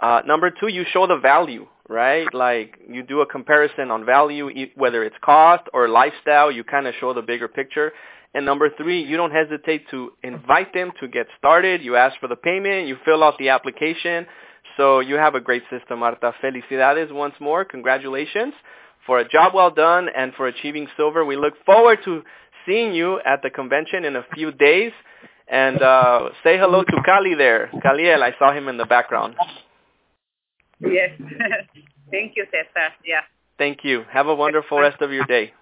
Uh, 0.00 0.22
number 0.26 0.50
two, 0.50 0.68
you 0.68 0.84
show 0.92 1.06
the 1.06 1.18
value, 1.18 1.66
right? 1.88 2.32
Like 2.32 2.78
you 2.88 3.02
do 3.02 3.20
a 3.20 3.26
comparison 3.26 3.90
on 3.90 4.04
value, 4.04 4.50
whether 4.76 5.04
it's 5.04 5.16
cost 5.22 5.64
or 5.72 5.88
lifestyle, 5.88 6.50
you 6.50 6.64
kind 6.64 6.86
of 6.86 6.94
show 7.00 7.12
the 7.12 7.22
bigger 7.22 7.48
picture. 7.48 7.92
And 8.34 8.46
number 8.46 8.70
three, 8.70 9.02
you 9.04 9.16
don't 9.16 9.30
hesitate 9.30 9.88
to 9.90 10.12
invite 10.22 10.72
them 10.72 10.92
to 11.00 11.08
get 11.08 11.26
started. 11.38 11.82
You 11.82 11.96
ask 11.96 12.18
for 12.18 12.28
the 12.28 12.36
payment, 12.36 12.88
you 12.88 12.96
fill 13.04 13.22
out 13.22 13.36
the 13.38 13.50
application. 13.50 14.26
So 14.78 15.00
you 15.00 15.16
have 15.16 15.34
a 15.34 15.40
great 15.40 15.62
system, 15.70 15.98
Marta. 15.98 16.32
Felicidades 16.42 17.12
once 17.12 17.34
more. 17.40 17.64
Congratulations 17.64 18.54
for 19.06 19.18
a 19.18 19.28
job 19.28 19.52
well 19.54 19.70
done 19.70 20.08
and 20.16 20.32
for 20.34 20.46
achieving 20.46 20.86
silver. 20.96 21.24
We 21.24 21.36
look 21.36 21.54
forward 21.66 21.98
to 22.04 22.22
seeing 22.66 22.94
you 22.94 23.20
at 23.26 23.42
the 23.42 23.50
convention 23.50 24.04
in 24.04 24.16
a 24.16 24.24
few 24.34 24.52
days. 24.52 24.92
And 25.48 25.82
uh, 25.82 26.30
say 26.42 26.56
hello 26.56 26.82
to 26.82 27.02
Cali 27.04 27.34
there. 27.34 27.70
Caliel, 27.84 28.22
I 28.22 28.32
saw 28.38 28.54
him 28.54 28.68
in 28.68 28.78
the 28.78 28.86
background. 28.86 29.34
Yes. 30.82 31.10
Thank 32.10 32.34
you, 32.36 32.44
Cesar. 32.50 32.92
Yeah. 33.04 33.20
Thank 33.58 33.84
you. 33.84 34.04
Have 34.10 34.26
a 34.26 34.34
wonderful 34.34 34.78
rest 34.78 35.00
of 35.00 35.12
your 35.12 35.24
day. 35.24 35.52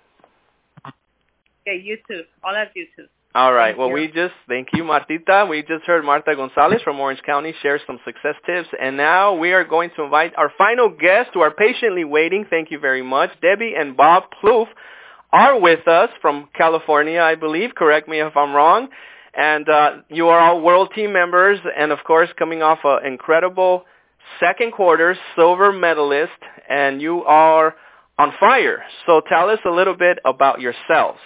Okay, 0.86 1.80
you 1.82 1.98
too. 2.08 2.22
All 2.42 2.56
of 2.56 2.68
you 2.74 2.86
too. 2.96 3.06
All 3.34 3.52
right. 3.52 3.70
Thank 3.70 3.78
well, 3.78 3.88
you. 3.88 3.94
we 3.94 4.06
just 4.08 4.34
thank 4.48 4.68
you, 4.72 4.82
Martita. 4.82 5.48
We 5.48 5.62
just 5.62 5.84
heard 5.84 6.04
Marta 6.04 6.34
Gonzalez 6.34 6.80
from 6.82 6.98
Orange 6.98 7.22
County 7.22 7.54
share 7.62 7.78
some 7.86 8.00
success 8.04 8.34
tips, 8.44 8.68
and 8.80 8.96
now 8.96 9.34
we 9.34 9.52
are 9.52 9.64
going 9.64 9.90
to 9.96 10.02
invite 10.02 10.32
our 10.36 10.50
final 10.58 10.88
guests 10.88 11.30
who 11.34 11.40
are 11.40 11.52
patiently 11.52 12.04
waiting. 12.04 12.44
Thank 12.50 12.72
you 12.72 12.80
very 12.80 13.02
much, 13.02 13.30
Debbie 13.40 13.74
and 13.78 13.96
Bob 13.96 14.24
Plouffe 14.42 14.68
are 15.32 15.60
with 15.60 15.86
us 15.86 16.10
from 16.20 16.48
California, 16.54 17.20
I 17.20 17.36
believe. 17.36 17.74
Correct 17.76 18.08
me 18.08 18.20
if 18.20 18.36
I'm 18.36 18.52
wrong. 18.52 18.88
And 19.32 19.68
uh, 19.68 19.90
you 20.08 20.26
are 20.28 20.40
all 20.40 20.60
world 20.60 20.90
team 20.94 21.12
members, 21.12 21.60
and 21.78 21.92
of 21.92 21.98
course, 22.04 22.28
coming 22.36 22.62
off 22.62 22.80
an 22.82 23.06
incredible 23.06 23.84
second 24.38 24.72
quarter 24.72 25.16
silver 25.36 25.72
medalist, 25.72 26.32
and 26.68 27.00
you 27.00 27.24
are 27.24 27.74
on 28.18 28.32
fire. 28.38 28.82
So 29.06 29.22
tell 29.28 29.48
us 29.50 29.58
a 29.64 29.70
little 29.70 29.96
bit 29.96 30.18
about 30.24 30.60
yourselves. 30.60 31.18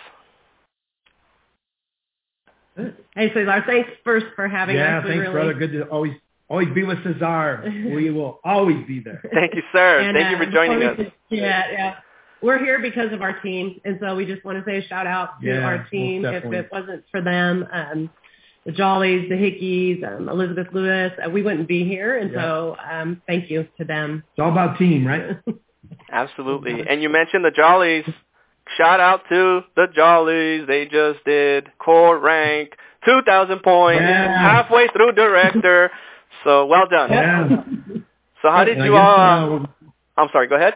Hey, 2.76 3.32
Cesar, 3.32 3.62
thanks 3.66 3.90
first 4.02 4.26
for 4.34 4.48
having 4.48 4.76
yeah, 4.76 4.98
us. 4.98 5.04
We 5.04 5.10
thanks, 5.10 5.22
really, 5.22 5.32
brother. 5.32 5.54
Good 5.54 5.72
to 5.72 5.82
always 5.84 6.14
always 6.48 6.68
be 6.74 6.82
with 6.84 6.98
Cesar. 7.04 7.62
we 7.94 8.10
will 8.10 8.40
always 8.44 8.84
be 8.86 9.00
there. 9.00 9.22
Thank 9.32 9.54
you, 9.54 9.62
sir. 9.72 10.00
And, 10.00 10.16
Thank 10.16 10.30
you 10.30 10.36
uh, 10.36 10.44
for 10.44 10.50
joining 10.50 10.82
us. 10.82 10.98
we 10.98 11.04
just- 11.04 11.16
Yeah, 11.30 11.70
yeah. 11.70 11.94
We're 12.42 12.58
here 12.58 12.78
because 12.78 13.10
of 13.12 13.22
our 13.22 13.40
team, 13.40 13.80
and 13.86 13.98
so 14.02 14.14
we 14.14 14.26
just 14.26 14.44
want 14.44 14.58
to 14.58 14.70
say 14.70 14.76
a 14.76 14.86
shout 14.86 15.06
out 15.06 15.40
to 15.40 15.46
Yeah, 15.46 15.60
our 15.60 15.86
team. 15.90 16.26
If 16.26 16.44
it 16.44 16.68
wasn't 16.70 17.04
for 17.10 17.22
them, 17.22 17.66
um, 17.72 18.10
the 18.66 18.72
Jollies, 18.72 19.28
the 19.28 19.34
Hickeys, 19.34 20.02
um, 20.06 20.28
Elizabeth 20.28 20.68
Lewis, 20.72 21.12
uh, 21.24 21.28
we 21.30 21.42
wouldn't 21.42 21.68
be 21.68 21.84
here. 21.84 22.16
And 22.18 22.32
Yeah. 22.32 22.40
so 22.42 22.76
um, 22.90 23.22
thank 23.26 23.50
you 23.50 23.68
to 23.78 23.84
them. 23.84 24.24
It's 24.32 24.40
all 24.42 24.50
about 24.52 24.78
team, 24.78 25.06
right? 25.06 25.36
Absolutely. 26.12 26.84
And 26.88 27.02
you 27.02 27.08
mentioned 27.08 27.44
the 27.44 27.50
Jollies. 27.50 28.04
Shout 28.78 29.00
out 29.00 29.22
to 29.28 29.60
the 29.76 29.86
Jollies. 29.94 30.66
They 30.66 30.86
just 30.86 31.24
did 31.24 31.68
core 31.78 32.18
rank, 32.18 32.70
2,000 33.04 33.62
points, 33.62 34.00
Yeah. 34.02 34.28
halfway 34.40 34.88
through 34.88 35.12
director. 35.12 35.90
So 36.42 36.66
well 36.66 36.86
done. 36.90 37.10
Yeah. 37.10 37.48
So 38.42 38.50
how 38.50 38.64
did 38.64 38.76
And 38.76 38.84
you 38.86 38.96
all? 38.96 39.62
uh, 39.62 39.66
I'm 40.18 40.28
sorry. 40.32 40.48
Go 40.48 40.56
ahead. 40.56 40.74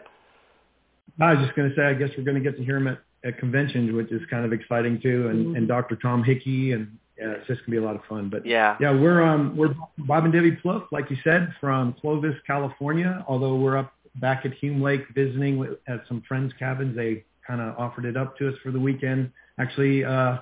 I 1.21 1.33
was 1.33 1.43
just 1.45 1.55
going 1.55 1.69
to 1.69 1.75
say, 1.75 1.83
I 1.83 1.93
guess 1.93 2.09
we're 2.17 2.23
going 2.23 2.41
to 2.41 2.49
get 2.49 2.57
to 2.57 2.63
hear 2.63 2.77
him 2.77 2.87
at, 2.87 2.99
at 3.25 3.37
conventions, 3.37 3.91
which 3.93 4.09
is 4.11 4.21
kind 4.31 4.45
of 4.45 4.53
exciting 4.53 4.99
too, 5.01 5.27
and, 5.27 5.57
and 5.57 5.67
Dr. 5.67 5.97
Tom 5.97 6.23
Hickey, 6.23 6.71
and 6.71 6.97
yeah, 7.19 7.31
it's 7.31 7.47
just 7.47 7.59
going 7.61 7.65
to 7.65 7.71
be 7.71 7.77
a 7.77 7.81
lot 7.81 7.95
of 7.95 8.03
fun. 8.05 8.29
But 8.29 8.45
Yeah. 8.45 8.77
yeah, 8.79 8.91
we're 8.93 9.21
um 9.21 9.55
we're 9.57 9.75
Bob 9.97 10.23
and 10.23 10.33
Debbie 10.33 10.57
Plouffe, 10.63 10.87
like 10.91 11.09
you 11.09 11.17
said, 11.23 11.53
from 11.59 11.93
Clovis, 11.99 12.35
California. 12.47 13.25
Although 13.27 13.55
we're 13.55 13.77
up 13.77 13.93
back 14.15 14.45
at 14.45 14.53
Hume 14.53 14.81
Lake 14.81 15.01
visiting 15.13 15.57
with, 15.57 15.71
at 15.87 16.01
some 16.07 16.21
friends' 16.27 16.53
cabins, 16.57 16.95
they 16.95 17.25
kind 17.45 17.61
of 17.61 17.77
offered 17.77 18.05
it 18.05 18.15
up 18.15 18.37
to 18.37 18.47
us 18.49 18.55
for 18.63 18.71
the 18.71 18.79
weekend. 18.79 19.31
Actually, 19.59 20.05
uh, 20.05 20.37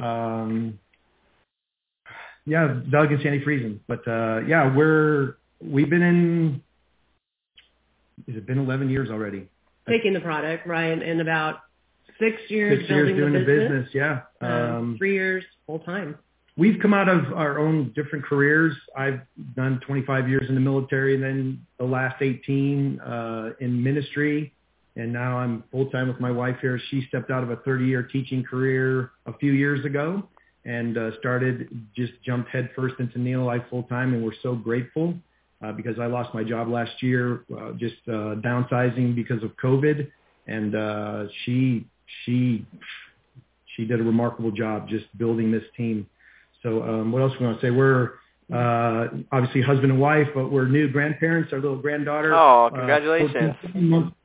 um, 0.00 0.78
yeah, 2.46 2.80
Doug 2.90 3.12
and 3.12 3.20
Sandy 3.22 3.44
Friesen. 3.44 3.80
But 3.86 4.06
uh, 4.08 4.40
yeah, 4.46 4.74
we're 4.74 5.36
we've 5.60 5.90
been 5.90 6.02
in. 6.02 6.62
Has 8.26 8.36
it 8.36 8.46
been 8.46 8.58
11 8.58 8.88
years 8.88 9.10
already? 9.10 9.46
Taking 9.86 10.14
the 10.14 10.20
product, 10.20 10.66
right, 10.66 11.00
in 11.00 11.20
about 11.20 11.56
six 12.18 12.36
years 12.48 12.78
Six 12.80 12.90
years 12.90 13.16
doing 13.16 13.32
the 13.32 13.40
business. 13.40 13.88
business. 13.88 13.94
Yeah. 13.94 14.20
Um, 14.40 14.52
Um, 14.76 14.94
three 14.98 15.14
years 15.14 15.44
full 15.66 15.80
time. 15.80 16.16
we've 16.56 16.78
come 16.80 16.94
out 16.94 17.08
of 17.08 17.32
our 17.34 17.58
own 17.58 17.92
different 17.94 18.24
careers. 18.24 18.74
I've 18.96 19.20
done 19.54 19.80
25 19.86 20.28
years 20.28 20.48
in 20.48 20.54
the 20.54 20.60
military, 20.60 21.14
and 21.14 21.22
then 21.22 21.66
the 21.78 21.84
last 21.84 22.22
18 22.22 22.98
uh, 23.00 23.50
in 23.60 23.82
ministry, 23.82 24.52
and 24.96 25.12
now 25.12 25.36
I'm 25.38 25.64
full 25.70 25.90
time 25.90 26.08
with 26.08 26.18
my 26.20 26.30
wife 26.30 26.56
here. 26.62 26.80
She 26.90 27.04
stepped 27.08 27.30
out 27.30 27.42
of 27.42 27.50
a 27.50 27.56
30-year 27.58 28.04
teaching 28.04 28.42
career 28.42 29.10
a 29.26 29.34
few 29.34 29.52
years 29.52 29.84
ago 29.84 30.26
and 30.64 30.96
uh, 30.98 31.16
started 31.18 31.68
just 31.94 32.12
jumped 32.24 32.48
headfirst 32.50 32.96
into 32.98 33.18
Neolife 33.18 33.68
full 33.70 33.84
time, 33.84 34.14
and 34.14 34.24
we're 34.24 34.32
so 34.42 34.54
grateful 34.56 35.14
uh, 35.62 35.72
because 35.72 35.98
I 36.00 36.06
lost 36.06 36.34
my 36.34 36.42
job 36.42 36.68
last 36.68 37.02
year, 37.02 37.44
uh, 37.56 37.72
just 37.72 37.96
uh, 38.08 38.34
downsizing 38.42 39.14
because 39.14 39.42
of 39.44 39.50
COVID, 39.58 40.10
and 40.48 40.74
uh, 40.74 41.24
she 41.44 41.86
she 42.24 42.66
she 43.74 43.84
did 43.84 44.00
a 44.00 44.02
remarkable 44.02 44.50
job 44.50 44.88
just 44.88 45.06
building 45.18 45.50
this 45.50 45.64
team. 45.76 46.06
So 46.62 46.82
um, 46.82 47.12
what 47.12 47.22
else 47.22 47.32
we 47.38 47.46
want 47.46 47.60
to 47.60 47.66
say? 47.66 47.70
We're 47.70 48.12
uh, 48.52 49.08
obviously 49.32 49.60
husband 49.60 49.92
and 49.92 50.00
wife, 50.00 50.28
but 50.34 50.50
we're 50.50 50.66
new 50.66 50.88
grandparents. 50.90 51.52
Our 51.52 51.60
little 51.60 51.76
granddaughter. 51.76 52.34
Oh, 52.34 52.66
uh, 52.66 52.70
congratulations. 52.70 53.32
14 53.32 53.56
15 53.62 53.88
months. 53.88 54.16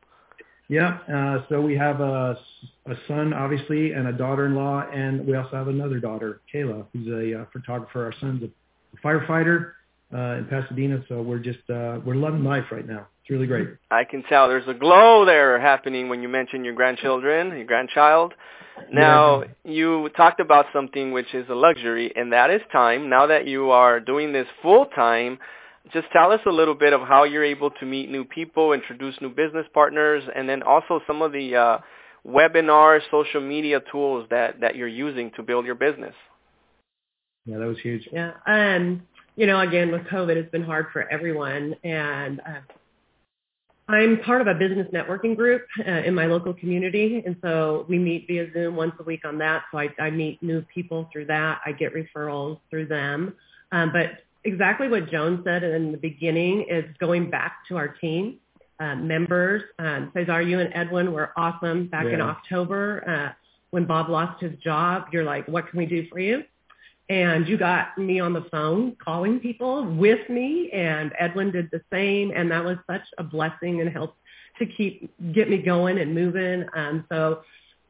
Yeah. 0.69 0.99
Uh, 1.13 1.43
so 1.49 1.59
we 1.59 1.75
have 1.75 1.99
a, 1.99 2.39
a 2.85 2.95
son, 3.07 3.33
obviously, 3.33 3.91
and 3.91 4.07
a 4.07 4.13
daughter-in-law, 4.13 4.89
and 4.93 5.27
we 5.27 5.35
also 5.35 5.51
have 5.51 5.67
another 5.67 5.99
daughter, 5.99 6.39
Kayla, 6.53 6.85
who's 6.93 7.07
a 7.07 7.41
uh, 7.41 7.45
photographer. 7.51 8.05
Our 8.05 8.13
son's 8.21 8.41
a 8.43 9.05
firefighter 9.05 9.73
uh, 10.13 10.37
in 10.37 10.45
Pasadena. 10.45 11.03
So 11.07 11.21
we're 11.21 11.39
just 11.39 11.69
uh, 11.69 11.99
we're 12.05 12.15
loving 12.15 12.43
life 12.43 12.65
right 12.71 12.87
now. 12.87 13.07
It's 13.21 13.29
really 13.29 13.47
great. 13.47 13.67
I 13.89 14.03
can 14.03 14.23
tell 14.23 14.47
there's 14.47 14.67
a 14.67 14.73
glow 14.73 15.25
there 15.25 15.59
happening 15.59 16.09
when 16.09 16.21
you 16.21 16.29
mention 16.29 16.65
your 16.65 16.73
grandchildren, 16.73 17.49
your 17.49 17.65
grandchild. 17.65 18.33
Now, 18.91 19.43
you 19.63 20.09
talked 20.17 20.39
about 20.39 20.65
something 20.73 21.11
which 21.11 21.33
is 21.33 21.47
a 21.49 21.53
luxury, 21.53 22.11
and 22.15 22.33
that 22.33 22.49
is 22.49 22.61
time. 22.71 23.09
Now 23.09 23.27
that 23.27 23.45
you 23.45 23.69
are 23.69 23.99
doing 23.99 24.33
this 24.33 24.47
full 24.61 24.85
time, 24.85 25.37
just 25.93 26.07
tell 26.11 26.31
us 26.31 26.39
a 26.45 26.51
little 26.51 26.73
bit 26.73 26.93
of 26.93 27.01
how 27.01 27.23
you're 27.23 27.43
able 27.43 27.69
to 27.71 27.85
meet 27.85 28.09
new 28.09 28.23
people, 28.23 28.73
introduce 28.73 29.15
new 29.21 29.29
business 29.29 29.65
partners, 29.73 30.23
and 30.35 30.47
then 30.47 30.63
also 30.63 31.01
some 31.05 31.21
of 31.21 31.31
the 31.31 31.55
uh, 31.55 31.77
webinar, 32.27 32.99
social 33.09 33.41
media 33.41 33.81
tools 33.91 34.27
that, 34.29 34.61
that 34.61 34.75
you're 34.75 34.87
using 34.87 35.31
to 35.35 35.43
build 35.43 35.65
your 35.65 35.75
business. 35.75 36.15
Yeah, 37.45 37.57
that 37.57 37.67
was 37.67 37.79
huge. 37.79 38.07
Yeah. 38.11 38.33
Um, 38.45 39.03
you 39.35 39.47
know, 39.47 39.59
again, 39.61 39.91
with 39.91 40.03
COVID, 40.03 40.35
it's 40.35 40.51
been 40.51 40.63
hard 40.63 40.87
for 40.91 41.09
everyone. 41.09 41.75
And 41.83 42.41
uh, 42.41 42.59
I'm 43.87 44.19
part 44.19 44.41
of 44.41 44.47
a 44.47 44.53
business 44.53 44.87
networking 44.93 45.35
group 45.35 45.65
uh, 45.85 45.91
in 45.91 46.13
my 46.13 46.25
local 46.25 46.53
community. 46.53 47.23
And 47.25 47.35
so 47.41 47.85
we 47.89 47.97
meet 47.97 48.27
via 48.27 48.51
Zoom 48.53 48.75
once 48.75 48.93
a 48.99 49.03
week 49.03 49.25
on 49.25 49.37
that. 49.39 49.63
So 49.71 49.79
I, 49.79 49.89
I 49.99 50.09
meet 50.09 50.41
new 50.41 50.61
people 50.73 51.09
through 51.11 51.25
that. 51.25 51.61
I 51.65 51.71
get 51.71 51.93
referrals 51.93 52.59
through 52.69 52.87
them. 52.87 53.33
Um, 53.71 53.91
but 53.91 54.23
exactly 54.43 54.87
what 54.87 55.09
Joan 55.09 55.41
said 55.43 55.63
in 55.63 55.91
the 55.91 55.97
beginning 55.97 56.65
is 56.69 56.85
going 56.99 57.29
back 57.29 57.67
to 57.69 57.77
our 57.77 57.87
team. 57.87 58.37
Uh, 58.79 58.95
members, 58.95 59.61
um, 59.77 60.11
Cesar, 60.15 60.41
you 60.41 60.59
and 60.59 60.71
Edwin 60.73 61.13
were 61.13 61.31
awesome 61.37 61.85
back 61.85 62.07
in 62.07 62.19
October 62.19 63.07
uh, 63.07 63.33
when 63.69 63.85
Bob 63.85 64.09
lost 64.09 64.41
his 64.41 64.57
job. 64.57 65.05
You're 65.11 65.23
like, 65.23 65.47
what 65.47 65.69
can 65.69 65.77
we 65.77 65.85
do 65.85 66.07
for 66.07 66.19
you? 66.19 66.43
And 67.11 67.45
you 67.45 67.57
got 67.57 67.97
me 67.97 68.21
on 68.21 68.31
the 68.31 68.45
phone 68.49 68.95
calling 68.95 69.37
people 69.37 69.83
with 69.83 70.29
me 70.29 70.69
and 70.71 71.11
Edwin 71.19 71.51
did 71.51 71.69
the 71.69 71.81
same 71.91 72.31
and 72.33 72.49
that 72.51 72.63
was 72.63 72.77
such 72.89 73.01
a 73.17 73.23
blessing 73.23 73.81
and 73.81 73.89
helped 73.89 74.17
to 74.59 74.65
keep 74.65 75.11
get 75.33 75.49
me 75.49 75.57
going 75.57 75.99
and 75.99 76.15
moving 76.15 76.65
um 76.73 77.05
so 77.09 77.41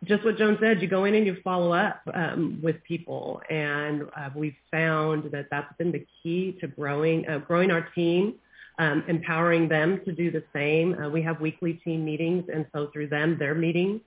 just 0.05 0.25
what 0.25 0.39
Joan 0.39 0.57
said 0.59 0.81
you 0.81 0.87
go 0.87 1.05
in 1.05 1.13
and 1.13 1.27
you 1.27 1.37
follow 1.43 1.71
up 1.71 2.01
um 2.15 2.59
with 2.63 2.83
people 2.83 3.41
and 3.49 4.03
uh, 4.17 4.29
we've 4.35 4.55
found 4.71 5.31
that 5.31 5.45
that's 5.51 5.71
been 5.77 5.91
the 5.91 6.03
key 6.23 6.57
to 6.59 6.67
growing 6.67 7.27
uh, 7.29 7.37
growing 7.37 7.69
our 7.69 7.87
team 7.93 8.33
um, 8.79 9.03
empowering 9.07 9.67
them 9.67 10.01
to 10.05 10.11
do 10.11 10.31
the 10.31 10.43
same. 10.53 10.97
Uh, 10.97 11.07
we 11.07 11.21
have 11.21 11.39
weekly 11.39 11.73
team 11.73 12.03
meetings, 12.03 12.45
and 12.51 12.65
so 12.73 12.87
through 12.91 13.09
them, 13.09 13.35
they're 13.37 13.53
meeting 13.53 14.01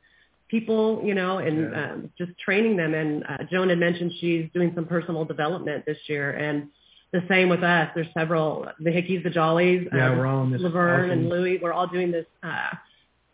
people, 0.55 1.03
you 1.09 1.15
know, 1.21 1.39
and 1.39 1.57
yeah. 1.59 1.83
um, 1.83 2.11
just 2.21 2.33
training 2.47 2.77
them. 2.77 2.93
And 2.95 3.25
uh, 3.31 3.39
Joan 3.51 3.69
had 3.73 3.79
mentioned 3.79 4.13
she's 4.21 4.45
doing 4.57 4.71
some 4.77 4.87
personal 4.87 5.25
development 5.25 5.85
this 5.85 5.99
year, 6.07 6.27
and 6.31 6.69
the 7.13 7.23
same 7.29 7.49
with 7.49 7.63
us. 7.63 7.87
There's 7.95 8.13
several, 8.21 8.49
the 8.87 8.91
Hickeys, 8.91 9.23
the 9.25 9.31
Jollies, 9.31 9.83
yeah, 9.93 10.11
um, 10.11 10.19
we're 10.19 10.29
all 10.33 10.43
in 10.45 10.51
this 10.53 10.61
Laverne 10.61 11.01
awesome 11.01 11.11
and 11.11 11.29
Louie. 11.29 11.59
We're 11.63 11.73
all 11.73 11.89
doing 11.97 12.11
this 12.13 12.27
uh, 12.43 12.71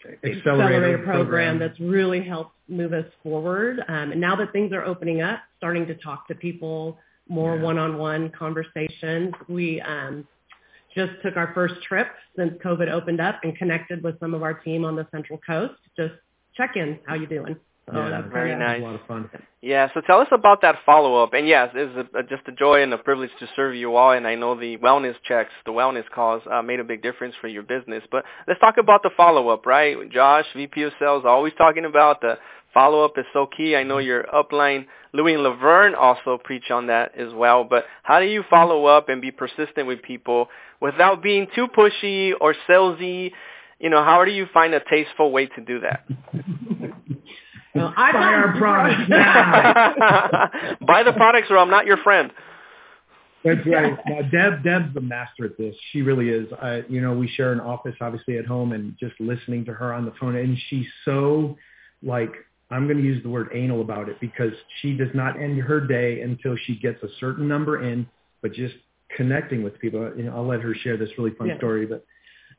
accelerator, 0.05 0.39
accelerator 0.39 0.99
program, 0.99 1.59
program, 1.59 1.59
that's 1.59 1.81
really 1.81 2.23
helped 2.23 2.55
move 2.69 2.93
us 2.95 3.09
forward. 3.23 3.75
Um, 3.89 4.13
and 4.13 4.21
now 4.21 4.35
that 4.37 4.53
things 4.53 4.73
are 4.73 4.85
opening 4.93 5.21
up, 5.21 5.41
starting 5.59 5.87
to 5.89 5.95
talk 5.95 6.21
to 6.29 6.35
people 6.35 6.99
more 7.29 7.57
Yeah. 7.57 7.63
one-on-one 7.69 8.23
conversations. 8.31 9.35
We 9.59 9.81
um, 9.95 10.27
just 10.99 11.13
took 11.23 11.37
our 11.37 11.51
first 11.55 11.77
trip 11.89 12.09
since 12.37 12.53
COVID 12.67 12.89
opened 12.91 13.21
up 13.29 13.37
and 13.45 13.57
connected 13.57 14.03
with 14.03 14.19
some 14.21 14.33
of 14.35 14.43
our 14.43 14.55
team 14.55 14.85
on 14.89 14.95
the 15.01 15.07
Central 15.15 15.39
Coast. 15.51 15.81
Just 15.97 16.15
check 16.57 16.77
in, 16.77 16.99
how 17.07 17.15
you 17.15 17.27
doing? 17.27 17.57
So 17.93 17.99
Yeah, 17.99 18.11
that's 18.11 18.33
very 18.33 18.57
nice. 18.57 18.81
A 18.81 18.85
lot 18.85 18.95
of 18.95 19.01
fun. 19.07 19.31
Yeah, 19.63 19.89
so 19.93 20.01
tell 20.01 20.21
us 20.21 20.29
about 20.33 20.63
that 20.63 20.77
follow-up. 20.87 21.35
And 21.35 21.47
yes, 21.47 21.71
it's 21.75 22.09
a, 22.15 22.19
a, 22.19 22.23
just 22.23 22.47
a 22.47 22.53
joy 22.53 22.83
and 22.83 22.93
a 22.95 22.99
privilege 22.99 23.31
to 23.41 23.49
serve 23.57 23.75
you 23.75 23.97
all. 23.97 24.13
And 24.13 24.27
I 24.27 24.35
know 24.35 24.59
the 24.59 24.77
wellness 24.79 25.17
checks, 25.25 25.51
the 25.67 25.73
wellness 25.73 26.09
calls 26.15 26.43
uh, 26.51 26.63
made 26.63 26.81
a 26.81 26.85
big 26.85 27.03
difference 27.03 27.35
for 27.41 27.49
your 27.49 27.63
business. 27.63 28.03
But 28.11 28.25
let's 28.47 28.61
talk 28.61 28.77
about 28.79 29.03
the 29.03 29.11
follow-up, 29.17 29.67
right? 29.67 29.97
Josh, 30.11 30.47
VP 30.55 30.83
of 30.83 30.93
Sales, 30.99 31.25
always 31.27 31.53
talking 31.59 31.85
about 31.85 32.21
the 32.21 32.39
follow-up 32.73 33.19
is 33.19 33.25
so 33.33 33.47
key. 33.47 33.75
I 33.75 33.83
know 33.83 33.99
your 33.99 34.25
upline, 34.25 34.87
Louis 35.13 35.35
and 35.35 35.43
Laverne, 35.43 35.95
also 35.95 36.39
preach 36.43 36.71
on 36.71 36.87
that 36.87 37.17
as 37.19 37.33
well. 37.35 37.65
But 37.65 37.85
how 38.03 38.21
do 38.21 38.27
you 38.27 38.45
follow 38.49 38.87
up 38.87 39.09
and 39.09 39.21
be 39.21 39.31
persistent 39.31 39.87
with 39.87 40.03
people 40.03 40.49
without 40.81 41.23
being 41.23 41.49
too 41.55 41.67
pushy 41.67 42.33
or 42.41 42.55
salesy? 42.69 43.33
You 43.81 43.89
know, 43.89 44.05
how 44.05 44.25
do 44.25 44.31
you 44.31 44.47
find 44.53 44.75
a 44.75 44.81
tasteful 44.81 45.33
way 45.33 45.47
to 45.47 45.61
do 45.61 45.81
that? 45.81 46.05
Well, 47.75 47.95
I 47.97 48.13
Buy 48.13 48.19
our 48.19 48.59
products 48.59 49.09
now. 49.09 50.77
Buy 50.87 51.03
the 51.03 51.13
products 51.13 51.49
or 51.51 51.59
I'm 51.59 51.71
not 51.71 51.87
your 51.87 51.97
friend. 51.99 52.31
That's 53.45 53.67
right. 53.67 53.97
Now, 54.07 54.23
Deb, 54.23 54.63
Deb's 54.65 54.93
the 54.93 55.01
master 55.01 55.47
at 55.47 55.57
this. 55.57 55.75
She 55.93 56.03
really 56.03 56.29
is. 56.29 56.47
I, 56.61 56.83
you 56.89 57.01
know, 57.01 57.15
we 57.15 57.27
share 57.29 57.53
an 57.53 57.61
office 57.61 57.95
obviously 58.01 58.37
at 58.37 58.45
home, 58.45 58.73
and 58.73 58.95
just 59.01 59.15
listening 59.19 59.65
to 59.65 59.73
her 59.73 59.95
on 59.95 60.05
the 60.05 60.13
phone, 60.21 60.37
and 60.37 60.59
she's 60.69 60.87
so 61.07 61.57
like 62.03 62.33
I'm 62.71 62.87
going 62.87 62.99
to 62.99 63.05
use 63.05 63.23
the 63.23 63.31
word 63.31 63.49
anal 63.55 63.81
about 63.81 64.09
it 64.09 64.21
because 64.21 64.53
she 64.81 64.95
does 64.95 65.09
not 65.15 65.41
end 65.41 65.59
her 65.61 65.81
day 65.81 66.21
until 66.21 66.57
she 66.65 66.77
gets 66.77 67.03
a 67.03 67.09
certain 67.19 67.49
number 67.49 67.83
in, 67.83 68.07
but 68.43 68.53
just 68.53 68.75
connecting 69.17 69.63
with 69.63 69.79
people. 69.81 70.13
You 70.17 70.25
know, 70.25 70.37
I'll 70.37 70.47
let 70.47 70.61
her 70.61 70.75
share 70.75 70.97
this 70.97 71.11
really 71.19 71.33
fun 71.33 71.49
Yeah. 71.49 71.57
story, 71.57 71.87
but 71.87 72.05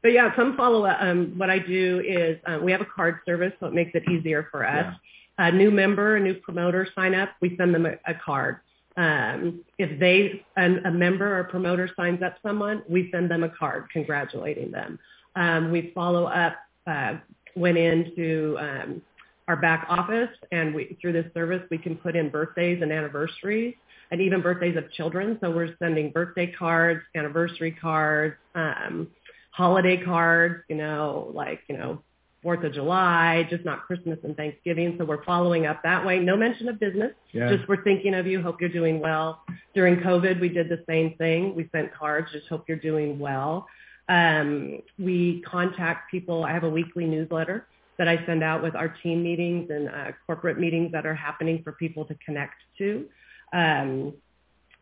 But 0.02 0.14
yeah, 0.14 0.36
some 0.36 0.58
follow 0.58 0.86
up. 0.86 0.97
Um, 1.02 1.34
what 1.38 1.49
I 1.49 1.60
do 1.60 2.02
is 2.06 2.38
um, 2.45 2.64
we 2.64 2.72
have 2.72 2.82
a 2.82 2.86
card 2.86 3.20
service, 3.26 3.54
so 3.60 3.68
it 3.68 3.74
makes 3.74 3.91
it 3.93 4.04
easier 4.10 4.47
for 4.52 4.66
us. 4.66 4.95
A 5.38 5.52
new 5.52 5.72
member, 5.72 6.16
a 6.16 6.20
new 6.20 6.36
promoter 6.36 6.88
sign 6.95 7.16
up, 7.16 7.30
we 7.41 7.56
send 7.58 7.74
them 7.74 7.86
a, 7.86 7.93
a 8.06 8.14
card. 8.14 8.58
Um, 8.97 9.64
if 9.78 9.99
they 9.99 10.43
a, 10.58 10.66
a 10.86 10.91
member 10.91 11.39
or 11.39 11.45
promoter 11.45 11.89
signs 11.95 12.22
up 12.22 12.36
someone, 12.43 12.84
we 12.89 13.10
send 13.12 13.32
them 13.32 13.43
a 13.43 13.49
card 13.49 13.89
congratulating 13.91 14.72
them. 14.72 14.99
Um, 15.36 15.72
we 15.72 15.91
follow 15.95 16.26
up. 16.26 16.58
Uh, 16.86 17.18
went 17.56 17.78
into 17.78 18.58
um, 18.60 19.02
our 19.47 19.56
back 19.56 19.86
office, 19.89 20.30
and 20.52 20.74
we 20.74 20.97
through 21.02 21.14
this 21.14 21.32
service 21.34 21.62
we 21.70 21.78
can 21.78 21.95
put 21.95 22.16
in 22.16 22.30
birthdays 22.30 22.82
and 22.82 22.91
anniversaries, 22.91 23.76
and 24.12 24.22
even 24.22 24.41
birthdays 24.41 24.78
of 24.78 24.91
children. 24.91 25.38
So 25.41 25.52
we're 25.52 25.76
sending 25.80 26.12
birthday 26.12 26.52
cards, 26.52 27.02
anniversary 27.16 27.72
cards. 27.72 28.36
Um, 28.56 29.08
holiday 29.52 30.04
cards, 30.04 30.64
you 30.70 30.76
know, 30.76 31.32
like, 31.34 31.62
you 31.68 31.78
know, 31.78 32.02
Fourth 32.41 32.64
of 32.64 32.74
July, 32.74 33.45
just 33.52 33.64
not 33.64 33.86
Christmas 33.86 34.18
and 34.24 34.36
Thanksgiving. 34.36 34.95
So 34.97 35.06
we're 35.06 35.24
following 35.24 35.68
up 35.68 35.84
that 35.84 36.04
way. 36.04 36.18
No 36.18 36.36
mention 36.36 36.70
of 36.70 36.80
business. 36.80 37.12
yeah. 37.34 37.56
Just 37.56 37.70
we're 37.70 37.84
thinking 37.84 38.16
of 38.16 38.26
you. 38.26 38.41
Hope 38.41 38.60
you're 38.60 38.70
doing 38.70 38.99
well. 38.99 39.43
During 39.76 39.97
COVID, 39.97 40.41
we 40.41 40.49
did 40.49 40.68
the 40.68 40.84
same 40.89 41.14
thing. 41.18 41.54
We 41.54 41.70
sent 41.72 41.93
cards. 41.93 42.32
Just 42.32 42.47
hope 42.47 42.64
you're 42.68 42.78
doing 42.80 43.20
well. 43.20 43.68
Um, 44.10 44.82
we 44.97 45.43
contact 45.45 46.10
people. 46.10 46.43
I 46.43 46.52
have 46.52 46.64
a 46.64 46.70
weekly 46.70 47.06
newsletter 47.06 47.68
that 47.99 48.08
I 48.08 48.26
send 48.26 48.43
out 48.43 48.64
with 48.64 48.76
our 48.76 48.89
team 49.04 49.22
meetings 49.22 49.70
and 49.70 49.88
uh, 49.88 50.12
corporate 50.26 50.60
meetings 50.60 50.91
that 50.93 51.06
are 51.06 51.14
happening 51.14 51.62
for 51.64 51.74
people 51.74 52.06
to 52.06 52.16
connect 52.26 52.56
to. 52.80 53.06
Um, 53.54 54.14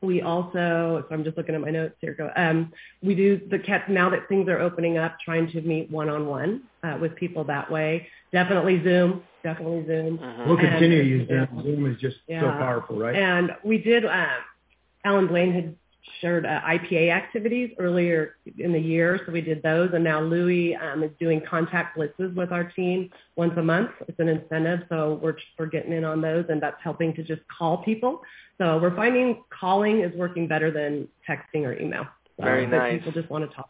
we 0.01 0.21
also, 0.21 1.03
so 1.07 1.07
I'm 1.11 1.23
just 1.23 1.37
looking 1.37 1.55
at 1.55 1.61
my 1.61 1.71
notes 1.71 1.95
here. 1.99 2.13
Go. 2.13 2.31
Um, 2.35 2.71
we 3.03 3.15
do 3.15 3.39
the 3.49 3.59
cat 3.59 3.89
now 3.89 4.09
that 4.09 4.29
things 4.29 4.47
are 4.47 4.59
opening 4.59 4.97
up, 4.97 5.17
trying 5.23 5.51
to 5.51 5.61
meet 5.61 5.91
one-on-one 5.91 6.63
uh, 6.83 6.97
with 7.01 7.15
people 7.15 7.43
that 7.45 7.69
way. 7.69 8.07
Definitely 8.31 8.81
Zoom. 8.83 9.23
Definitely 9.43 9.85
Zoom. 9.87 10.17
Mhm. 10.17 10.47
we'll 10.47 10.57
and- 10.57 10.69
continue 10.69 11.01
to 11.01 11.07
use 11.07 11.27
yeah. 11.29 11.47
Zoom. 11.47 11.63
Zoom 11.63 11.91
is 11.91 11.97
just 11.99 12.17
so 12.27 12.39
powerful, 12.51 12.97
right? 12.97 13.15
And 13.15 13.55
we 13.63 13.77
did, 13.77 14.05
uh, 14.05 14.25
Alan 15.03 15.27
Blaine 15.27 15.51
had 15.51 15.75
shared 16.21 16.45
uh, 16.45 16.61
IPA 16.61 17.11
activities 17.11 17.71
earlier 17.79 18.35
in 18.57 18.71
the 18.71 18.79
year, 18.79 19.19
so 19.25 19.31
we 19.31 19.41
did 19.41 19.61
those. 19.63 19.91
And 19.93 20.03
now 20.03 20.21
Louis 20.21 20.75
um, 20.75 21.03
is 21.03 21.11
doing 21.19 21.41
contact 21.49 21.97
blitzes 21.97 22.33
with 22.35 22.51
our 22.51 22.63
team 22.63 23.09
once 23.35 23.53
a 23.57 23.63
month. 23.63 23.91
It's 24.07 24.19
an 24.19 24.29
incentive, 24.29 24.81
so 24.89 25.19
we're, 25.21 25.35
we're 25.57 25.67
getting 25.67 25.93
in 25.93 26.03
on 26.03 26.21
those, 26.21 26.45
and 26.49 26.61
that's 26.61 26.77
helping 26.83 27.13
to 27.15 27.23
just 27.23 27.41
call 27.55 27.77
people. 27.83 28.21
So 28.57 28.77
we're 28.77 28.95
finding 28.95 29.43
calling 29.49 30.01
is 30.01 30.13
working 30.15 30.47
better 30.47 30.71
than 30.71 31.07
texting 31.27 31.63
or 31.63 31.79
email. 31.79 32.05
So 32.37 32.43
Very 32.43 32.67
nice. 32.67 32.99
People 32.99 33.11
just 33.11 33.29
want 33.29 33.49
to 33.49 33.55
talk. 33.55 33.69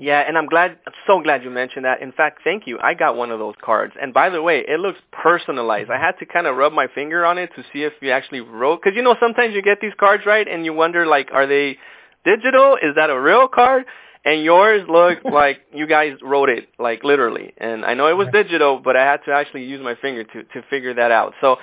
Yeah, 0.00 0.20
and 0.26 0.38
I'm 0.38 0.46
glad, 0.46 0.78
I'm 0.86 0.92
so 1.08 1.20
glad 1.20 1.42
you 1.42 1.50
mentioned 1.50 1.84
that. 1.84 2.00
In 2.00 2.12
fact, 2.12 2.40
thank 2.44 2.68
you. 2.68 2.78
I 2.80 2.94
got 2.94 3.16
one 3.16 3.32
of 3.32 3.40
those 3.40 3.56
cards. 3.60 3.94
And 4.00 4.14
by 4.14 4.30
the 4.30 4.40
way, 4.40 4.64
it 4.66 4.78
looks 4.78 5.00
personalized. 5.10 5.90
I 5.90 5.98
had 5.98 6.12
to 6.20 6.26
kind 6.26 6.46
of 6.46 6.56
rub 6.56 6.72
my 6.72 6.86
finger 6.94 7.26
on 7.26 7.36
it 7.36 7.50
to 7.56 7.64
see 7.72 7.82
if 7.82 7.94
you 8.00 8.12
actually 8.12 8.40
wrote, 8.40 8.80
because 8.82 8.96
you 8.96 9.02
know 9.02 9.16
sometimes 9.18 9.54
you 9.54 9.62
get 9.62 9.80
these 9.80 9.92
cards 9.98 10.24
right 10.24 10.46
and 10.46 10.64
you 10.64 10.72
wonder 10.72 11.04
like, 11.04 11.30
are 11.32 11.48
they 11.48 11.78
digital? 12.24 12.76
Is 12.76 12.94
that 12.94 13.10
a 13.10 13.20
real 13.20 13.48
card? 13.48 13.86
And 14.24 14.44
yours 14.44 14.82
looked 14.88 15.24
like 15.32 15.62
you 15.72 15.88
guys 15.88 16.12
wrote 16.22 16.48
it, 16.48 16.68
like 16.78 17.02
literally. 17.02 17.52
And 17.58 17.84
I 17.84 17.94
know 17.94 18.06
it 18.06 18.16
was 18.16 18.28
digital, 18.32 18.78
but 18.78 18.96
I 18.96 19.04
had 19.04 19.18
to 19.24 19.32
actually 19.32 19.64
use 19.64 19.82
my 19.82 19.96
finger 19.96 20.22
to, 20.22 20.44
to 20.44 20.62
figure 20.70 20.94
that 20.94 21.10
out. 21.10 21.34
So 21.40 21.56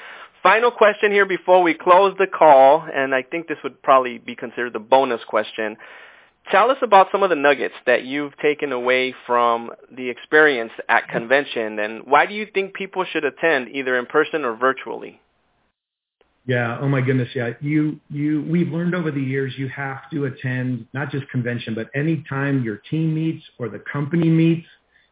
final 0.43 0.71
question 0.71 1.11
here 1.11 1.25
before 1.25 1.63
we 1.63 1.73
close 1.73 2.13
the 2.19 2.27
call, 2.27 2.85
and 2.93 3.15
I 3.15 3.23
think 3.23 3.47
this 3.47 3.57
would 3.63 3.81
probably 3.81 4.17
be 4.17 4.35
considered 4.35 4.73
the 4.73 4.79
bonus 4.79 5.21
question. 5.25 5.77
Tell 6.51 6.69
us 6.69 6.77
about 6.81 7.07
some 7.11 7.23
of 7.23 7.29
the 7.29 7.35
nuggets 7.35 7.73
that 7.85 8.05
you've 8.05 8.37
taken 8.37 8.71
away 8.71 9.15
from 9.25 9.71
the 9.91 10.09
experience 10.09 10.71
at 10.87 11.07
convention, 11.09 11.79
and 11.79 12.05
why 12.05 12.25
do 12.25 12.33
you 12.33 12.47
think 12.53 12.73
people 12.73 13.03
should 13.03 13.25
attend 13.25 13.69
either 13.69 13.97
in 13.97 14.05
person 14.05 14.45
or 14.45 14.55
virtually? 14.55 15.19
Yeah. 16.45 16.77
Oh 16.79 16.87
my 16.87 17.01
goodness. 17.01 17.29
Yeah. 17.33 17.51
You, 17.59 17.99
you, 18.09 18.45
we've 18.47 18.69
learned 18.69 18.93
over 18.93 19.09
the 19.09 19.21
years 19.21 19.53
you 19.57 19.67
have 19.69 20.09
to 20.11 20.25
attend 20.25 20.87
not 20.93 21.09
just 21.09 21.27
convention, 21.29 21.73
but 21.73 21.89
any 21.95 22.23
time 22.29 22.63
your 22.63 22.77
team 22.77 23.15
meets 23.15 23.43
or 23.57 23.67
the 23.67 23.81
company 23.91 24.29
meets, 24.29 24.67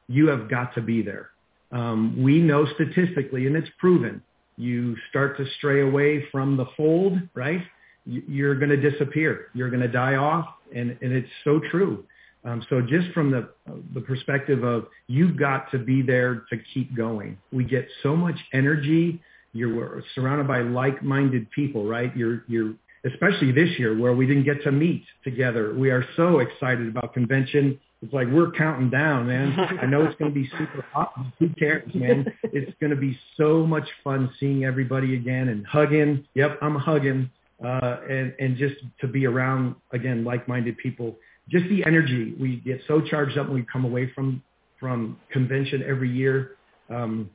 you 0.08 0.28
have 0.28 0.50
got 0.50 0.76
to 0.76 0.82
be 0.82 1.02
there. 1.02 1.30
Um, 1.72 2.22
we 2.22 2.40
know 2.40 2.68
statistically, 2.76 3.48
and 3.48 3.56
it's 3.56 3.70
proven, 3.80 4.22
you 4.58 4.96
start 5.10 5.38
to 5.38 5.46
stray 5.58 5.82
away 5.82 6.24
from 6.32 6.56
the 6.56 6.68
fold, 6.78 7.18
right? 7.34 7.62
You're 8.06 8.56
going 8.56 8.70
to 8.70 8.92
disappear. 8.92 9.48
You're 9.56 9.70
going 9.70 9.82
to 9.82 9.88
die 9.88 10.16
off. 10.16 10.48
And, 10.76 10.98
and 11.02 11.14
it's 11.14 11.30
so 11.44 11.60
true. 11.72 12.06
Um, 12.46 12.66
so 12.70 12.82
just 12.82 13.12
from 13.14 13.32
the, 13.32 13.50
the 13.94 14.02
perspective 14.02 14.64
of 14.64 14.88
you've 15.08 15.38
got 15.38 15.72
to 15.72 15.78
be 15.78 16.02
there 16.02 16.44
to 16.50 16.58
keep 16.74 16.96
going. 16.96 17.38
We 17.52 17.64
get 17.64 17.88
so 18.02 18.16
much 18.16 18.38
energy 18.52 19.22
you're 19.54 20.04
surrounded 20.16 20.48
by 20.48 20.62
like-minded 20.62 21.50
people, 21.52 21.86
right? 21.86 22.16
You're, 22.18 22.44
you're, 22.48 22.74
especially 23.06 23.52
this 23.52 23.70
year 23.78 23.98
where 23.98 24.14
we 24.14 24.26
didn't 24.26 24.46
get 24.46 24.64
to 24.64 24.72
meet 24.72 25.06
together. 25.24 25.74
We 25.76 25.92
are 25.92 26.04
so 26.16 26.40
excited 26.40 26.88
about 26.88 27.14
convention. 27.14 27.80
It's 28.02 28.12
like 28.14 28.28
we're 28.30 28.52
counting 28.52 28.90
down, 28.90 29.28
man. 29.28 29.58
I 29.82 29.86
know 29.86 30.04
it's 30.06 30.18
going 30.18 30.34
to 30.34 30.36
be 30.36 30.50
super 30.58 30.84
hot. 30.92 31.14
Who 31.40 31.50
cares, 31.50 31.90
man? 31.94 32.26
It's 32.44 32.72
going 32.82 32.90
to 32.90 32.98
be 32.98 33.18
so 33.38 33.66
much 33.66 33.88
fun 34.04 34.32
seeing 34.40 34.66
everybody 34.66 35.16
again 35.16 35.50
and 35.50 35.66
hugging. 35.66 36.26
Yep, 36.34 36.58
I'm 36.62 36.76
hugging. 36.76 37.30
Uh, 37.64 37.98
and, 38.10 38.34
and 38.40 38.58
just 38.58 38.76
to 39.00 39.08
be 39.08 39.26
around, 39.26 39.76
again, 39.92 40.24
like-minded 40.24 40.78
people. 40.78 41.16
Just 41.50 41.68
the 41.70 41.84
energy. 41.86 42.36
We 42.40 42.58
get 42.58 42.82
so 42.88 43.02
charged 43.02 43.38
up 43.38 43.48
when 43.48 43.56
we 43.56 43.66
come 43.72 43.86
away 43.86 44.12
from, 44.14 44.42
from 44.80 45.20
convention 45.32 45.84
every 45.88 46.10
year. 46.10 46.58
Um, 46.90 47.30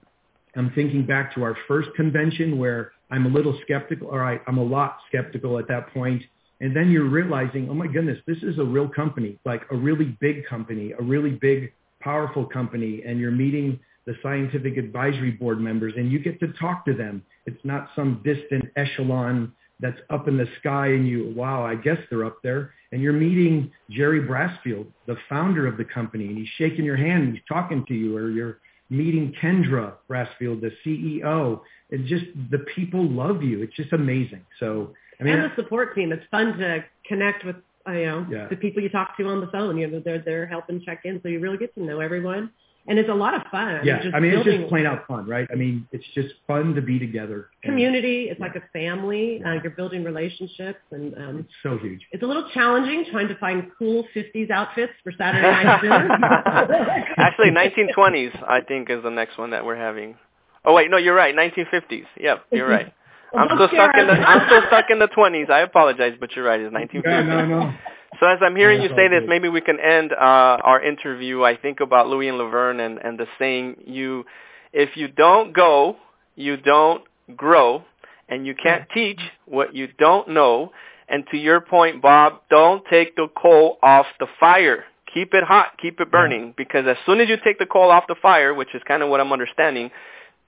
I'm 0.56 0.70
thinking 0.74 1.06
back 1.06 1.34
to 1.34 1.42
our 1.42 1.56
first 1.66 1.88
convention 1.94 2.58
where 2.58 2.92
I'm 3.10 3.26
a 3.26 3.28
little 3.28 3.58
skeptical, 3.62 4.08
or 4.08 4.24
I, 4.24 4.40
I'm 4.46 4.58
a 4.58 4.64
lot 4.64 4.98
skeptical 5.08 5.58
at 5.58 5.68
that 5.68 5.92
point. 5.94 6.22
And 6.60 6.74
then 6.74 6.90
you're 6.90 7.08
realizing, 7.08 7.68
oh 7.70 7.74
my 7.74 7.86
goodness, 7.86 8.18
this 8.26 8.38
is 8.42 8.58
a 8.58 8.64
real 8.64 8.88
company, 8.88 9.38
like 9.44 9.62
a 9.70 9.76
really 9.76 10.16
big 10.20 10.46
company, 10.46 10.92
a 10.98 11.02
really 11.02 11.30
big, 11.30 11.72
powerful 12.00 12.44
company. 12.44 13.02
And 13.06 13.20
you're 13.20 13.30
meeting 13.30 13.78
the 14.06 14.14
scientific 14.22 14.76
advisory 14.76 15.30
board 15.30 15.60
members 15.60 15.92
and 15.96 16.10
you 16.10 16.18
get 16.18 16.40
to 16.40 16.48
talk 16.54 16.84
to 16.86 16.94
them. 16.94 17.22
It's 17.46 17.62
not 17.64 17.90
some 17.94 18.22
distant 18.24 18.64
echelon 18.74 19.52
that's 19.80 19.98
up 20.10 20.28
in 20.28 20.36
the 20.36 20.46
sky 20.60 20.88
and 20.88 21.06
you, 21.06 21.32
wow, 21.36 21.64
I 21.64 21.74
guess 21.74 21.98
they're 22.10 22.24
up 22.24 22.38
there. 22.42 22.72
And 22.90 23.00
you're 23.02 23.12
meeting 23.12 23.70
Jerry 23.90 24.20
Brassfield, 24.20 24.86
the 25.06 25.16
founder 25.28 25.66
of 25.66 25.76
the 25.76 25.84
company, 25.84 26.26
and 26.26 26.38
he's 26.38 26.48
shaking 26.56 26.84
your 26.84 26.96
hand 26.96 27.24
and 27.24 27.32
he's 27.34 27.44
talking 27.48 27.84
to 27.86 27.94
you, 27.94 28.16
or 28.16 28.30
you're 28.30 28.58
meeting 28.90 29.34
Kendra 29.40 29.94
Brassfield, 30.10 30.60
the 30.60 30.72
CEO. 30.84 31.60
It's 31.90 32.08
just 32.08 32.24
the 32.50 32.60
people 32.74 33.08
love 33.08 33.42
you. 33.42 33.62
It's 33.62 33.76
just 33.76 33.92
amazing. 33.92 34.44
So 34.58 34.94
I 35.20 35.24
mean, 35.24 35.34
and 35.34 35.50
the 35.50 35.54
support 35.56 35.94
team. 35.94 36.12
It's 36.12 36.24
fun 36.30 36.56
to 36.58 36.84
connect 37.06 37.44
with 37.44 37.56
you 37.86 38.06
know 38.06 38.26
yeah. 38.30 38.48
the 38.48 38.56
people 38.56 38.82
you 38.82 38.88
talk 38.88 39.16
to 39.18 39.28
on 39.28 39.40
the 39.40 39.48
phone. 39.48 39.76
You 39.76 39.86
know, 39.86 40.00
they're 40.00 40.20
they're 40.20 40.46
helping 40.46 40.82
check 40.84 41.02
in, 41.04 41.20
so 41.22 41.28
you 41.28 41.40
really 41.40 41.58
get 41.58 41.74
to 41.74 41.82
know 41.82 42.00
everyone 42.00 42.50
and 42.88 42.98
it's 42.98 43.10
a 43.10 43.14
lot 43.14 43.34
of 43.34 43.42
fun. 43.50 43.80
Yeah, 43.84 44.00
I 44.14 44.20
mean, 44.20 44.32
it's 44.32 44.44
just 44.44 44.68
plain 44.68 44.86
out 44.86 45.06
fun, 45.06 45.28
right? 45.28 45.46
I 45.52 45.54
mean, 45.54 45.86
it's 45.92 46.04
just 46.14 46.34
fun 46.46 46.74
to 46.74 46.82
be 46.82 46.98
together. 46.98 47.50
Community, 47.62 48.28
it's 48.30 48.40
yeah. 48.40 48.46
like 48.46 48.56
a 48.56 48.62
family. 48.72 49.42
Uh, 49.44 49.54
you're 49.62 49.72
building 49.72 50.02
relationships, 50.04 50.80
and 50.90 51.14
um, 51.16 51.38
it's 51.40 51.52
so 51.62 51.76
huge. 51.78 52.00
It's 52.12 52.22
a 52.22 52.26
little 52.26 52.48
challenging 52.54 53.04
trying 53.10 53.28
to 53.28 53.36
find 53.36 53.70
cool 53.78 54.04
50s 54.16 54.50
outfits 54.50 54.92
for 55.04 55.12
Saturday 55.16 55.42
night 55.42 55.82
dinner. 55.82 56.08
Actually, 57.18 57.50
1920s, 57.50 58.42
I 58.48 58.62
think, 58.62 58.88
is 58.90 59.02
the 59.02 59.10
next 59.10 59.36
one 59.38 59.50
that 59.50 59.64
we're 59.64 59.76
having. 59.76 60.16
Oh 60.64 60.74
wait, 60.74 60.90
no, 60.90 60.96
you're 60.96 61.14
right. 61.14 61.34
1950s. 61.34 62.06
Yep, 62.18 62.46
you're 62.52 62.68
right. 62.68 62.92
I'm 63.36 63.48
still 63.54 63.68
stuck 63.68 63.94
in 63.98 64.06
the 64.06 64.14
I'm 64.14 64.46
still 64.46 64.62
stuck 64.68 64.86
in 64.88 64.98
the 64.98 65.08
20s. 65.08 65.50
I 65.50 65.60
apologize, 65.60 66.14
but 66.18 66.34
you're 66.34 66.46
right. 66.46 66.60
It's 66.60 66.74
1950s. 66.74 67.02
Yeah, 67.04 67.22
no, 67.22 67.46
no. 67.46 67.74
So 68.20 68.26
as 68.26 68.38
I'm 68.42 68.56
hearing 68.56 68.82
you 68.82 68.88
say 68.96 69.08
this, 69.08 69.22
maybe 69.28 69.48
we 69.48 69.60
can 69.60 69.78
end 69.78 70.12
uh, 70.12 70.16
our 70.62 70.82
interview. 70.82 71.44
I 71.44 71.56
think 71.56 71.80
about 71.80 72.08
Louis 72.08 72.28
and 72.28 72.38
Laverne 72.38 72.80
and, 72.80 72.98
and 72.98 73.18
the 73.18 73.26
saying, 73.38 73.76
"You, 73.86 74.24
if 74.72 74.96
you 74.96 75.08
don't 75.08 75.52
go, 75.52 75.96
you 76.34 76.56
don't 76.56 77.04
grow, 77.36 77.84
and 78.28 78.46
you 78.46 78.54
can't 78.54 78.88
teach 78.92 79.20
what 79.46 79.74
you 79.74 79.88
don't 79.98 80.28
know." 80.30 80.72
And 81.08 81.24
to 81.30 81.36
your 81.38 81.60
point, 81.60 82.02
Bob, 82.02 82.42
don't 82.50 82.84
take 82.90 83.16
the 83.16 83.28
coal 83.40 83.78
off 83.82 84.06
the 84.20 84.26
fire. 84.38 84.84
Keep 85.14 85.32
it 85.32 85.44
hot, 85.44 85.78
keep 85.80 86.00
it 86.00 86.10
burning, 86.10 86.52
because 86.56 86.86
as 86.86 86.96
soon 87.06 87.20
as 87.20 87.28
you 87.30 87.36
take 87.42 87.58
the 87.58 87.66
coal 87.66 87.90
off 87.90 88.04
the 88.08 88.16
fire, 88.20 88.52
which 88.52 88.74
is 88.74 88.82
kind 88.86 89.02
of 89.02 89.08
what 89.08 89.20
I'm 89.20 89.32
understanding, 89.32 89.90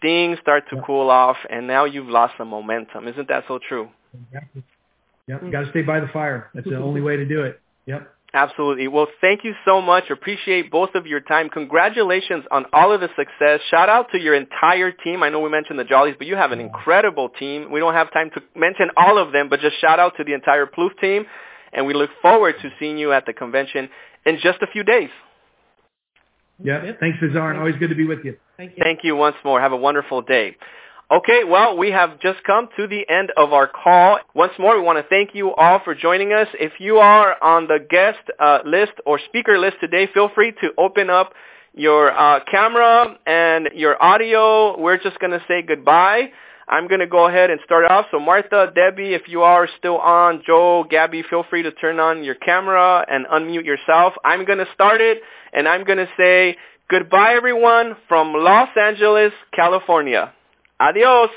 things 0.02 0.38
start 0.42 0.64
to 0.70 0.82
cool 0.82 1.08
off, 1.10 1.38
and 1.48 1.66
now 1.66 1.86
you've 1.86 2.08
lost 2.08 2.34
some 2.36 2.48
momentum. 2.48 3.08
Isn't 3.08 3.28
that 3.28 3.44
so 3.48 3.58
true? 3.58 3.88
Exactly. 4.12 4.62
Yep, 5.30 5.40
mm. 5.40 5.46
you 5.46 5.52
got 5.52 5.60
to 5.62 5.70
stay 5.70 5.82
by 5.82 6.00
the 6.00 6.08
fire. 6.08 6.50
That's 6.54 6.66
the 6.68 6.76
only 6.76 7.00
way 7.00 7.16
to 7.16 7.24
do 7.24 7.42
it. 7.42 7.60
Yep. 7.86 8.14
Absolutely. 8.32 8.88
Well, 8.88 9.06
thank 9.20 9.42
you 9.44 9.54
so 9.64 9.80
much. 9.80 10.10
Appreciate 10.10 10.70
both 10.70 10.90
of 10.94 11.06
your 11.06 11.20
time. 11.20 11.48
Congratulations 11.48 12.44
on 12.50 12.64
all 12.72 12.92
of 12.92 13.00
the 13.00 13.08
success. 13.16 13.60
Shout 13.70 13.88
out 13.88 14.06
to 14.12 14.20
your 14.20 14.34
entire 14.34 14.92
team. 14.92 15.22
I 15.22 15.28
know 15.28 15.40
we 15.40 15.50
mentioned 15.50 15.78
the 15.78 15.84
Jollies, 15.84 16.14
but 16.16 16.26
you 16.26 16.36
have 16.36 16.52
an 16.52 16.60
incredible 16.60 17.28
team. 17.28 17.70
We 17.72 17.80
don't 17.80 17.94
have 17.94 18.12
time 18.12 18.30
to 18.34 18.42
mention 18.56 18.90
all 18.96 19.18
of 19.18 19.32
them, 19.32 19.48
but 19.48 19.60
just 19.60 19.80
shout 19.80 19.98
out 19.98 20.14
to 20.18 20.24
the 20.24 20.32
entire 20.32 20.66
Plouffe 20.66 20.98
team. 21.00 21.26
And 21.72 21.86
we 21.86 21.94
look 21.94 22.10
forward 22.22 22.56
to 22.62 22.70
seeing 22.78 22.98
you 22.98 23.12
at 23.12 23.26
the 23.26 23.32
convention 23.32 23.88
in 24.26 24.38
just 24.40 24.62
a 24.62 24.66
few 24.68 24.84
days. 24.84 25.10
Yeah. 26.62 26.84
Yep. 26.84 27.00
Thanks, 27.00 27.18
Cesar. 27.20 27.54
Always 27.56 27.76
good 27.76 27.90
to 27.90 27.96
be 27.96 28.06
with 28.06 28.24
you. 28.24 28.36
Thank 28.56 28.76
you. 28.76 28.82
Thank 28.82 29.00
you 29.02 29.16
once 29.16 29.36
more. 29.44 29.60
Have 29.60 29.72
a 29.72 29.76
wonderful 29.76 30.22
day. 30.22 30.56
Okay, 31.12 31.42
well, 31.42 31.76
we 31.76 31.90
have 31.90 32.20
just 32.20 32.38
come 32.44 32.68
to 32.76 32.86
the 32.86 33.04
end 33.08 33.32
of 33.36 33.52
our 33.52 33.66
call. 33.66 34.20
Once 34.32 34.52
more, 34.60 34.76
we 34.76 34.80
want 34.80 34.96
to 34.96 35.08
thank 35.08 35.34
you 35.34 35.52
all 35.56 35.80
for 35.84 35.92
joining 35.92 36.32
us. 36.32 36.46
If 36.54 36.74
you 36.78 36.98
are 36.98 37.34
on 37.42 37.66
the 37.66 37.84
guest 37.90 38.20
uh, 38.38 38.60
list 38.64 38.92
or 39.04 39.18
speaker 39.26 39.58
list 39.58 39.78
today, 39.80 40.08
feel 40.14 40.30
free 40.32 40.52
to 40.60 40.70
open 40.78 41.10
up 41.10 41.32
your 41.74 42.16
uh, 42.16 42.38
camera 42.48 43.16
and 43.26 43.70
your 43.74 44.00
audio. 44.00 44.80
We're 44.80 44.98
just 44.98 45.18
going 45.18 45.32
to 45.32 45.44
say 45.48 45.62
goodbye. 45.62 46.30
I'm 46.68 46.86
going 46.86 47.00
to 47.00 47.08
go 47.08 47.26
ahead 47.26 47.50
and 47.50 47.58
start 47.64 47.90
off. 47.90 48.06
So 48.12 48.20
Martha, 48.20 48.70
Debbie, 48.72 49.12
if 49.12 49.22
you 49.26 49.42
are 49.42 49.68
still 49.78 49.98
on, 49.98 50.44
Joe, 50.46 50.84
Gabby, 50.88 51.24
feel 51.28 51.44
free 51.50 51.64
to 51.64 51.72
turn 51.72 51.98
on 51.98 52.22
your 52.22 52.36
camera 52.36 53.04
and 53.10 53.26
unmute 53.26 53.64
yourself. 53.64 54.12
I'm 54.24 54.44
going 54.44 54.58
to 54.58 54.68
start 54.74 55.00
it, 55.00 55.22
and 55.52 55.66
I'm 55.66 55.82
going 55.82 55.98
to 55.98 56.08
say 56.16 56.56
goodbye, 56.88 57.34
everyone, 57.34 57.96
from 58.06 58.32
Los 58.32 58.68
Angeles, 58.80 59.32
California. 59.52 60.32
Adiós. 60.80 61.30